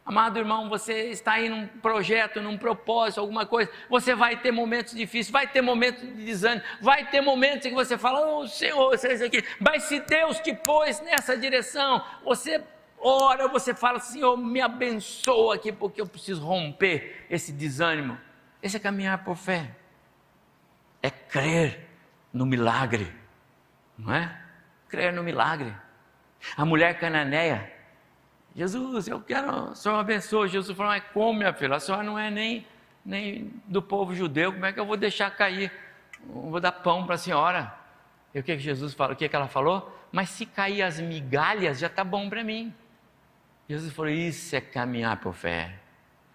Amado 0.06 0.39
irmão, 0.39 0.70
você 0.70 1.10
está 1.10 1.34
aí 1.34 1.50
num 1.50 1.68
projeto, 1.68 2.39
num 2.39 2.58
propósito, 2.58 3.20
alguma 3.20 3.45
coisa, 3.45 3.70
você 3.89 4.16
vai 4.16 4.38
ter 4.38 4.54
momentos 4.54 4.95
difíceis, 4.95 5.30
vai 5.30 5.48
ter 5.48 5.62
momentos 5.62 6.02
de 6.02 6.24
desânimo, 6.24 6.66
vai 6.80 7.10
ter 7.10 7.20
momentos 7.20 7.66
em 7.66 7.72
que 7.72 7.76
você 7.76 7.98
fala, 7.98 8.26
oh 8.26 8.48
Senhor, 8.48 8.98
seja 8.98 9.26
aqui, 9.26 9.43
mas 9.60 9.84
se 9.84 10.00
Deus 10.00 10.39
te 10.39 10.54
pôs 10.54 11.02
nessa 11.02 11.38
direção, 11.38 12.02
você 12.24 12.64
ora, 13.00 13.50
você 13.50 13.74
fala, 13.74 14.00
Senhor, 14.00 14.38
me 14.38 14.62
abençoa 14.62 15.56
aqui, 15.56 15.74
porque 15.74 16.00
eu 16.00 16.08
preciso 16.08 16.45
romper 16.45 17.26
esse 17.30 17.52
desânimo. 17.52 18.18
Esse 18.64 18.78
é 18.78 18.80
caminhar 18.80 19.26
por 19.26 19.36
fé, 19.36 19.76
é 21.04 21.10
crer 21.10 21.86
no 22.32 22.45
milagre, 22.45 23.14
não 23.98 24.14
é? 24.14 24.39
Crer 24.89 25.12
no 25.12 25.24
milagre. 25.24 25.74
A 26.56 26.64
mulher 26.64 27.00
cananeia, 27.00 27.72
Jesus, 28.56 29.08
eu 29.08 29.22
quero, 29.22 29.72
o 29.72 29.76
Senhor 29.76 29.95
abençoe. 29.98 30.48
Jesus 30.48 30.76
falou, 30.76 30.91
mas 30.91 31.04
como, 31.14 31.39
minha 31.39 31.54
filha? 31.54 31.76
A 31.76 31.80
senhora 31.80 32.04
não 32.04 32.18
é 32.18 32.32
nem, 32.32 32.66
nem 33.06 33.54
do 33.66 33.82
povo 33.82 34.16
judeu, 34.16 34.54
como 34.54 34.66
é 34.66 34.74
que 34.74 34.80
eu 34.80 34.86
vou 34.86 34.98
deixar 34.98 35.30
cair? 35.32 35.72
Eu 36.28 36.50
vou 36.50 36.60
dar 36.60 36.72
pão 36.72 37.06
para 37.06 37.16
a 37.16 37.18
senhora. 37.18 37.74
E 38.34 38.39
o 38.39 38.43
que, 38.43 38.58
Jesus 38.58 38.93
falou? 38.93 39.14
O 39.14 39.16
que, 39.16 39.28
que 39.28 39.36
ela 39.36 39.48
falou? 39.48 39.95
Mas 40.12 40.30
se 40.30 40.45
cair 40.45 40.82
as 40.82 41.00
migalhas, 41.00 41.80
já 41.80 41.88
está 41.88 42.04
bom 42.04 42.30
para 42.30 42.43
mim. 42.43 42.74
Jesus 43.70 43.93
falou: 43.93 44.12
Isso 44.12 44.56
é 44.56 44.62
caminhar 44.62 45.18
por 45.18 45.34
fé. 45.34 45.76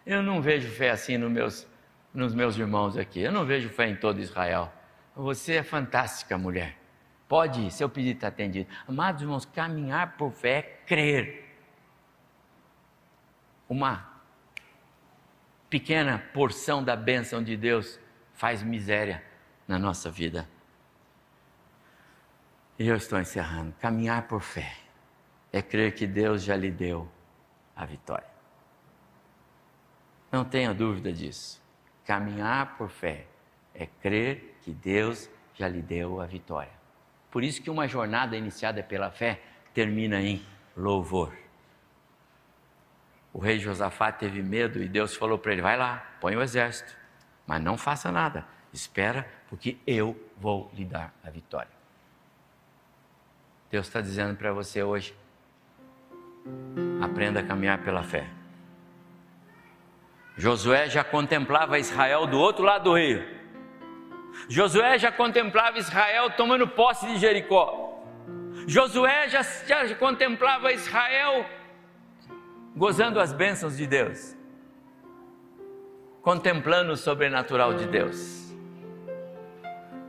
Eu 0.05 0.23
não 0.23 0.41
vejo 0.43 0.69
fé 0.69 0.91
assim 0.91 1.17
nos 1.17 1.31
meus, 1.31 1.67
nos 2.13 2.35
meus 2.35 2.57
irmãos 2.57 2.97
aqui. 2.97 3.21
Eu 3.21 3.33
não 3.33 3.45
vejo 3.45 3.69
fé 3.69 3.89
em 3.89 3.97
todo 3.97 4.21
Israel. 4.21 4.73
Você 5.15 5.55
é 5.55 5.63
fantástica, 5.63 6.37
mulher. 6.37 6.77
Pode 7.33 7.71
seu 7.71 7.89
pedido 7.89 8.17
está 8.17 8.29
atendido. 8.29 8.69
Amados 8.87 9.23
irmãos, 9.23 9.47
caminhar 9.47 10.19
por 10.19 10.33
fé 10.33 10.59
é 10.59 10.63
crer. 10.87 11.57
Uma 13.67 14.21
pequena 15.71 16.19
porção 16.19 16.85
da 16.85 16.95
bênção 16.95 17.43
de 17.43 17.57
Deus 17.57 17.99
faz 18.35 18.63
miséria 18.63 19.25
na 19.67 19.79
nossa 19.79 20.11
vida. 20.11 20.47
E 22.79 22.87
eu 22.87 22.97
estou 22.97 23.19
encerrando. 23.19 23.73
Caminhar 23.81 24.29
por 24.29 24.43
fé 24.43 24.77
é 25.51 25.63
crer 25.63 25.95
que 25.95 26.07
Deus 26.07 26.43
já 26.43 26.55
lhe 26.55 26.71
deu 26.71 27.11
a 27.75 27.87
vitória. 27.87 28.29
Não 30.31 30.45
tenha 30.45 30.75
dúvida 30.75 31.11
disso. 31.11 31.63
Caminhar 32.05 32.77
por 32.77 32.91
fé 32.91 33.27
é 33.73 33.87
crer 33.87 34.59
que 34.61 34.71
Deus 34.71 35.31
já 35.55 35.67
lhe 35.67 35.81
deu 35.81 36.21
a 36.21 36.27
vitória. 36.27 36.82
Por 37.33 37.43
isso 37.43 37.63
que 37.63 37.71
uma 37.71 37.89
jornada 37.89 38.37
iniciada 38.37 38.83
pela 38.83 39.11
fé 39.11 39.41
termina 39.73 40.21
em 40.21 40.45
louvor. 40.77 41.33
O 43.33 43.39
rei 43.39 43.59
Josafá 43.59 44.13
teve 44.13 44.43
medo 44.43 44.83
e 44.83 44.87
Deus 44.87 45.17
falou 45.17 45.39
para 45.39 45.53
ele: 45.53 45.63
vai 45.63 45.77
lá, 45.77 46.07
põe 46.21 46.37
o 46.37 46.43
exército, 46.43 46.95
mas 47.47 47.63
não 47.63 47.79
faça 47.79 48.13
nada, 48.13 48.47
espera, 48.71 49.27
porque 49.49 49.79
eu 49.87 50.15
vou 50.37 50.71
lhe 50.75 50.85
dar 50.85 51.15
a 51.25 51.31
vitória. 51.31 51.73
Deus 53.71 53.87
está 53.87 54.03
dizendo 54.03 54.37
para 54.37 54.53
você 54.53 54.83
hoje: 54.83 55.17
Aprenda 57.01 57.41
a 57.41 57.43
caminhar 57.43 57.79
pela 57.83 58.03
fé. 58.03 58.29
Josué 60.37 60.91
já 60.91 61.03
contemplava 61.03 61.79
Israel 61.79 62.27
do 62.27 62.39
outro 62.39 62.63
lado 62.63 62.85
do 62.85 62.95
rio. 62.95 63.42
Josué 64.49 64.99
já 64.99 65.13
contemplava 65.13 65.79
Israel 65.79 66.31
tomando 66.31 66.67
posse 66.69 67.07
de 67.07 67.19
Jericó. 67.19 68.03
Josué 68.67 69.29
já, 69.29 69.43
já 69.43 69.95
contemplava 69.95 70.73
Israel 70.73 71.45
gozando 72.75 73.21
as 73.21 73.33
bênçãos 73.33 73.77
de 73.77 73.87
Deus, 73.87 74.37
contemplando 76.23 76.93
o 76.93 76.97
sobrenatural 76.97 77.75
de 77.75 77.87
Deus. 77.87 78.43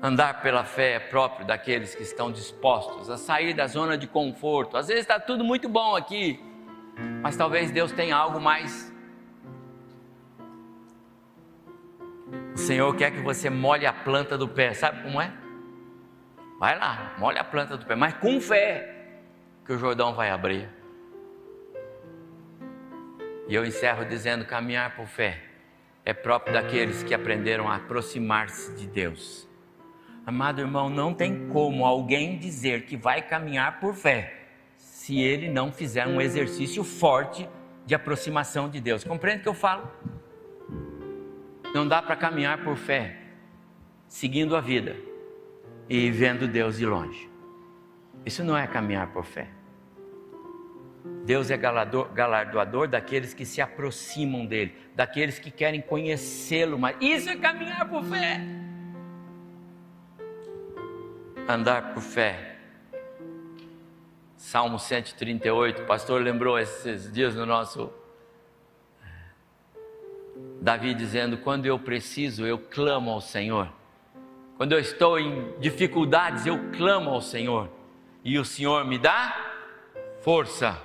Andar 0.02 0.42
pela 0.42 0.64
fé 0.64 0.96
é 0.96 1.00
próprio 1.00 1.48
daqueles 1.48 1.96
que 1.96 2.04
estão 2.04 2.32
dispostos 2.32 3.10
a 3.10 3.18
sair 3.18 3.54
da 3.54 3.68
zona 3.68 3.98
de 3.98 4.06
conforto. 4.06 4.76
Às 4.76 4.88
vezes 4.88 5.04
está 5.04 5.20
tudo 5.20 5.44
muito 5.44 5.70
bom 5.70 5.96
aqui, 5.96 6.40
mas 7.22 7.38
talvez 7.38 7.72
Deus 7.72 7.92
tenha 7.92 8.16
algo 8.16 8.40
mais. 8.40 8.93
O 12.54 12.58
Senhor 12.58 12.96
quer 12.96 13.12
que 13.12 13.20
você 13.22 13.50
molhe 13.50 13.86
a 13.86 13.94
planta 13.94 14.38
do 14.38 14.48
pé, 14.48 14.74
sabe 14.74 15.02
como 15.04 15.20
é? 15.20 15.32
Vai 16.60 16.78
lá, 16.78 17.16
molhe 17.18 17.38
a 17.38 17.44
planta 17.44 17.76
do 17.76 17.86
pé, 17.86 17.96
mas 17.96 18.14
com 18.16 18.40
fé, 18.40 18.96
que 19.66 19.74
o 19.74 19.78
Jordão 19.78 20.14
vai 20.14 20.30
abrir. 20.30 20.70
E 23.48 23.56
eu 23.56 23.66
encerro 23.66 24.06
dizendo: 24.06 24.46
caminhar 24.46 24.96
por 24.96 25.08
fé 25.08 25.42
é 26.06 26.14
próprio 26.14 26.54
daqueles 26.54 27.04
que 27.04 27.14
aprenderam 27.14 27.68
a 27.68 27.76
aproximar-se 27.76 28.74
de 28.76 28.88
Deus 28.88 29.48
Amado 30.26 30.62
irmão, 30.62 30.90
não 30.90 31.14
tem 31.14 31.50
como 31.50 31.86
alguém 31.86 32.38
dizer 32.38 32.86
que 32.86 32.96
vai 32.96 33.22
caminhar 33.22 33.82
por 33.82 33.94
fé 33.94 34.34
se 34.78 35.20
ele 35.20 35.50
não 35.50 35.70
fizer 35.70 36.08
um 36.08 36.22
exercício 36.22 36.82
forte 36.82 37.48
de 37.86 37.94
aproximação 37.94 38.70
de 38.70 38.80
Deus. 38.80 39.04
Compreende 39.04 39.42
o 39.42 39.44
que 39.44 39.50
eu 39.50 39.54
falo? 39.54 39.92
Não 41.74 41.88
dá 41.88 42.02
para 42.02 42.16
caminhar 42.16 42.64
por 42.64 42.76
fé 42.76 43.18
seguindo 44.08 44.56
a 44.56 44.62
vida 44.62 44.96
e 45.90 46.12
vendo 46.12 46.48
Deus 46.48 46.78
de 46.78 46.86
longe. 46.86 47.30
Isso 48.26 48.44
não 48.44 48.56
é 48.56 48.68
caminhar 48.68 49.12
por 49.12 49.26
fé. 49.26 49.50
Deus 51.26 51.50
é 51.50 51.58
galardoador 51.58 52.88
daqueles 52.88 53.34
que 53.34 53.46
se 53.46 53.62
aproximam 53.62 54.46
dele, 54.46 54.76
daqueles 54.96 55.40
que 55.40 55.50
querem 55.50 55.82
conhecê-lo 55.82 56.78
mais. 56.78 56.96
Isso 57.02 57.30
é 57.30 57.36
caminhar 57.36 57.90
por 57.90 58.04
fé 58.04 58.42
andar 61.48 61.94
por 61.94 62.02
fé. 62.02 62.58
Salmo 64.38 64.78
138, 64.78 65.84
o 65.84 65.86
pastor 65.86 66.22
lembrou 66.22 66.60
esses 66.60 67.12
dias 67.12 67.36
no 67.36 67.46
nosso. 67.46 67.92
Davi 70.64 70.94
dizendo: 70.94 71.38
Quando 71.38 71.66
eu 71.66 71.78
preciso, 71.78 72.46
eu 72.46 72.58
clamo 72.58 73.12
ao 73.12 73.20
Senhor. 73.20 73.68
Quando 74.56 74.72
eu 74.72 74.80
estou 74.80 75.20
em 75.20 75.60
dificuldades, 75.60 76.46
eu 76.46 76.72
clamo 76.72 77.10
ao 77.10 77.22
Senhor. 77.22 77.70
E 78.24 78.40
o 78.40 78.46
Senhor 78.46 78.86
me 78.86 78.98
dá 78.98 79.36
força 80.22 80.82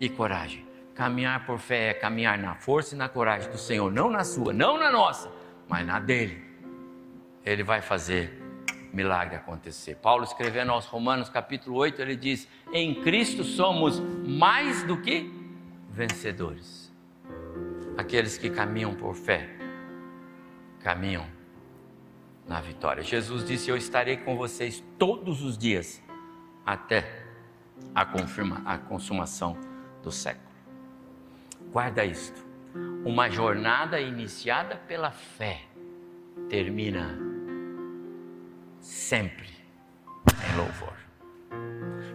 e 0.00 0.08
coragem. 0.08 0.66
Caminhar 0.94 1.44
por 1.44 1.58
fé 1.58 1.90
é 1.90 1.94
caminhar 1.94 2.38
na 2.38 2.54
força 2.54 2.94
e 2.94 2.98
na 2.98 3.06
coragem 3.06 3.50
do 3.50 3.58
Senhor, 3.58 3.92
não 3.92 4.08
na 4.08 4.24
sua, 4.24 4.54
não 4.54 4.78
na 4.78 4.90
nossa, 4.90 5.30
mas 5.68 5.86
na 5.86 6.00
dele. 6.00 6.42
Ele 7.44 7.62
vai 7.62 7.82
fazer 7.82 8.42
milagre 8.94 9.36
acontecer. 9.36 9.96
Paulo 9.96 10.24
escrevendo 10.24 10.72
aos 10.72 10.86
Romanos 10.86 11.28
capítulo 11.28 11.76
8, 11.76 12.00
ele 12.00 12.16
diz: 12.16 12.48
"Em 12.72 12.94
Cristo 13.02 13.44
somos 13.44 14.00
mais 14.26 14.82
do 14.84 14.96
que 14.96 15.30
vencedores". 15.90 16.77
Aqueles 17.98 18.38
que 18.38 18.48
caminham 18.48 18.94
por 18.94 19.16
fé, 19.16 19.50
caminham 20.78 21.26
na 22.46 22.60
vitória. 22.60 23.02
Jesus 23.02 23.44
disse: 23.44 23.68
Eu 23.68 23.76
estarei 23.76 24.16
com 24.16 24.36
vocês 24.36 24.84
todos 24.96 25.42
os 25.42 25.58
dias, 25.58 26.00
até 26.64 27.24
a, 27.92 28.06
confirma, 28.06 28.62
a 28.64 28.78
consumação 28.78 29.58
do 30.00 30.12
século. 30.12 30.48
Guarda 31.72 32.04
isto. 32.04 32.46
Uma 33.04 33.28
jornada 33.28 34.00
iniciada 34.00 34.76
pela 34.76 35.10
fé 35.10 35.62
termina 36.48 37.18
sempre 38.80 39.48
em 40.48 40.56
louvor. 40.56 40.94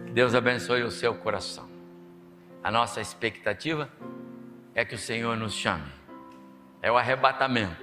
Que 0.06 0.12
Deus 0.12 0.34
abençoe 0.34 0.82
o 0.82 0.90
seu 0.90 1.14
coração. 1.14 1.68
A 2.62 2.70
nossa 2.70 3.02
expectativa 3.02 3.90
é 4.74 4.84
que 4.84 4.94
o 4.94 4.98
Senhor 4.98 5.36
nos 5.36 5.54
chame. 5.54 5.90
É 6.82 6.90
o 6.90 6.96
arrebatamento. 6.96 7.82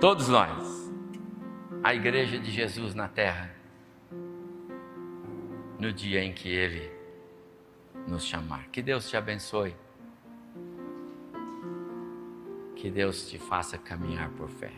Todos 0.00 0.28
nós, 0.28 0.92
a 1.82 1.94
igreja 1.94 2.38
de 2.38 2.50
Jesus 2.50 2.94
na 2.94 3.08
terra, 3.08 3.50
no 5.78 5.92
dia 5.92 6.22
em 6.22 6.32
que 6.32 6.48
Ele 6.48 6.90
nos 8.06 8.24
chamar. 8.24 8.68
Que 8.68 8.82
Deus 8.82 9.08
te 9.08 9.16
abençoe. 9.16 9.74
Que 12.76 12.90
Deus 12.90 13.28
te 13.28 13.38
faça 13.38 13.78
caminhar 13.78 14.30
por 14.30 14.48
fé. 14.48 14.72